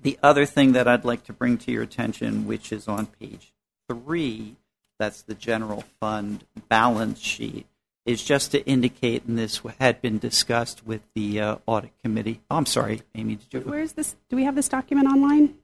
[0.03, 3.53] The other thing that I'd like to bring to your attention, which is on page
[3.89, 4.57] three,
[4.99, 7.67] that's the general fund balance sheet,
[8.05, 12.41] is just to indicate, and this had been discussed with the uh, audit committee.
[12.51, 13.61] Oh, I'm sorry, Amy, did you?
[13.71, 14.15] Where is this?
[14.29, 15.55] Do we have this document online?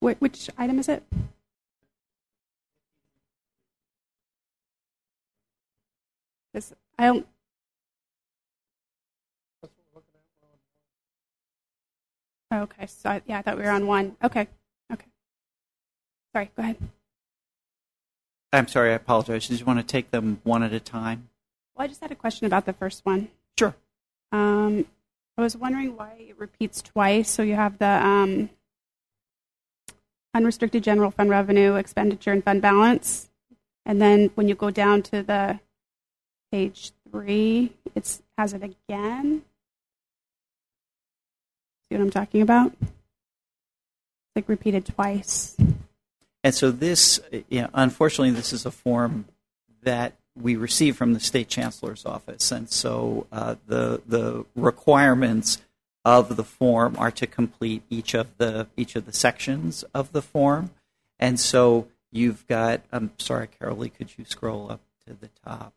[0.00, 1.04] Wh- which item is it?
[6.52, 7.26] 'Cause I don't.
[12.52, 14.16] Okay, so I, yeah, I thought we were on one.
[14.22, 14.46] Okay,
[14.92, 15.06] okay.
[16.32, 16.76] Sorry, go ahead.
[18.52, 19.48] I'm sorry, I apologize.
[19.48, 21.28] Did you want to take them one at a time?
[21.74, 23.28] Well, I just had a question about the first one.
[23.58, 23.74] Sure.
[24.30, 24.86] Um,
[25.36, 27.28] I was wondering why it repeats twice.
[27.28, 28.50] So you have the um,
[30.32, 33.30] unrestricted general fund revenue, expenditure, and fund balance,
[33.84, 35.58] and then when you go down to the
[36.54, 39.42] page three, it has it again.
[41.88, 42.72] See what I'm talking about?
[42.80, 45.56] It's like repeated twice.
[46.44, 47.18] And so this,
[47.48, 49.24] you know, unfortunately, this is a form
[49.82, 55.60] that we receive from the state chancellor's office, and so uh, the the requirements
[56.04, 60.22] of the form are to complete each of the each of the sections of the
[60.22, 60.70] form,
[61.18, 62.82] and so you've got.
[62.92, 65.72] I'm sorry, Carolee, could you scroll up to the top?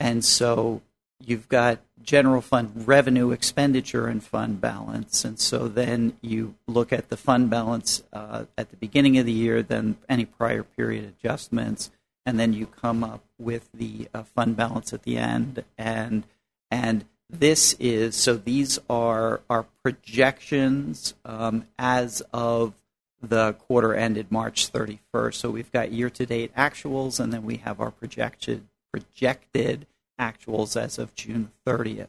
[0.00, 0.82] And so
[1.24, 5.24] you've got general fund revenue, expenditure, and fund balance.
[5.24, 9.32] And so then you look at the fund balance uh, at the beginning of the
[9.32, 11.90] year, then any prior period adjustments,
[12.26, 15.64] and then you come up with the uh, fund balance at the end.
[15.76, 16.26] And
[16.70, 22.74] and this is so these are our projections um, as of
[23.22, 25.34] the quarter ended March 31st.
[25.34, 29.86] So we've got year to date actuals, and then we have our projected projected
[30.20, 32.08] actuals as of June 30th.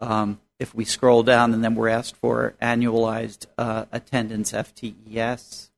[0.00, 5.70] Um, if we scroll down, and then we're asked for annualized uh, attendance FTES.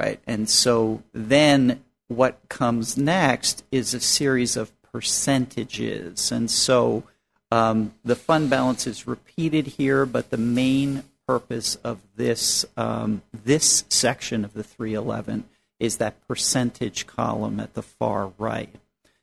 [0.00, 6.32] Right, and so then what comes next is a series of percentages.
[6.32, 7.04] And so
[7.52, 13.84] um, the fund balance is repeated here, but the main purpose of this um, this
[13.88, 15.44] section of the 311
[15.80, 18.74] is that percentage column at the far right.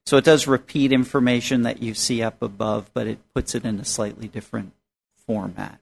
[0.05, 3.79] So it does repeat information that you see up above, but it puts it in
[3.79, 4.73] a slightly different
[5.25, 5.79] format.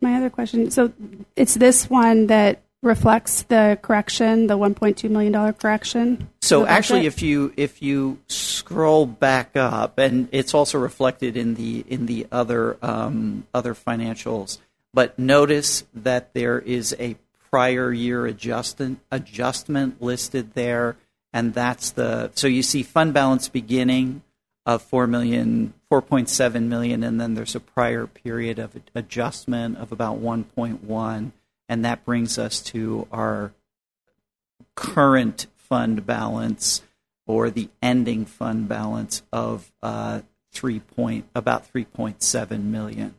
[0.00, 0.92] My other question so
[1.36, 6.28] it's this one that reflects the correction, the $1.2 million correction?
[6.40, 11.84] So actually, if you if you scroll back up, and it's also reflected in the
[11.88, 14.58] in the other um, other financials,
[14.92, 17.16] but notice that there is a
[17.50, 20.96] prior year adjustment adjustment listed there,
[21.32, 24.22] and that's the so you see fund balance beginning
[24.66, 29.78] of four million, four point seven million, and then there's a prior period of adjustment
[29.78, 31.32] of about one point one,
[31.68, 33.52] and that brings us to our
[34.74, 36.82] current fund balance
[37.26, 40.20] or the ending fund balance of uh,
[40.52, 43.14] three point about three point seven million.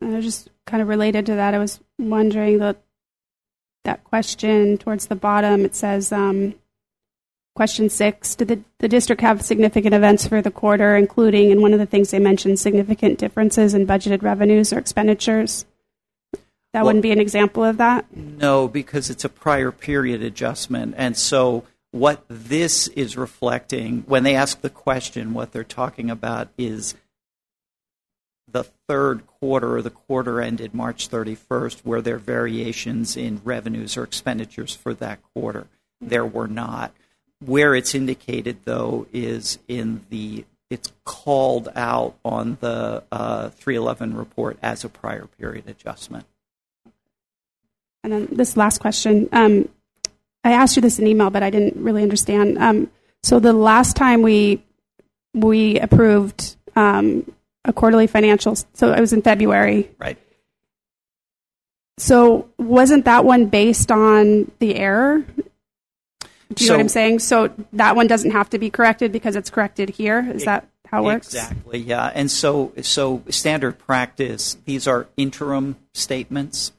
[0.00, 1.54] And I just kind of related to that.
[1.54, 2.82] I was wondering that
[3.84, 5.64] that question towards the bottom.
[5.64, 6.54] It says, um,
[7.54, 11.52] question six: Did the, the district have significant events for the quarter, including?
[11.52, 15.64] And one of the things they mentioned significant differences in budgeted revenues or expenditures.
[16.72, 18.06] That Well- wouldn't be an example of that.
[18.16, 20.94] No, because it's a prior period adjustment.
[20.96, 26.48] And so what this is reflecting, when they ask the question, what they're talking about
[26.56, 26.94] is
[28.52, 34.74] the third quarter the quarter ended March 31st, were there variations in revenues or expenditures
[34.74, 35.66] for that quarter?
[36.00, 36.92] There were not.
[37.44, 44.58] Where it's indicated, though, is in the it's called out on the uh, 311 report
[44.62, 46.24] as a prior period adjustment.
[48.02, 49.28] And then this last question.
[49.32, 49.68] Um,
[50.44, 52.56] I asked you this in email, but I didn't really understand.
[52.58, 52.90] Um,
[53.22, 54.64] so the last time we
[55.34, 57.30] we approved um,
[57.64, 59.90] a quarterly financial, so it was in February.
[59.98, 60.18] Right.
[61.98, 65.24] So wasn't that one based on the error?
[66.54, 67.20] Do you know what I'm saying?
[67.20, 70.28] So that one doesn't have to be corrected because it's corrected here.
[70.34, 71.28] Is that how it works?
[71.28, 72.10] Exactly, yeah.
[72.14, 76.72] And so, so standard practice, these are interim statements.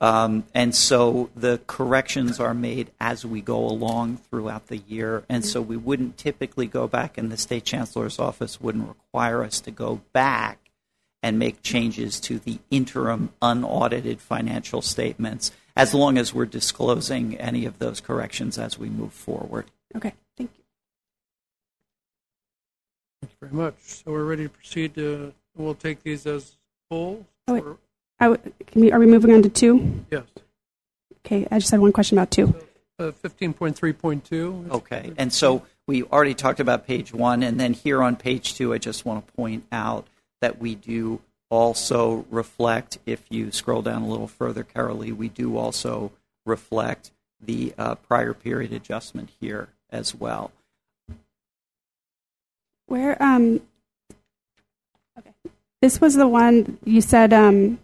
[0.00, 5.24] Um, and so the corrections are made as we go along throughout the year.
[5.28, 9.60] And so we wouldn't typically go back, and the state chancellor's office wouldn't require us
[9.62, 10.70] to go back
[11.22, 17.64] and make changes to the interim unaudited financial statements as long as we're disclosing any
[17.64, 19.66] of those corrections as we move forward.
[19.94, 20.64] Okay, thank you.
[23.22, 23.74] Thank you very much.
[23.80, 26.56] So we're ready to proceed to, we'll take these as
[26.90, 27.26] full.
[28.18, 30.04] I w- can we, are we moving on to two?
[30.10, 30.24] Yes.
[31.24, 32.54] Okay, I just had one question about two.
[32.98, 34.70] Uh, 15.3.2.
[34.70, 38.72] Okay, and so we already talked about page one, and then here on page two,
[38.72, 40.06] I just want to point out
[40.40, 41.20] that we do
[41.50, 46.12] also reflect, if you scroll down a little further, Carolee, we do also
[46.44, 47.10] reflect
[47.40, 50.52] the uh, prior period adjustment here as well.
[52.86, 53.60] Where um
[55.18, 55.32] okay.
[55.82, 57.78] This was the one you said um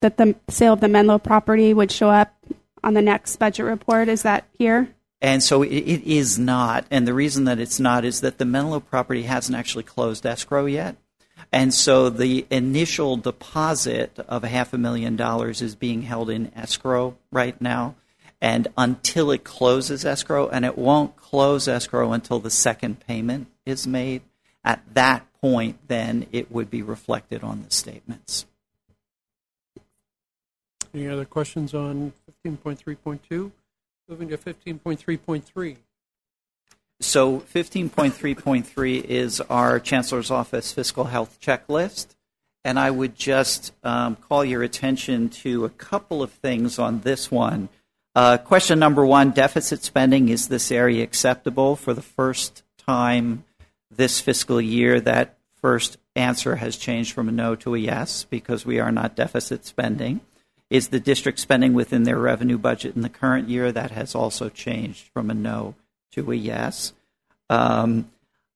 [0.00, 2.34] that the sale of the Menlo property would show up
[2.82, 4.08] on the next budget report.
[4.08, 4.88] Is that here?
[5.20, 6.84] And so it, it is not.
[6.90, 10.66] And the reason that it's not is that the Menlo property hasn't actually closed escrow
[10.66, 10.96] yet.
[11.52, 16.52] And so the initial deposit of a half a million dollars is being held in
[16.54, 17.94] escrow right now.
[18.40, 23.86] And until it closes escrow, and it won't close escrow until the second payment is
[23.86, 24.22] made,
[24.62, 28.44] at that point, then it would be reflected on the statements.
[30.96, 32.14] Any other questions on
[32.46, 33.52] 15.3.2?
[34.08, 35.76] Moving to 15.3.3.
[37.00, 42.16] So 15.3.3 is our Chancellor's Office fiscal health checklist.
[42.64, 47.30] And I would just um, call your attention to a couple of things on this
[47.30, 47.68] one.
[48.14, 51.76] Uh, question number one deficit spending is this area acceptable?
[51.76, 53.44] For the first time
[53.94, 58.64] this fiscal year, that first answer has changed from a no to a yes because
[58.64, 60.22] we are not deficit spending.
[60.68, 63.70] Is the district spending within their revenue budget in the current year?
[63.70, 65.74] That has also changed from a no
[66.12, 66.92] to a yes.
[67.48, 68.10] Um,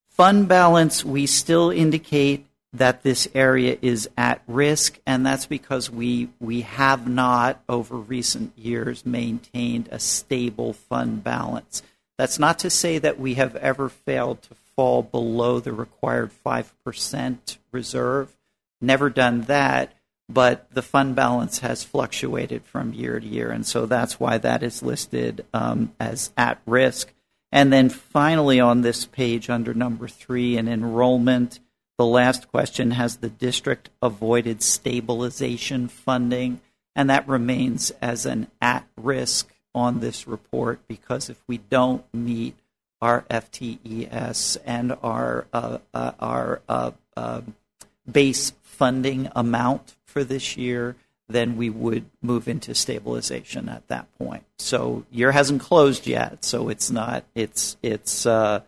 [0.09, 6.31] fund balance, we still indicate that this area is at risk, and that's because we
[6.41, 11.82] we have not over recent years maintained a stable fund balance.
[12.16, 16.73] That's not to say that we have ever failed to fall below the required five
[16.85, 18.37] percent reserve.
[18.81, 19.93] Never done that,
[20.32, 24.62] but the fund balance has fluctuated from year to year, and so that's why that
[24.62, 27.12] is listed um, as at risk.
[27.52, 31.59] And then finally, on this page under number three, in enrollment,
[31.98, 36.61] the last question has the district avoided stabilization funding?
[36.94, 42.57] And that remains as an at risk on this report because if we don't meet
[43.01, 47.43] our FTES and our, uh, uh, our uh,
[48.11, 50.97] base funding amount for this year,
[51.28, 54.45] then we would move into stabilization at that point.
[54.59, 58.61] So year hasn't closed yet, so it's not it's it's uh,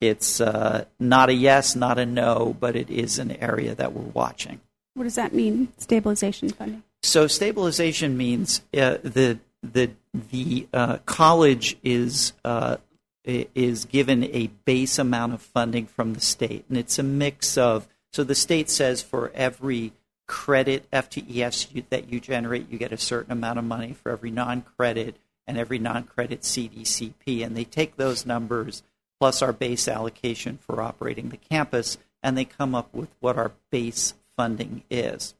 [0.00, 4.02] it's uh, not a yes, not a no, but it is an area that we're
[4.02, 4.60] watching.
[4.94, 5.68] What does that mean?
[5.78, 6.82] Stabilization funding.
[7.02, 12.76] So stabilization means uh, the the the uh, college is uh,
[13.24, 17.88] is given a base amount of funding from the state, and it's a mix of.
[18.12, 19.92] So the state says for every
[20.30, 24.62] credit FTES that you generate, you get a certain amount of money for every non
[24.62, 27.44] credit and every non credit CDCP.
[27.44, 28.84] And they take those numbers
[29.18, 33.50] plus our base allocation for operating the campus, and they come up with what our
[33.72, 35.34] base funding is.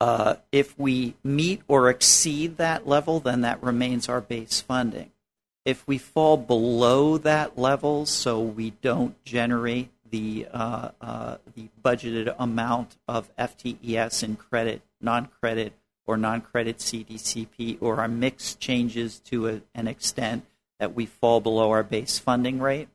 [0.00, 5.10] Uh, if we meet or exceed that level, then that remains our base funding.
[5.64, 12.32] If we fall below that level, so we don't generate the uh, uh, the budgeted
[12.38, 15.72] amount of FTES in credit, non-credit,
[16.06, 20.46] or non-credit CDCP, or our mix changes to an extent
[20.78, 22.88] that we fall below our base funding rate,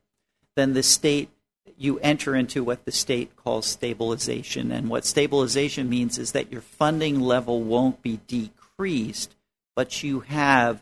[0.55, 1.29] then the state
[1.77, 4.71] you enter into what the state calls stabilization.
[4.71, 9.35] And what stabilization means is that your funding level won't be decreased,
[9.75, 10.81] but you have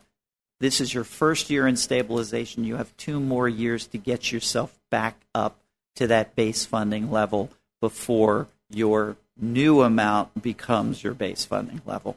[0.58, 2.64] this is your first year in stabilization.
[2.64, 5.58] You have two more years to get yourself back up
[5.96, 7.50] to that base funding level
[7.80, 12.16] before your new amount becomes your base funding level.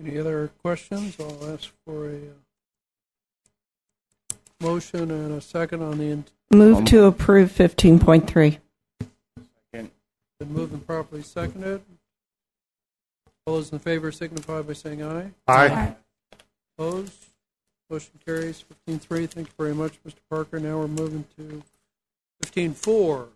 [0.00, 1.16] Any other questions?
[1.20, 2.18] I'll ask for a uh,
[4.60, 6.10] motion and a second on the.
[6.10, 8.58] In- Move to approve 15.3.
[9.72, 9.90] Been
[10.40, 11.80] moved and properly seconded.
[13.46, 15.30] All those in favor signify by saying aye.
[15.46, 15.94] Aye.
[16.76, 17.12] Opposed?
[17.90, 19.28] Motion carries 15-3.
[19.28, 20.16] Thank you very much, Mr.
[20.30, 20.58] Parker.
[20.58, 21.62] Now we're moving to
[22.42, 23.26] 15-4.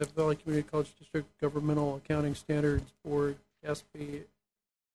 [0.00, 4.22] Death Valley Community College District Governmental Accounting Standards Board, SB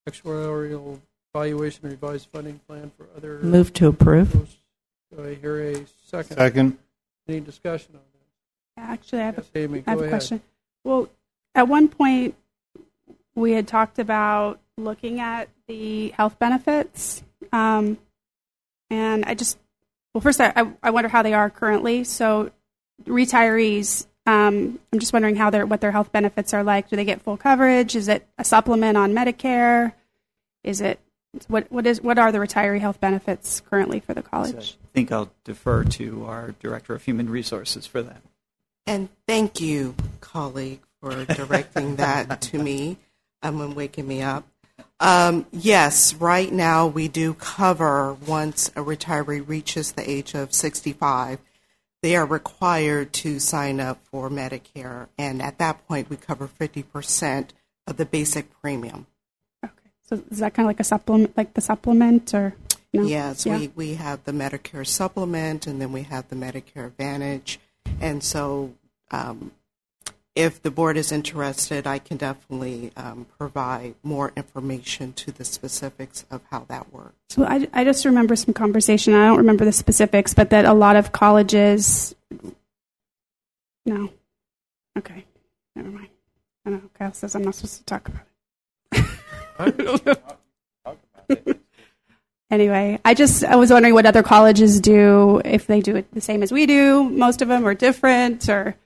[0.08, 1.00] Actuarial
[1.34, 3.38] Evaluation and Revised Funding Plan for other.
[3.40, 4.58] Move to approve.
[5.16, 5.74] Do I hear a
[6.06, 6.36] second?
[6.36, 6.78] Second.
[7.26, 8.00] Any discussion on
[8.76, 8.90] that?
[8.92, 10.10] Actually, I have, Yes, Amy, I have a ahead.
[10.12, 10.42] question.
[10.84, 11.08] Well,
[11.54, 12.34] at one point,
[13.34, 17.22] we had talked about looking at the health benefits.
[17.52, 17.96] Um,
[18.90, 19.56] and I just,
[20.12, 22.02] well, first, I, I- I wonder how they are currently.
[22.02, 22.50] So,
[23.04, 26.88] retirees, um, I'm just wondering how their what their health benefits are like.
[26.90, 27.94] Do they get full coverage?
[27.94, 29.92] Is it a supplement on Medicare?
[30.64, 30.98] Is it
[31.46, 34.76] what what is what are the retiree health benefits currently for the college?
[34.82, 38.22] I think I'll defer to our Director of Human Resources for that.
[38.86, 42.98] And thank you, colleague, for directing that to me
[43.42, 44.44] um, and waking me up.
[45.00, 51.38] Um, yes, right now we do cover once a retiree reaches the age of 65,
[52.02, 57.48] they are required to sign up for Medicare, and at that point we cover 50%
[57.86, 59.06] of the basic premium.
[59.64, 59.72] Okay,
[60.02, 62.54] so is that kind of like a supplement, like the supplement, or
[62.92, 63.02] no?
[63.02, 63.58] Yes, Yeah.
[63.58, 67.58] we, we have the Medicare supplement and then we have the Medicare Advantage.
[68.00, 68.74] And so
[69.10, 69.52] um,
[70.34, 76.24] if the board is interested, I can definitely um, provide more information to the specifics
[76.30, 77.14] of how that works.
[77.30, 79.14] So I, I just remember some conversation.
[79.14, 82.14] I don't remember the specifics, but that a lot of colleges.
[83.84, 84.10] No.
[84.96, 85.24] Okay.
[85.74, 86.08] Never mind.
[86.64, 88.26] I know Kyle says I'm not supposed to talk about
[91.28, 91.60] it.
[92.50, 96.20] anyway, I just I was wondering what other colleges do if they do it the
[96.20, 97.04] same as we do.
[97.04, 98.76] Most of them are different, or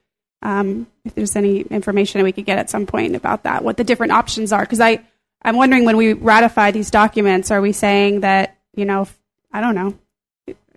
[0.44, 3.76] um, if there's any information that we could get at some point about that, what
[3.76, 4.60] the different options are.
[4.60, 5.00] Because I
[5.42, 9.08] I'm wondering when we ratify these documents, are we saying that you know
[9.52, 9.98] I don't know.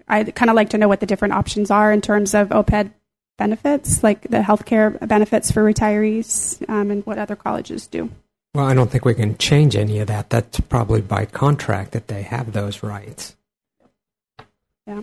[0.08, 2.92] I kind of like to know what the different options are in terms of OPEB
[3.38, 8.10] benefits, like the healthcare benefits for retirees, um, and what other colleges do.
[8.54, 10.30] Well, I don't think we can change any of that.
[10.30, 13.36] That's probably by contract that they have those rights.
[14.88, 15.02] Yeah.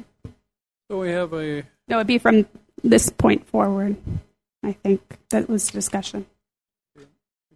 [0.90, 2.46] So we have a No, it'd be from
[2.82, 3.96] this point forward.
[4.64, 6.26] I think that was discussion.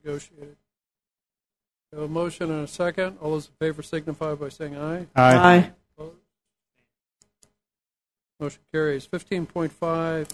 [0.05, 0.57] negotiated.
[1.93, 3.17] We have a motion and a second.
[3.23, 5.07] All those in favor signify by saying aye.
[5.17, 5.37] Aye.
[5.37, 5.71] Aye.
[5.97, 6.17] Opposed?
[8.41, 9.07] Motion carries.
[9.07, 10.29] Fifteen point five,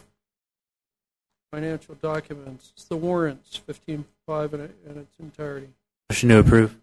[1.52, 2.72] financial documents.
[2.74, 5.68] It's the warrants, fifteen five in, it- in its entirety.
[6.10, 6.76] Motion to approve.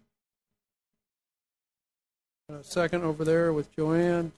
[2.48, 4.32] And a second over there with Joanne.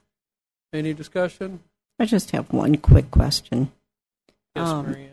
[0.73, 1.61] Any discussion?
[1.97, 3.71] I just have one quick question.
[4.53, 5.11] Yes, Um, Marianne.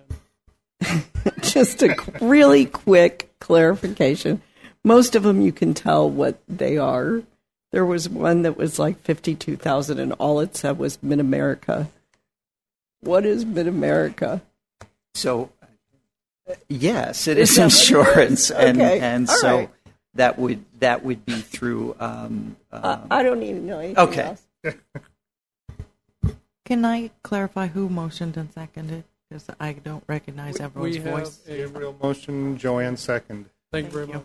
[1.43, 4.43] just a really quick clarification.
[4.85, 7.23] Most of them you can tell what they are.
[7.71, 11.89] There was one that was like 52,000 and all it said was Mid America.
[13.01, 14.43] What is Mid America?
[15.15, 15.51] So,
[16.51, 17.81] uh, yes, it Is is that what it
[18.21, 18.51] insurance, is?
[18.57, 19.71] and Okay, and all so right.
[20.15, 21.97] that would that would be through.
[21.99, 24.23] Um, I, um, I don't even know anything Okay.
[24.23, 24.43] else.
[26.65, 29.05] Can I clarify who motioned and seconded?
[29.33, 31.41] Because I don't recognize everyone's we have voice.
[31.47, 33.47] a- Gabriel motion, Joanne second.
[33.73, 34.25] Thank you very much.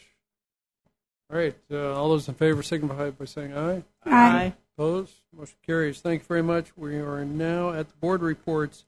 [1.30, 1.54] All right.
[1.70, 3.82] Uh, all those in favor signify by saying aye.
[4.06, 4.54] Aye.
[4.78, 5.12] Opposed?
[5.36, 6.00] Motion carries.
[6.00, 6.74] Thank you very much.
[6.74, 8.86] We are now at the board reports.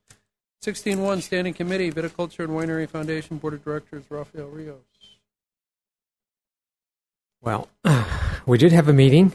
[0.62, 4.76] 16-1, Standing Committee, Viticulture and Winery Foundation Board of Directors, Rafael Rios.
[7.40, 7.68] Well,
[8.46, 9.32] we did have a meeting,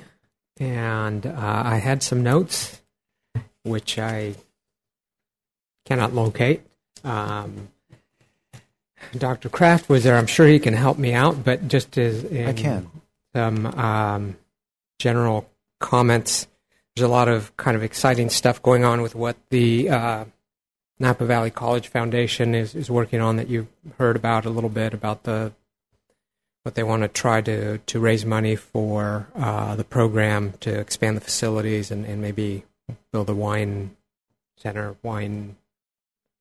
[0.57, 2.79] and uh, I had some notes,
[3.63, 4.35] which I
[5.85, 6.61] cannot locate.
[7.03, 7.69] Um,
[9.17, 9.49] Dr.
[9.49, 10.17] Kraft was there.
[10.17, 12.89] I'm sure he can help me out, but just as in I can.
[13.35, 14.37] some um,
[14.99, 15.49] general
[15.79, 16.47] comments,
[16.95, 20.25] there's a lot of kind of exciting stuff going on with what the uh,
[20.99, 23.67] Napa Valley College Foundation is, is working on that you've
[23.97, 25.51] heard about a little bit about the
[26.63, 31.15] what they want to try to, to raise money for uh, the program to expand
[31.15, 32.63] the facilities and, and maybe
[33.11, 33.95] build a wine
[34.57, 35.55] center, wine,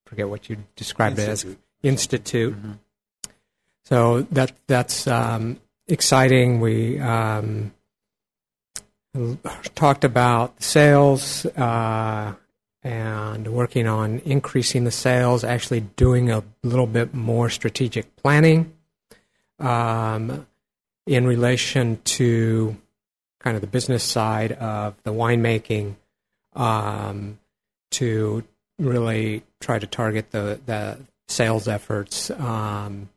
[0.07, 1.59] forget what you described it as, Institute.
[2.55, 2.57] institute.
[3.85, 6.61] So that that's um, exciting.
[6.61, 7.75] We um,
[9.75, 12.33] talked about sales uh,
[12.85, 18.73] and working on increasing the sales, actually doing a little bit more strategic planning
[19.59, 20.47] um,
[21.07, 22.77] in relation to
[23.41, 25.97] kind of the business side of the winemaking.
[26.55, 27.39] um,
[27.91, 28.45] to
[28.79, 30.99] really try to target the, the
[31.29, 32.31] sales efforts.
[32.31, 33.09] Um,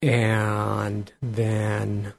[0.00, 2.12] and then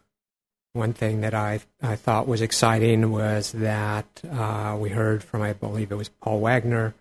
[0.73, 5.53] one thing that I, I thought was exciting was that uh, we heard from, I
[5.53, 6.93] believe it was Paul Wagner,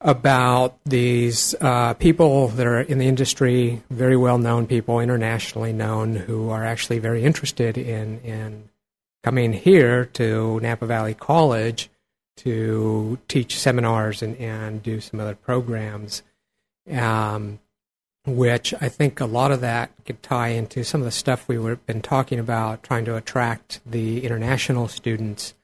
[0.00, 6.14] about these uh, people that are in the industry, very well known people, internationally known,
[6.14, 8.68] who are actually very interested in, in
[9.22, 11.90] coming here to Napa Valley College
[12.36, 16.22] to teach seminars and, and do some other programs.
[16.90, 17.58] Um,
[18.26, 21.62] which I think a lot of that could tie into some of the stuff we
[21.62, 25.54] have been talking about, trying to attract the international students.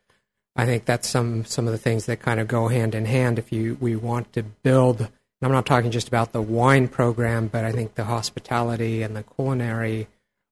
[0.55, 3.39] I think that's some some of the things that kind of go hand in hand.
[3.39, 5.09] If you we want to build,
[5.41, 9.25] I'm not talking just about the wine program, but I think the hospitality and the
[9.25, 10.07] culinary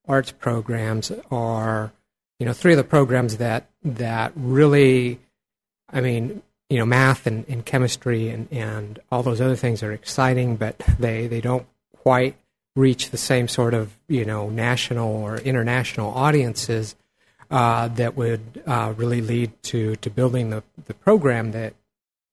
[0.09, 1.93] arts programs are,
[2.41, 5.21] you know, three of the programs that that really,
[5.93, 9.93] I mean, you know, math and, and chemistry and, and all those other things are
[9.93, 11.67] exciting, but they, they don't
[12.03, 12.37] quite
[12.77, 16.95] reach the same sort of you know national or international audiences
[17.51, 21.75] uh, that would uh, really lead to to building the the program that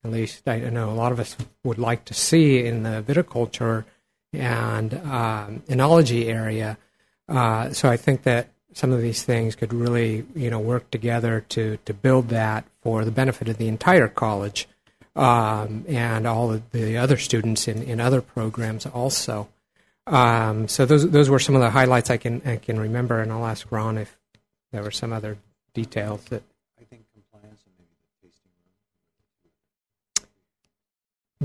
[0.04, 3.84] at least I know a lot of us would like to see in the viticulture
[4.32, 6.78] and um, enology area.
[7.28, 11.44] Uh, so I think that some of these things could really you know work together
[11.50, 14.68] to to build that for the benefit of the entire college.
[15.16, 19.50] Um, and all of the other students in, in other programs also.
[20.08, 23.32] Um, so those those were some of the highlights I can I can remember, and
[23.32, 24.18] I'll ask Ron if
[24.72, 25.38] there were some other
[25.74, 26.44] details that.
[26.80, 28.52] I think compliance and maybe the tasting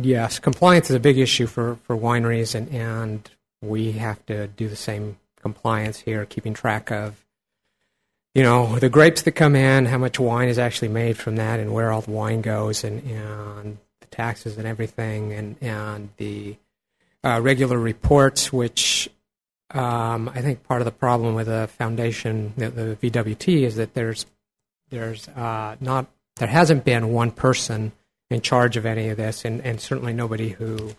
[0.01, 3.29] Yes, compliance is a big issue for, for wineries, and, and
[3.61, 7.25] we have to do the same compliance here, keeping track of,
[8.35, 11.59] you know, the grapes that come in, how much wine is actually made from that,
[11.59, 16.57] and where all the wine goes, and, and the taxes and everything, and, and the
[17.25, 19.09] uh, regular reports, which
[19.71, 23.95] um, I think part of the problem with the foundation, the, the VWT, is that
[23.95, 24.27] there's
[24.91, 27.93] there's uh, not there hasn't been one person
[28.31, 30.95] in charge of any of this, and, and certainly nobody who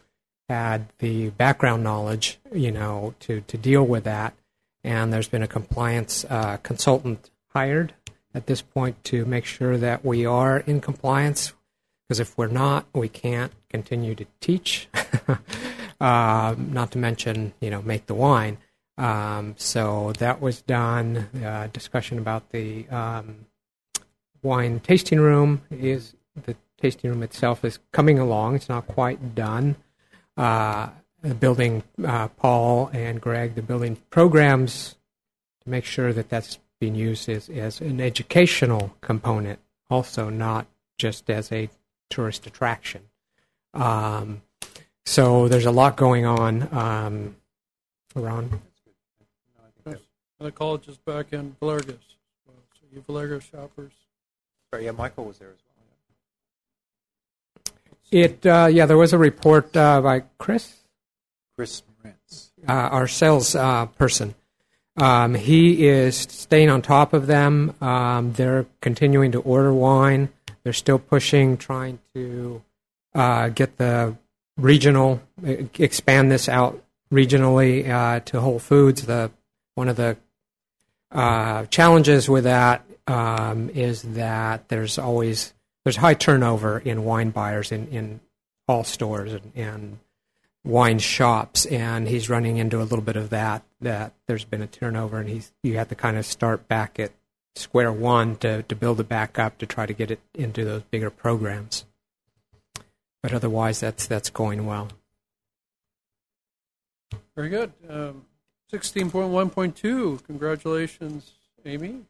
[0.50, 4.34] had the background knowledge, you know, to, to deal with that.
[4.84, 7.94] And there's been a compliance uh, consultant hired
[8.34, 11.54] at this point to make sure that we are in compliance.
[12.08, 14.88] Because if we're not, we can't continue to teach.
[16.04, 18.58] uh, not to mention, you know, make the wine.
[18.98, 21.30] Um, so that was done.
[21.44, 23.46] Uh, discussion about the um,
[24.42, 26.14] wine tasting room is
[26.46, 28.56] the tasting room itself is coming along.
[28.56, 29.78] It's not quite done.
[30.36, 30.90] Uh,
[31.22, 34.96] the building, uh, Paul and Greg, the building programs
[35.64, 39.60] to make sure that that's being used as, as an educational component,
[39.90, 40.68] also not
[40.98, 41.70] just as a
[42.10, 43.04] tourist attraction.
[43.74, 44.42] Um,
[45.06, 46.68] so there's a lot going on.
[46.74, 47.36] Um,
[48.16, 48.62] Ron?
[50.44, 52.04] The college is back in Vallerga's.
[52.46, 53.94] So you Vallerga's shoppers.
[54.70, 55.56] Sorry, yeah, Michael was there as
[57.64, 57.76] well.
[58.12, 60.82] It uh, yeah, there was a report uh, by Chris,
[61.56, 62.52] Chris Moritz.
[62.68, 64.36] uh, our sales uh, person.
[64.98, 67.74] Um, he is staying on top of them.
[67.80, 70.28] Um, they're continuing to order wine.
[70.64, 72.62] They're still pushing, trying to
[73.16, 74.18] uh, get the
[74.58, 79.06] regional, expand this out regionally uh, to Whole Foods.
[79.06, 79.32] The
[79.76, 80.18] one of the
[81.12, 85.54] uh, challenges with that um, is that there's always
[85.84, 88.20] there's high turnover in wine buyers in, in
[88.68, 90.00] all stores and, and
[90.64, 93.64] wine shops, and he's running into a little bit of that.
[93.82, 97.12] That there's been a turnover, and he's you have to kind of start back at
[97.56, 100.84] square one to to build it back up to try to get it into those
[100.84, 101.86] bigger programs.
[103.24, 104.90] But otherwise, that's that's going well.
[107.36, 107.72] Very good.
[107.90, 108.26] Um,
[108.72, 110.24] 16.1.2.
[110.26, 111.32] Congratulations,
[111.66, 112.02] Amy.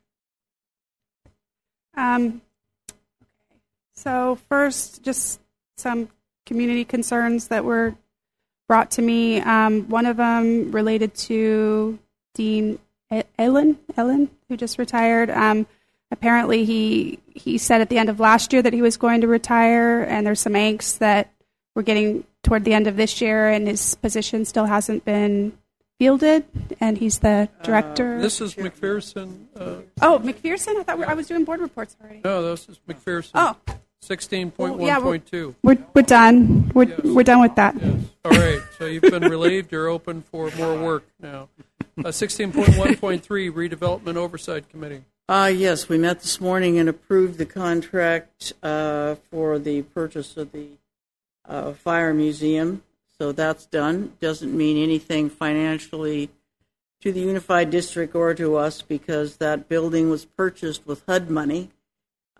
[1.95, 2.41] Um,
[3.93, 5.39] so first, just
[5.77, 6.09] some
[6.45, 7.95] community concerns that were
[8.67, 9.39] brought to me.
[9.41, 11.99] Um, one of them related to
[12.33, 12.79] Dean
[13.37, 15.29] Ellen, Ellen, who just retired.
[15.29, 15.67] Um,
[16.13, 19.27] apparently, he he said at the end of last year that he was going to
[19.27, 21.33] retire, and there's some angst that
[21.75, 25.57] we're getting toward the end of this year, and his position still hasn't been
[25.99, 26.45] fielded,
[26.79, 28.17] and he's the director.
[28.17, 29.47] Uh, this is McPherson.
[29.55, 30.77] Uh, oh, McPherson.
[30.77, 32.21] I thought we, I was doing board reports already.
[32.23, 33.31] no, this is McPherson.
[33.35, 33.57] Oh.
[34.03, 35.55] 16.1.2.
[35.63, 36.69] We're, we're done.
[36.73, 37.75] We're, we're done with that.
[37.81, 38.03] Yes.
[38.25, 39.71] All right, so you've been relieved.
[39.71, 41.47] You're open for more work now.
[41.97, 43.21] Uh, 16.1.3
[43.51, 45.03] Redevelopment Oversight Committee.
[45.29, 50.51] Uh, yes, we met this morning and approved the contract uh, for the purchase of
[50.51, 50.67] the
[51.47, 52.83] uh, fire museum.
[53.17, 54.17] So that's done.
[54.19, 56.29] Doesn't mean anything financially
[56.99, 61.69] to the Unified District or to us because that building was purchased with HUD money,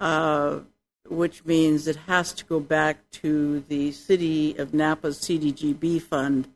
[0.02, 0.60] uh,
[1.08, 6.50] which means it has to go back to the City of Napa's CDGB fund,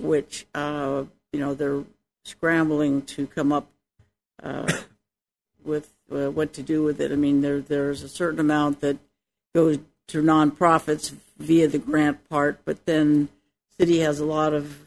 [0.00, 1.84] which, uh, you know, they're
[2.24, 3.68] scrambling to come up
[4.42, 4.66] uh,
[5.64, 7.12] with uh, what to do with it.
[7.12, 8.98] I mean, there there's a certain amount that
[9.54, 9.78] goes
[10.08, 13.28] to nonprofits via the grant part, but then
[13.78, 14.86] city has a lot of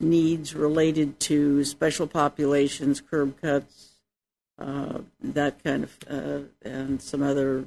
[0.00, 3.90] needs related to special populations, curb cuts,
[4.58, 7.64] uh, that kind of, uh, and some other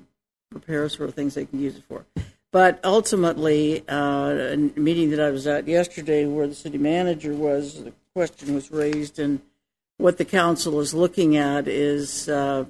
[0.52, 2.06] repairs for things they can use it for.
[2.52, 7.84] But ultimately, uh, a meeting that I was at yesterday where the city manager was,
[7.84, 9.42] the question was raised, and
[9.98, 12.66] what the council is looking at is uh,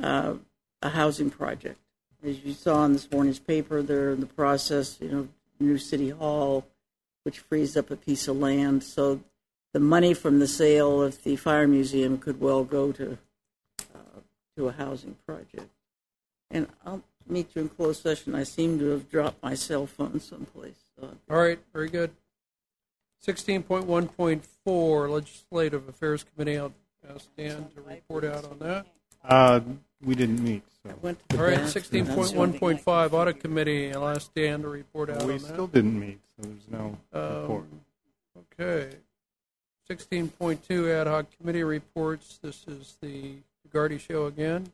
[0.00, 0.34] uh,
[0.82, 1.78] a housing project.
[2.24, 5.28] As you saw in this morning's paper, they're in the process, you know,
[5.58, 6.66] new city hall,
[7.24, 8.82] which frees up a piece of land.
[8.82, 9.20] So
[9.72, 13.18] the money from the sale of the fire museum could well go to
[13.94, 14.20] uh,
[14.56, 15.70] to a housing project.
[16.50, 18.34] And I'll meet you in closed session.
[18.34, 20.76] I seem to have dropped my cell phone someplace.
[20.98, 22.10] So All right, very good.
[23.26, 26.58] 16.1.4 Legislative Affairs Committee.
[26.58, 26.72] I'll
[27.14, 28.86] ask Dan to report out on that.
[29.24, 29.60] Uh,
[30.04, 30.62] we didn't meet.
[30.82, 30.90] So.
[31.04, 33.92] All right, 16.1.5 Audit Committee.
[33.94, 35.46] I'll ask Dan to report out we on that.
[35.46, 37.64] still didn't meet, so there's no report.
[37.64, 37.80] Um,
[38.60, 38.90] okay.
[39.88, 42.38] 16.2 Ad Hoc Committee Reports.
[42.42, 43.34] This is the
[43.72, 44.72] Gardy Show again.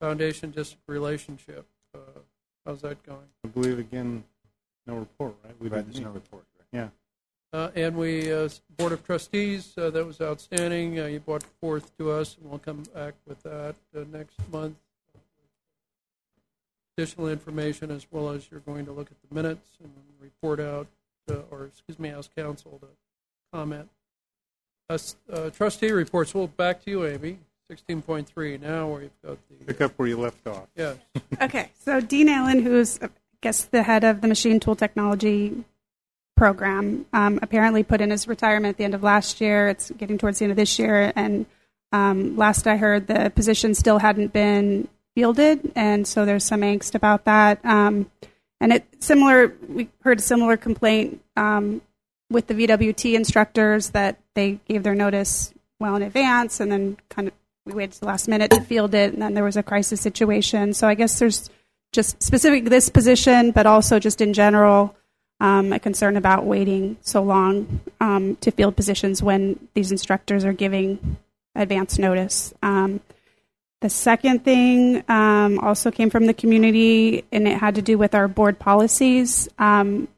[0.00, 1.66] Foundation District Relationship.
[1.94, 1.98] Uh,
[2.64, 3.18] how's that going?
[3.44, 4.22] I believe again,
[4.86, 5.54] no report, right?
[5.60, 6.14] We Right, didn't there's no meet.
[6.14, 6.44] report.
[6.72, 6.88] Yeah.
[7.52, 11.00] Uh, and we, uh, Board of Trustees, uh, that was outstanding.
[11.00, 14.76] Uh, you brought forth to us, and we'll come back with that uh, next month.
[16.96, 19.90] Additional information, as well as you're going to look at the minutes and
[20.20, 20.86] report out,
[21.28, 22.88] uh, or excuse me, ask counsel to
[23.52, 23.88] comment.
[24.88, 26.34] Us, uh, trustee reports.
[26.34, 27.38] Well, back to you, Amy.
[27.70, 28.60] 16.3.
[28.60, 29.64] Now we've got the.
[29.64, 30.66] Pick up where you left off.
[30.76, 30.96] Yes.
[31.40, 33.08] Okay, so Dean Allen, who's I
[33.40, 35.64] guess the head of the machine tool technology
[36.40, 39.68] program, um, apparently put in his retirement at the end of last year.
[39.68, 41.44] It's getting towards the end of this year, and
[41.92, 46.94] um, last I heard, the position still hadn't been fielded, and so there's some angst
[46.94, 47.62] about that.
[47.62, 48.10] Um,
[48.58, 51.82] and it similar, we heard a similar complaint um,
[52.30, 57.28] with the VWT instructors that they gave their notice well in advance, and then kind
[57.28, 57.34] of
[57.66, 60.00] we waited to the last minute to field it, and then there was a crisis
[60.00, 60.72] situation.
[60.72, 61.50] So I guess there's
[61.92, 64.96] just specific this position, but also just in general,
[65.40, 70.52] um, a concern about waiting so long um, to field positions when these instructors are
[70.52, 71.16] giving
[71.54, 72.54] advance notice.
[72.62, 73.00] Um,
[73.80, 78.14] the second thing um, also came from the community, and it had to do with
[78.14, 79.48] our board policies.
[79.58, 80.08] Um,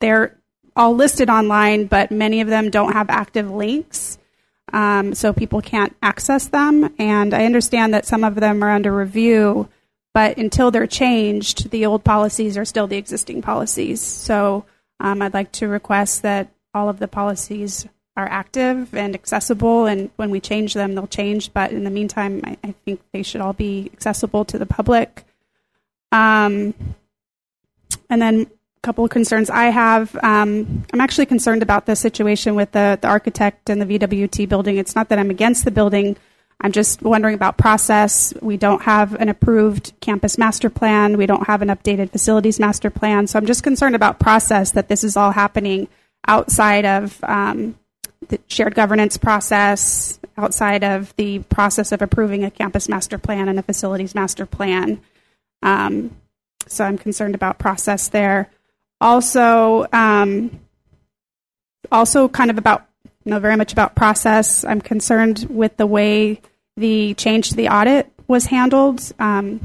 [0.00, 0.36] they're
[0.76, 4.18] all listed online, but many of them don't have active links
[4.72, 6.94] um, so people can't access them.
[6.98, 9.68] And I understand that some of them are under review,
[10.14, 14.00] but until they're changed, the old policies are still the existing policies.
[14.00, 14.64] So
[15.00, 17.86] um, I'd like to request that all of the policies
[18.16, 21.52] are active and accessible, and when we change them, they'll change.
[21.52, 25.24] But in the meantime, I, I think they should all be accessible to the public.
[26.10, 26.74] Um,
[28.10, 30.16] and then a couple of concerns I have.
[30.16, 34.78] Um, I'm actually concerned about the situation with the, the architect and the VWT building.
[34.78, 36.16] It's not that I'm against the building.
[36.60, 38.34] I'm just wondering about process.
[38.42, 41.16] We don't have an approved campus master plan.
[41.16, 43.28] We don't have an updated facilities master plan.
[43.28, 45.86] So I'm just concerned about process that this is all happening
[46.26, 47.78] outside of um,
[48.26, 53.58] the shared governance process, outside of the process of approving a campus master plan and
[53.58, 55.00] a facilities master plan.
[55.62, 56.16] Um,
[56.66, 58.50] so I'm concerned about process there.
[59.00, 60.58] Also, um,
[61.92, 62.87] also kind of about,
[63.28, 64.64] know, very much about process.
[64.64, 66.40] I'm concerned with the way
[66.76, 69.00] the change to the audit was handled.
[69.18, 69.60] Um,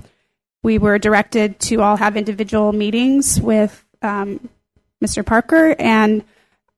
[0.64, 4.50] we were directed to all have individual meetings with um,
[5.04, 5.26] Mr.
[5.26, 6.24] Parker, and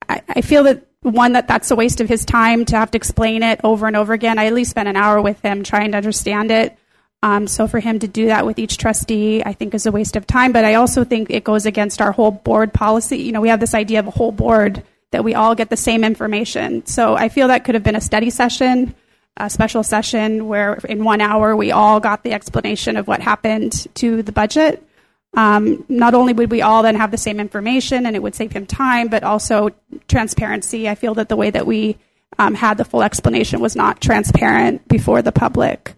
[0.09, 2.97] I, I feel that one that that's a waste of his time to have to
[2.97, 4.39] explain it over and over again.
[4.39, 6.77] I at least spent an hour with him trying to understand it.
[7.21, 10.15] Um, so for him to do that with each trustee, I think is a waste
[10.15, 10.51] of time.
[10.51, 13.17] But I also think it goes against our whole board policy.
[13.17, 14.83] You know, we have this idea of a whole board
[15.15, 16.85] that we all get the same information.
[16.85, 18.93] So I feel that could have been a study session,
[19.37, 23.87] a special session where in one hour we all got the explanation of what happened
[23.95, 24.85] to the budget.
[25.33, 28.51] Um, not only would we all then have the same information and it would save
[28.51, 29.69] him time, but also
[30.09, 30.89] transparency.
[30.89, 31.97] I feel that the way that we
[32.37, 35.93] um, had the full explanation, was not transparent before the public.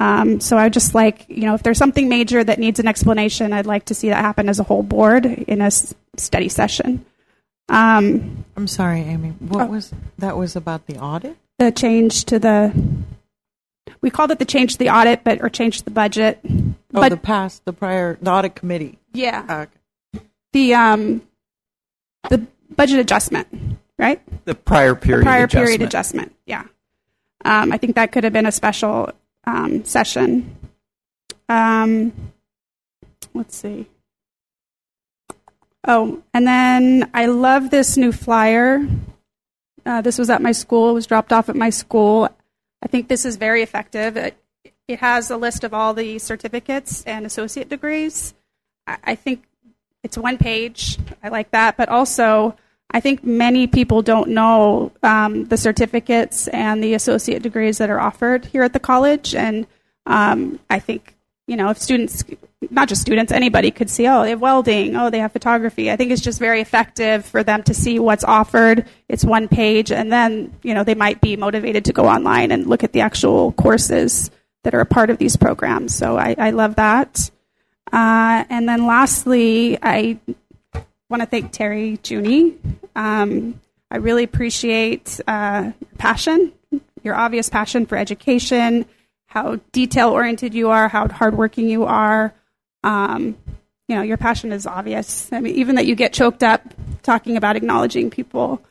[0.00, 2.88] Um, so I would just like, you know, if there's something major that needs an
[2.88, 6.48] explanation, I'd like to see that happen as a whole board in a s- study
[6.48, 7.04] session.
[7.72, 9.30] Um, I'm sorry, Amy.
[9.30, 9.70] What Oh.
[9.70, 10.36] was that?
[10.36, 11.36] Was about the audit?
[11.58, 12.72] the change to the,
[14.00, 16.40] we called it the change to the audit, but or change to the budget.
[16.44, 18.98] Oh, but the past, the prior, the audit committee.
[19.12, 19.66] yeah,
[20.52, 21.22] the um,
[22.30, 22.44] the
[22.76, 23.48] budget adjustment,
[23.98, 24.20] right?
[24.44, 25.66] The prior period the prior adjustment.
[25.66, 26.34] period adjustment.
[26.46, 26.64] Yeah,
[27.44, 29.10] um, I think that could have been a special
[29.44, 30.56] um, session.
[31.48, 32.12] Um,
[33.34, 33.86] let's see.
[35.86, 38.86] Oh, and then I love this new flyer.
[39.84, 40.90] Uh, this was at my school.
[40.90, 42.28] It was dropped off at my school.
[42.82, 44.16] I think this is very effective.
[44.16, 44.36] It,
[44.86, 48.34] it has a list of all the certificates and associate degrees.
[48.86, 49.44] I, I think
[50.04, 50.98] it's one page.
[51.22, 51.76] I like that.
[51.76, 52.56] But also,
[52.90, 58.00] I think many people don't know um, the certificates and the associate degrees that are
[58.00, 59.34] offered here at the college.
[59.34, 59.66] And
[60.06, 62.22] um, I think, you know, if students,
[62.70, 65.90] not just students, anybody could see, oh, they have welding, oh, they have photography.
[65.90, 68.86] I think it's just very effective for them to see what's offered.
[69.08, 72.66] It's one page, and then, you know, they might be motivated to go online and
[72.66, 74.30] look at the actual courses
[74.64, 75.94] that are a part of these programs.
[75.94, 77.30] So I, I love that.
[77.92, 80.18] Uh, and then lastly, I
[81.10, 82.56] want to thank Terry Junie.
[82.96, 83.60] Um,
[83.90, 86.52] I really appreciate uh, your passion,
[87.02, 88.86] your obvious passion for education,
[89.26, 92.32] how detail oriented you are, how hardworking you are.
[92.82, 93.36] Um,
[93.88, 95.32] you know, your passion is obvious.
[95.32, 96.62] I mean, even that you get choked up
[97.02, 98.62] talking about acknowledging people.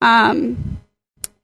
[0.00, 0.78] Um,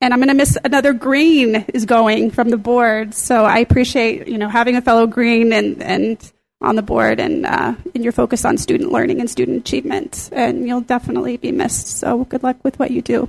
[0.00, 3.14] and I'm going to miss another green is going from the board.
[3.14, 7.44] So I appreciate you know having a fellow green and and on the board and
[7.44, 10.30] uh, your focus on student learning and student achievement.
[10.32, 11.86] And you'll definitely be missed.
[11.98, 13.28] So good luck with what you do.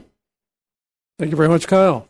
[1.19, 2.07] Thank you very much, Kyle.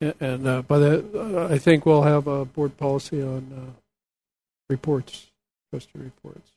[0.00, 3.72] And uh, by the, uh, I think we'll have a board policy on uh,
[4.68, 5.29] reports,
[5.70, 6.52] trustee reports.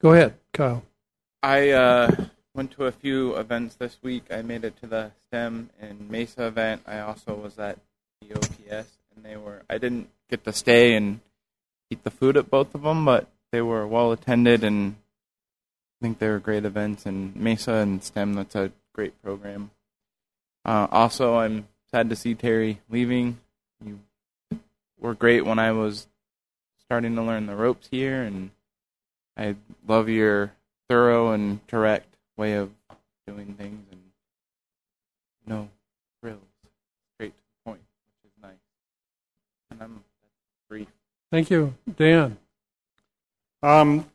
[0.00, 0.82] Go ahead, Kyle.
[1.42, 2.10] I uh,
[2.54, 4.24] went to a few events this week.
[4.30, 6.82] I made it to the STEM and Mesa event.
[6.86, 7.78] I also was at
[8.20, 9.62] the OPS, and they were.
[9.68, 11.20] I didn't get to stay and
[11.90, 14.96] eat the food at both of them, but they were well attended, and
[16.00, 17.04] I think they were great events.
[17.04, 19.70] And Mesa and STEM, that's a great program.
[20.64, 23.38] Uh, also, I'm sad to see Terry leaving.
[23.84, 24.00] You
[24.98, 26.06] were great when I was
[26.90, 28.50] starting to learn the ropes here, and
[29.36, 29.54] I
[29.86, 30.50] love your
[30.88, 32.68] thorough and direct way of
[33.28, 34.00] doing things, and
[35.46, 35.68] no
[36.20, 36.40] frills,
[37.14, 37.80] straight to the point,
[38.24, 38.50] which is nice.
[39.70, 40.02] And I'm
[40.68, 40.88] brief.
[41.30, 42.36] Thank you, Dan.
[43.62, 44.10] Um,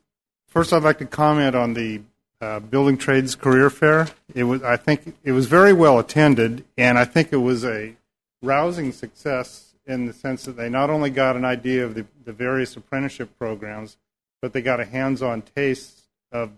[0.47, 2.01] first, I'd like to comment on the
[2.41, 4.09] uh, Building Trades Career Fair.
[4.33, 7.95] It was, I think, it was very well attended, and I think it was a
[8.41, 12.33] rousing success in the sense that they not only got an idea of the, the
[12.33, 13.97] various apprenticeship programs,
[14.41, 16.51] but they got a hands-on taste of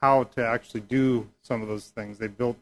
[0.00, 2.18] how to actually do some of those things.
[2.18, 2.56] They built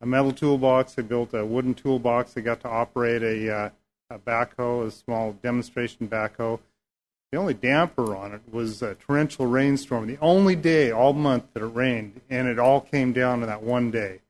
[0.00, 3.70] a metal toolbox, they built a wooden toolbox, they got to operate a, uh,
[4.10, 6.60] a backhoe, a small demonstration backhoe.
[7.30, 10.06] The only damper on it was a torrential rainstorm.
[10.06, 13.62] The only day all month that it rained, and it all came down in that
[13.62, 14.20] one day.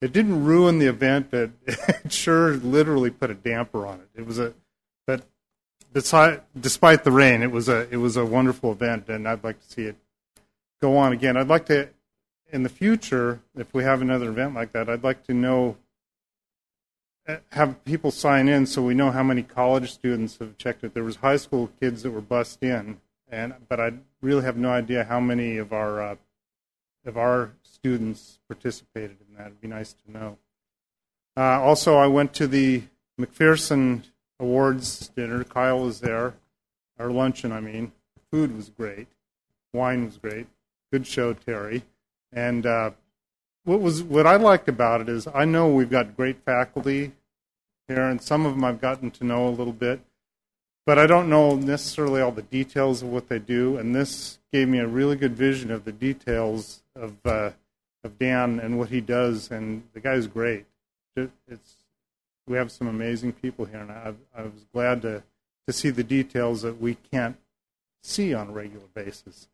[0.00, 4.08] It didn't ruin the event, but it sure literally put a damper on it.
[4.20, 4.54] It was a,
[5.08, 5.24] but
[5.94, 9.66] despite the rain, it was a it was a wonderful event, and I'd like to
[9.66, 9.96] see it
[10.82, 11.34] go on again.
[11.38, 11.88] I'd like to,
[12.52, 15.78] in the future, if we have another event like that, I'd like to know
[17.52, 20.92] have people sign in so we know how many college students have checked it.
[20.92, 24.70] There was high school kids that were bussed in, and but I really have no
[24.70, 26.16] idea how many of our uh,
[27.06, 29.46] of our students participated in that.
[29.46, 30.36] It'd be nice to know.
[31.34, 32.82] Uh, also, I went to the
[33.18, 34.02] McPherson
[34.40, 35.44] Awards dinner.
[35.44, 36.34] Kyle was there,
[36.98, 37.52] our luncheon.
[37.52, 37.92] I mean,
[38.30, 39.08] food was great,
[39.72, 40.46] wine was great,
[40.92, 41.82] good show, Terry,
[42.32, 42.66] and.
[42.66, 42.90] Uh,
[43.68, 47.12] what was what I liked about it is I know we've got great faculty
[47.86, 50.00] here, and some of them I've gotten to know a little bit,
[50.86, 53.76] but I don't know necessarily all the details of what they do.
[53.76, 57.50] And this gave me a really good vision of the details of uh,
[58.02, 59.50] of Dan and what he does.
[59.50, 60.64] And the guy's great.
[61.14, 61.77] It's
[62.48, 65.22] we have some amazing people here, and I, I was glad to
[65.66, 67.36] to see the details that we can't
[68.02, 69.48] see on a regular basis.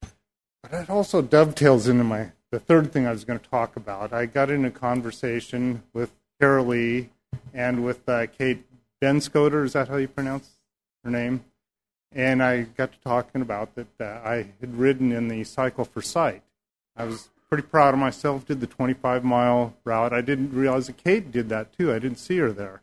[0.00, 4.12] But it also dovetails into my the third thing I was going to talk about.
[4.12, 7.10] I got in a conversation with Carol Lee
[7.54, 8.64] and with uh, Kate
[9.00, 9.64] Benscoter.
[9.64, 10.50] Is that how you pronounce
[11.04, 11.44] her name?
[12.10, 16.02] And I got to talking about that uh, I had ridden in the Cycle for
[16.02, 16.42] Sight.
[16.96, 18.46] I was pretty proud of myself.
[18.46, 20.14] Did the 25 mile route.
[20.14, 21.92] I didn't realize that Kate did that too.
[21.92, 22.80] I didn't see her there.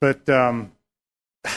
[0.00, 0.72] But um,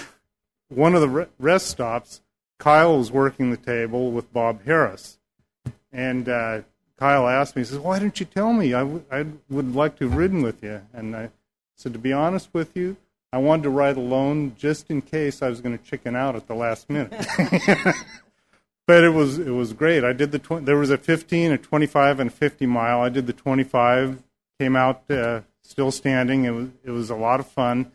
[0.69, 2.21] one of the rest stops,
[2.59, 5.17] Kyle was working the table with Bob Harris,
[5.91, 6.61] and uh,
[6.99, 8.75] Kyle asked me, he says, "Why didn't you tell me?
[8.75, 11.31] I, w- I would like to have ridden with you." And I
[11.77, 12.95] said, "To be honest with you."
[13.33, 16.47] I wanted to ride alone just in case I was going to chicken out at
[16.47, 17.11] the last minute.
[18.87, 20.03] but it was it was great.
[20.03, 23.01] I did the tw- there was a 15, a 25, and a 50 mile.
[23.01, 24.23] I did the 25.
[24.59, 26.45] Came out uh, still standing.
[26.45, 27.91] It was it was a lot of fun.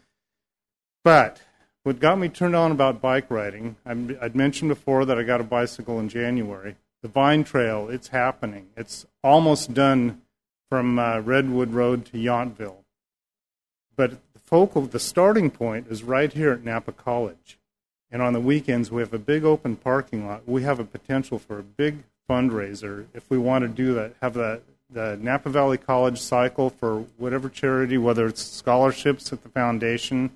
[1.03, 1.41] But
[1.83, 5.41] what got me turned on about bike riding, i would mentioned before that I got
[5.41, 6.77] a bicycle in January.
[7.03, 8.69] The Vine Trail, it's happening.
[8.77, 10.23] It's almost done
[10.69, 12.85] from uh, Redwood Road to Yountville.
[13.97, 17.59] But the focal, the starting point is right here at Napa College.
[18.13, 20.47] And on the weekends, we have a big open parking lot.
[20.47, 24.35] We have a potential for a big fundraiser if we want to do that, have
[24.35, 30.31] the, the Napa Valley College cycle for whatever charity, whether it's scholarships at the foundation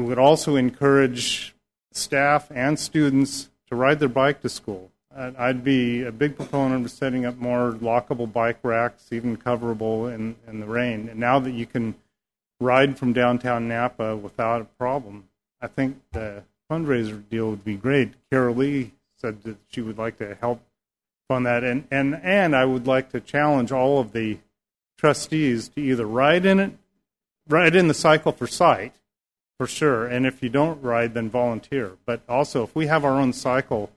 [0.00, 1.54] we would also encourage
[1.92, 4.90] staff and students to ride their bike to school.
[5.14, 10.36] I'd be a big proponent of setting up more lockable bike racks, even coverable in,
[10.46, 11.08] in the rain.
[11.08, 11.96] And now that you can
[12.60, 15.24] ride from downtown Napa without a problem,
[15.60, 18.12] I think the fundraiser deal would be great.
[18.30, 20.62] Carol Lee said that she would like to help
[21.28, 24.38] fund that, and and and I would like to challenge all of the
[24.96, 26.72] trustees to either ride in it,
[27.48, 28.94] ride in the cycle for sight,
[29.58, 30.06] for sure.
[30.06, 31.92] And if you don't ride, then volunteer.
[32.06, 33.90] But also, if we have our own cycle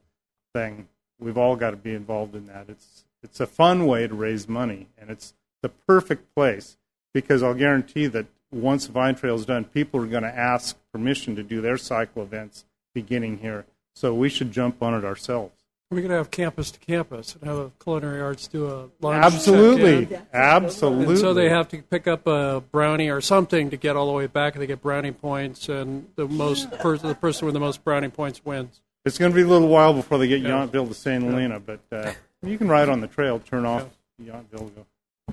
[0.53, 0.87] thing,
[1.19, 2.65] we've all got to be involved in that.
[2.67, 6.77] It's it's a fun way to raise money, and it's the perfect place
[7.13, 11.35] because I'll guarantee that once Vine Trail is done, people are going to ask permission
[11.35, 12.63] to do their cycle events
[12.93, 13.65] beginning here.
[13.95, 15.53] So we should jump on it ourselves.
[15.91, 19.23] We're going to have campus to campus and have a culinary arts do a lunch.
[19.23, 20.27] Absolutely, check-in.
[20.33, 21.13] absolutely.
[21.13, 24.13] And so they have to pick up a brownie or something to get all the
[24.13, 24.55] way back.
[24.55, 28.09] And they get brownie points, and the most per- the person with the most brownie
[28.09, 28.81] points wins.
[29.05, 30.65] It's going to be a little while before they get Yeah.
[30.65, 31.23] Yountville to St.
[31.23, 33.85] Helena, but uh, you can ride on the trail, turn off
[34.19, 34.85] Yountville, go.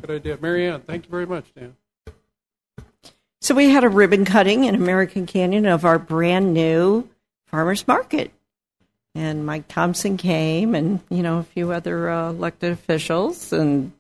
[0.02, 0.80] Good idea, Marianne.
[0.82, 1.74] Thank you very much, Dan.
[3.40, 7.08] So we had a ribbon cutting in American Canyon of our brand new
[7.46, 8.32] farmers market.
[9.14, 13.52] And Mike Thompson came and, you know, a few other uh, elected officials.
[13.52, 13.92] And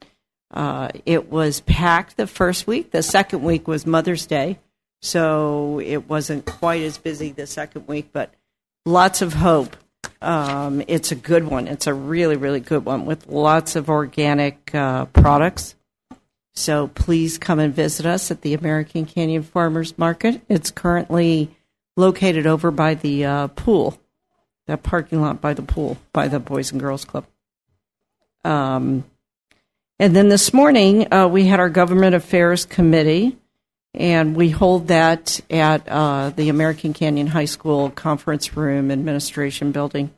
[0.52, 2.90] uh, it was packed the first week.
[2.90, 4.58] The second week was Mother's Day.
[5.02, 8.34] So it wasn't quite as busy the second week, but
[8.84, 9.76] lots of hope.
[10.20, 11.66] Um, it's a good one.
[11.66, 15.74] It's a really, really good one with lots of organic uh, products.
[16.60, 20.42] So please come and visit us at the American Canyon Farmers Market.
[20.46, 21.56] It's currently
[21.96, 23.98] located over by the uh, pool,
[24.66, 27.24] that parking lot by the pool, by the Boys and Girls Club.
[28.44, 29.04] Um,
[29.98, 33.38] and then this morning, uh, we had our Government Affairs Committee,
[33.94, 40.10] and we hold that at uh, the American Canyon High School Conference Room Administration Building.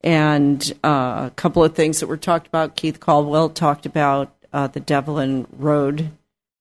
[0.00, 2.74] And uh, a couple of things that were talked about.
[2.74, 6.10] Keith Caldwell talked about uh, the Devlin Road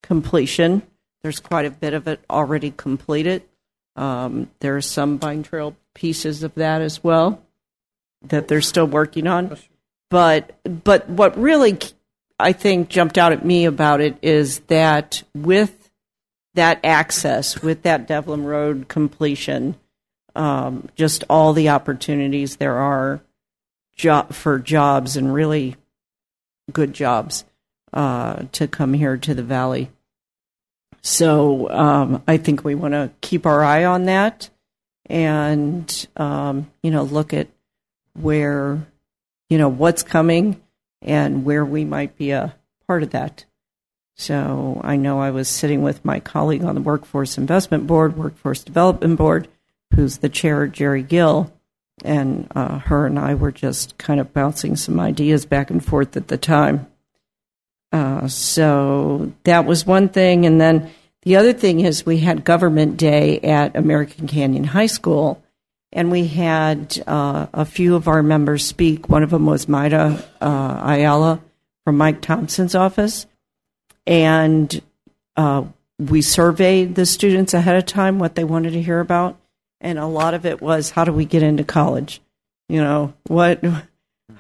[0.04, 0.82] completion.
[1.22, 3.44] There's quite a bit of it already completed.
[3.96, 7.44] Um, there are some Vine Trail pieces of that as well
[8.22, 9.58] that they're still working on.
[10.10, 11.80] But but what really
[12.40, 15.90] I think jumped out at me about it is that with
[16.54, 19.76] that access, with that Devlin Road completion,
[20.36, 23.22] um, just all the opportunities there are
[23.96, 25.76] jo- for jobs and really
[26.72, 27.44] good jobs
[27.94, 29.90] uh, to come here to the valley.
[31.02, 34.50] So um, I think we want to keep our eye on that,
[35.06, 37.48] and um, you know, look at
[38.14, 38.86] where
[39.50, 40.62] you know what's coming
[41.02, 42.56] and where we might be a
[42.88, 43.46] part of that.
[44.16, 48.64] So I know I was sitting with my colleague on the Workforce Investment Board, Workforce
[48.64, 49.48] Development Board,
[49.94, 51.54] who's the chair, Jerry Gill,
[52.04, 56.18] and uh, her and I were just kind of bouncing some ideas back and forth
[56.18, 56.88] at the time.
[57.92, 60.46] Uh, so that was one thing.
[60.46, 60.92] And then
[61.24, 65.42] the other thing is we had Government Day at American Canyon High School,
[65.92, 69.10] and we had uh, a few of our members speak.
[69.10, 71.42] One of them was Maida uh, Ayala
[71.86, 73.26] from Mike Thompson's office.
[74.06, 74.82] And
[75.38, 75.64] uh,
[75.98, 79.38] we surveyed the students ahead of time what they wanted to hear about.
[79.80, 82.22] And a lot of it was how do we get into college?
[82.68, 83.64] You know, what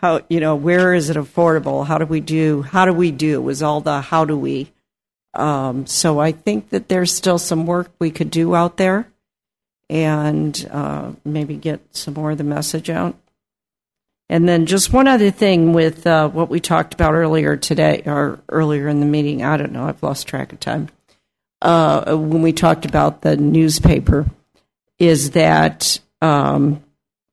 [0.01, 3.35] how you know where is it affordable how do we do how do we do
[3.35, 4.71] it was all the how do we
[5.33, 9.07] um, so i think that there's still some work we could do out there
[9.89, 13.15] and uh, maybe get some more of the message out
[14.29, 18.39] And then just one other thing with uh, what we talked about earlier today, or
[18.49, 19.43] earlier in the meeting.
[19.43, 19.85] I don't know.
[19.87, 20.89] I've lost track of time.
[21.61, 24.25] Uh, when we talked about the newspaper,
[24.99, 26.83] is that um,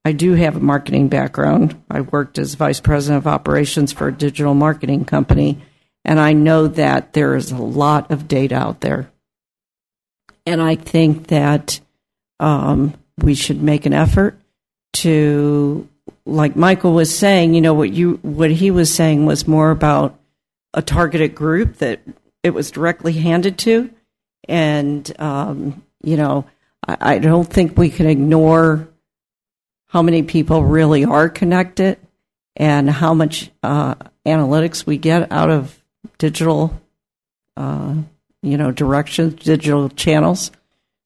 [0.04, 1.82] I do have a marketing background.
[1.90, 5.58] I worked as vice president of operations for a digital marketing company,
[6.04, 9.10] and I know that there is a lot of data out there.
[10.44, 11.80] And I think that
[12.38, 14.38] um, we should make an effort
[14.94, 15.88] to
[16.26, 20.18] like Michael was saying, you know, what you what he was saying was more about
[20.74, 22.00] a targeted group that
[22.42, 23.90] it was directly handed to,
[24.48, 26.44] and um, you know,
[26.86, 28.88] I, I don't think we can ignore
[29.94, 31.96] how many people really are connected
[32.56, 33.94] and how much uh,
[34.26, 35.80] analytics we get out of
[36.18, 36.82] digital,
[37.56, 37.94] uh,
[38.42, 40.50] you know, directions, digital channels.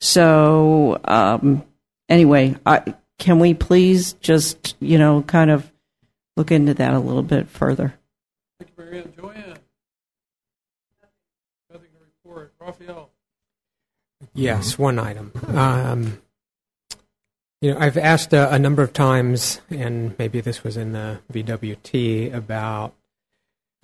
[0.00, 1.62] So um,
[2.08, 5.70] anyway, I can we please just, you know, kind of
[6.38, 7.92] look into that a little bit further?
[8.58, 9.12] Thank you, Marianne.
[9.14, 9.58] Joanne.
[11.70, 12.54] Nothing to report.
[12.58, 13.10] Raphael.
[14.32, 15.32] Yes, one item.
[15.46, 16.18] Um,
[17.60, 21.20] you know, I've asked a, a, number of times, and maybe this was in the
[21.32, 22.94] VWT, about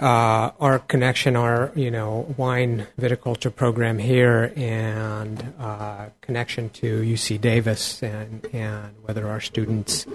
[0.01, 7.41] uh, our connection, our you know wine viticulture program here, and uh, connection to UC
[7.41, 10.07] Davis, and and whether our students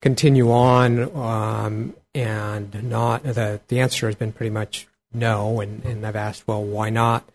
[0.00, 3.22] continue on um, and not.
[3.22, 7.28] The the answer has been pretty much no, and and I've asked, well, why not?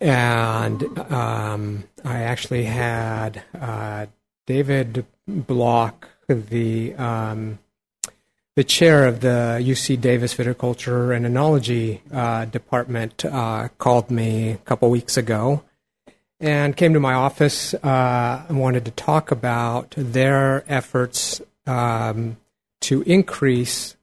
[0.00, 4.06] And um, I actually had uh,
[4.48, 7.58] David Block, the um,
[8.56, 14.56] the chair of the UC Davis Viticulture and Enology uh, department uh, called me a
[14.56, 15.62] couple weeks ago
[16.40, 22.38] and came to my office uh, and wanted to talk about their efforts um,
[22.80, 23.96] to increase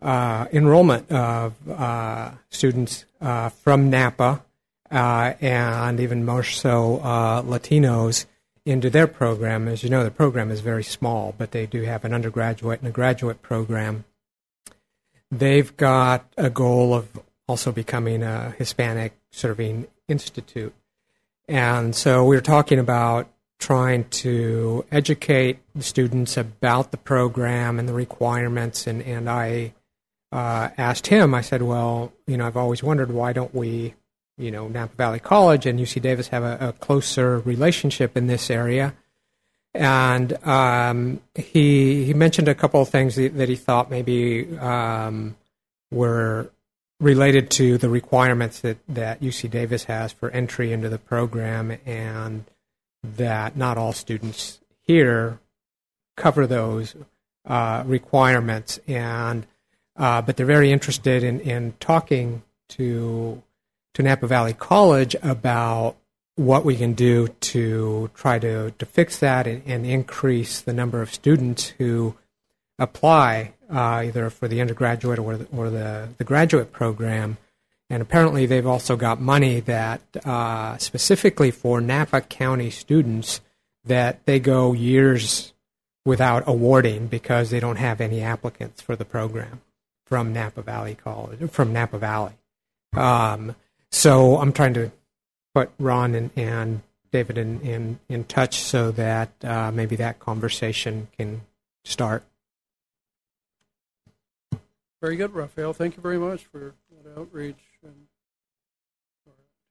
[0.00, 4.42] uh, enrollment of uh, students uh, from Napa
[4.90, 7.00] and even more so
[7.44, 8.24] Latinos
[8.64, 9.68] into their program.
[9.68, 12.88] As you know, the program is very small, but they do have an undergraduate and
[12.88, 14.04] a graduate program.
[15.30, 17.08] They've got a goal of
[17.48, 20.74] also becoming a Hispanic serving institute.
[21.48, 23.28] And so we are talking about
[23.58, 28.86] trying to educate the students about the program and the requirements.
[28.86, 29.74] And, and I
[30.32, 33.94] uh, asked him, I said, well, you know, I've always wondered why don't we
[34.40, 38.50] you know, Napa Valley College and UC Davis have a, a closer relationship in this
[38.50, 38.94] area.
[39.72, 45.36] And um, he he mentioned a couple of things that, that he thought maybe um,
[45.92, 46.50] were
[46.98, 52.44] related to the requirements that, that UC Davis has for entry into the program, and
[53.02, 55.38] that not all students here
[56.16, 56.96] cover those
[57.46, 58.80] uh, requirements.
[58.88, 59.46] And
[59.96, 63.42] uh, but they're very interested in, in talking to
[63.94, 65.96] to Napa Valley College about
[66.36, 71.02] what we can do to try to, to fix that and, and increase the number
[71.02, 72.14] of students who
[72.78, 77.36] apply uh, either for the undergraduate or the, or the, the graduate program.
[77.90, 83.40] And apparently, they've also got money that uh, specifically for Napa County students
[83.84, 85.52] that they go years
[86.04, 89.60] without awarding because they don't have any applicants for the program
[90.06, 92.32] from Napa Valley College, from Napa Valley.
[92.94, 93.54] Um,
[93.90, 94.90] so I'm trying to
[95.54, 101.08] put Ron and, and David in, in, in touch so that uh, maybe that conversation
[101.16, 101.42] can
[101.84, 102.22] start.
[105.00, 105.72] Very good, Raphael.
[105.72, 108.06] Thank you very much for that outreach and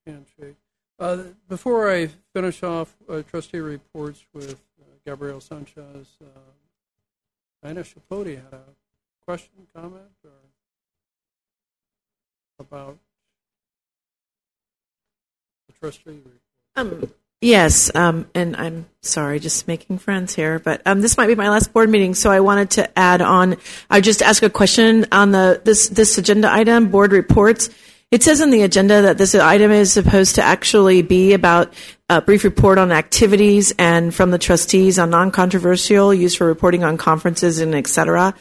[0.06, 0.56] handshake.
[0.98, 6.26] Uh, before I finish off uh, trustee reports with uh, Gabriel Sanchez, uh,
[7.64, 8.64] Anna Shapoti had a
[9.24, 10.32] question, comment, or
[12.60, 12.98] about
[15.82, 16.22] trustee
[16.76, 17.12] Um,
[17.42, 21.50] yes, um, and I'm sorry, just making friends here, but um, this might be my
[21.50, 23.58] last board meeting, so I wanted to add on.
[23.90, 27.70] I just ask a question on the this this agenda item, board reports.
[28.12, 31.74] It says in the agenda that this item is supposed to actually be about
[32.10, 36.98] a brief report on activities and from the trustees on non-controversial used for reporting on
[36.98, 38.34] conferences and et cetera.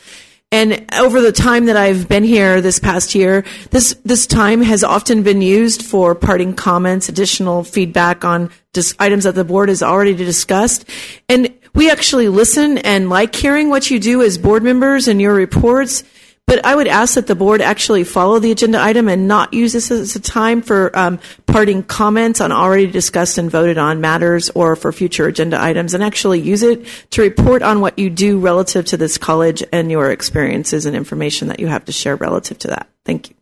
[0.50, 4.82] And over the time that I've been here this past year, this, this time has
[4.82, 9.82] often been used for parting comments, additional feedback on dis- items that the board has
[9.82, 10.88] already discussed.
[11.28, 15.34] And we actually listen and like hearing what you do as board members and your
[15.34, 16.02] reports.
[16.48, 19.74] But I would ask that the board actually follow the agenda item and not use
[19.74, 24.48] this as a time for um, parting comments on already discussed and voted on matters
[24.54, 28.38] or for future agenda items, and actually use it to report on what you do
[28.38, 32.58] relative to this college and your experiences and information that you have to share relative
[32.60, 32.88] to that.
[33.04, 33.36] Thank you.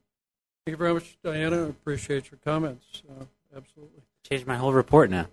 [0.67, 1.67] Thank you very much, Diana.
[1.67, 3.05] I appreciate your comments.
[3.09, 3.27] Uh,
[3.57, 4.03] absolutely.
[4.29, 5.29] Changed my whole report now.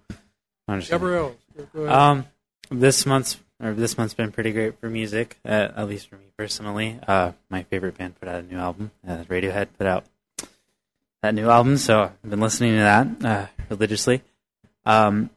[0.67, 1.07] I'm just kidding.
[1.07, 1.35] Gabrielle,
[1.73, 1.95] go ahead.
[1.95, 2.25] Um,
[2.69, 6.22] this month's or this month's been pretty great for music, uh, at least for me
[6.37, 6.99] personally.
[7.07, 8.91] Uh, my favorite band put out a new album.
[9.07, 10.05] Uh, Radiohead put out
[11.21, 14.21] that new album, so I've been listening to that uh, religiously.
[14.85, 15.29] Um,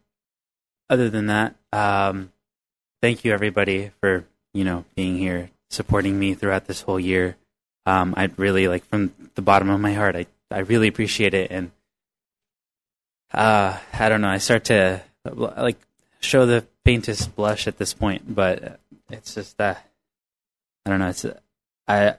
[0.90, 2.32] other than that, um,
[3.00, 7.36] thank you everybody for you know being here, supporting me throughout this whole year.
[7.84, 10.16] Um, I really like from the bottom of my heart.
[10.16, 11.70] I I really appreciate it, and
[13.32, 14.28] uh, I don't know.
[14.28, 15.78] I start to like
[16.20, 19.85] show the faintest blush at this point, but it's just that
[20.86, 21.08] I don't know.
[21.08, 21.26] It's
[21.88, 22.14] I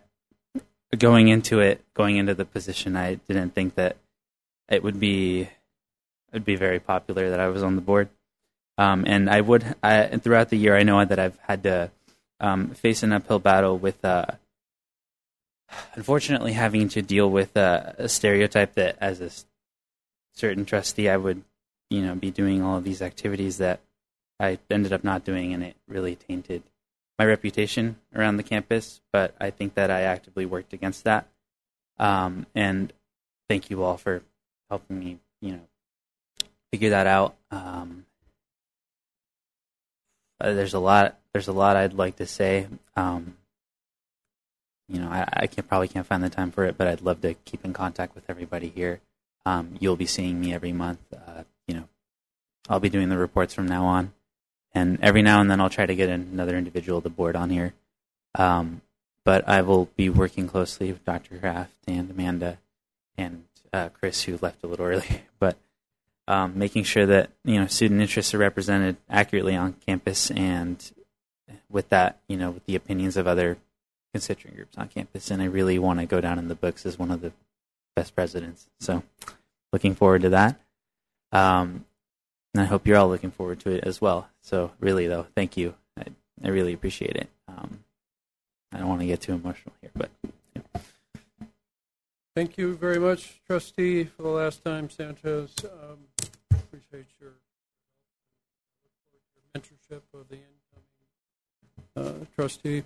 [0.98, 3.96] going into it, going into the position, I didn't think that
[4.68, 8.10] it would be it would be very popular that I was on the board.
[8.78, 11.92] Um, and I would I, throughout the year, I know that I've had to
[12.42, 14.26] um, face an uphill battle with, uh,
[15.96, 19.32] unfortunately, having to deal with uh, a stereotype that as a
[20.36, 21.42] certain trustee, I would,
[21.90, 23.80] you know, be doing all of these activities that
[24.42, 26.64] I ended up not doing, and it really tainted
[27.18, 29.02] my reputation around the campus.
[29.12, 31.28] But I think that I actively worked against that.
[32.00, 32.94] Um, and
[33.50, 34.22] thank you all for
[34.70, 35.68] helping me, you know,
[36.72, 37.36] figure that out.
[37.52, 38.06] Um,
[40.40, 41.20] uh, there's a lot.
[41.34, 42.68] There's a lot I'd like to say.
[42.96, 43.38] Um,
[44.88, 47.22] you know, I, I can probably can't find the time for it, but I'd love
[47.22, 49.02] to keep in contact with everybody here.
[49.46, 51.00] Um, you'll be seeing me every month.
[51.14, 51.88] Uh, you know,
[52.70, 54.14] I'll be doing the reports from now on,
[54.78, 57.74] and every now and then I'll try to get another individual to board on here.
[58.36, 58.82] Um,
[59.24, 61.38] but I will be working closely with Dr.
[61.38, 62.60] Kraft and Amanda
[63.18, 63.44] and
[63.74, 65.58] uh, Chris, who left a little early, but
[66.28, 70.92] um, making sure that you know student interests are represented accurately on campus, and
[71.70, 73.58] with that, you know, with the opinions of other
[74.14, 75.32] constituent groups on campus.
[75.32, 77.34] And I really want to go down in the books as one of the
[77.96, 78.68] best presidents.
[78.80, 79.04] So,
[79.74, 80.60] looking forward to that.
[81.32, 81.86] Um,
[82.54, 84.30] and I hope you're all looking forward to it as well.
[84.42, 85.76] So, really, though, thank you.
[85.98, 86.06] I,
[86.44, 87.30] I really appreciate it.
[87.48, 87.84] Um,
[88.72, 90.10] I don't want to get too emotional here, but
[92.38, 95.56] Thank you very much, trustee, for the last time, Santos.
[95.64, 95.98] Um,
[96.52, 97.32] appreciate your,
[99.34, 100.38] your mentorship of the
[101.96, 102.84] incoming uh, trustee.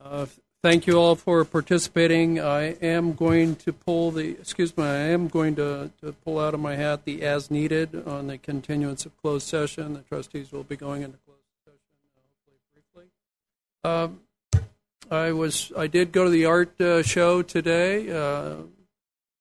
[0.00, 0.26] Uh,
[0.62, 2.40] thank you all for participating.
[2.40, 6.54] I am going to pull the, excuse me, I am going to, to pull out
[6.54, 9.94] of my hat the as needed on the continuance of closed session.
[9.94, 11.78] The trustees will be going into closed session,
[12.16, 13.10] hopefully briefly.
[13.84, 14.20] Um,
[15.10, 18.56] I was I did go to the art uh, show today, uh,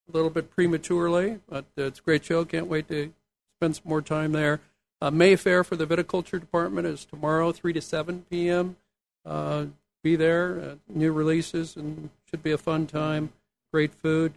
[0.10, 2.46] a little bit prematurely, but it's a great show.
[2.46, 3.12] Can't wait to
[3.60, 4.62] spend some more time there.
[5.02, 8.78] Uh, Mayfair for the viticulture department is tomorrow, three to seven p.m.
[9.26, 9.66] Uh,
[10.04, 10.60] be there.
[10.60, 13.32] Uh, new releases and should be a fun time.
[13.72, 14.34] Great food,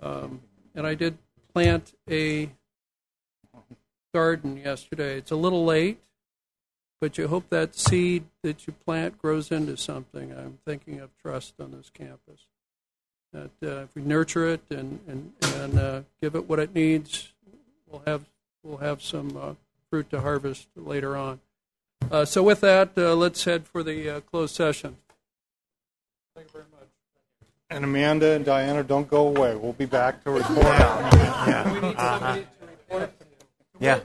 [0.00, 0.40] um,
[0.74, 1.18] and I did
[1.52, 2.50] plant a
[4.14, 5.18] garden yesterday.
[5.18, 6.02] It's a little late
[7.02, 10.30] but you hope that seed that you plant grows into something.
[10.30, 12.46] I'm thinking of trust on this campus.
[13.32, 17.32] That uh, if we nurture it and and, and uh, give it what it needs,
[17.88, 18.26] we'll have
[18.62, 19.54] we'll have some uh,
[19.90, 21.40] fruit to harvest later on.
[22.10, 24.96] Uh, so with that, uh, let's head for the uh, closed session.
[26.34, 26.88] Thank you very much.
[27.70, 29.56] And Amanda and Diana, don't go away.
[29.56, 31.12] We'll be back to report out.
[31.72, 33.10] We need somebody to report.
[33.80, 34.00] Yeah.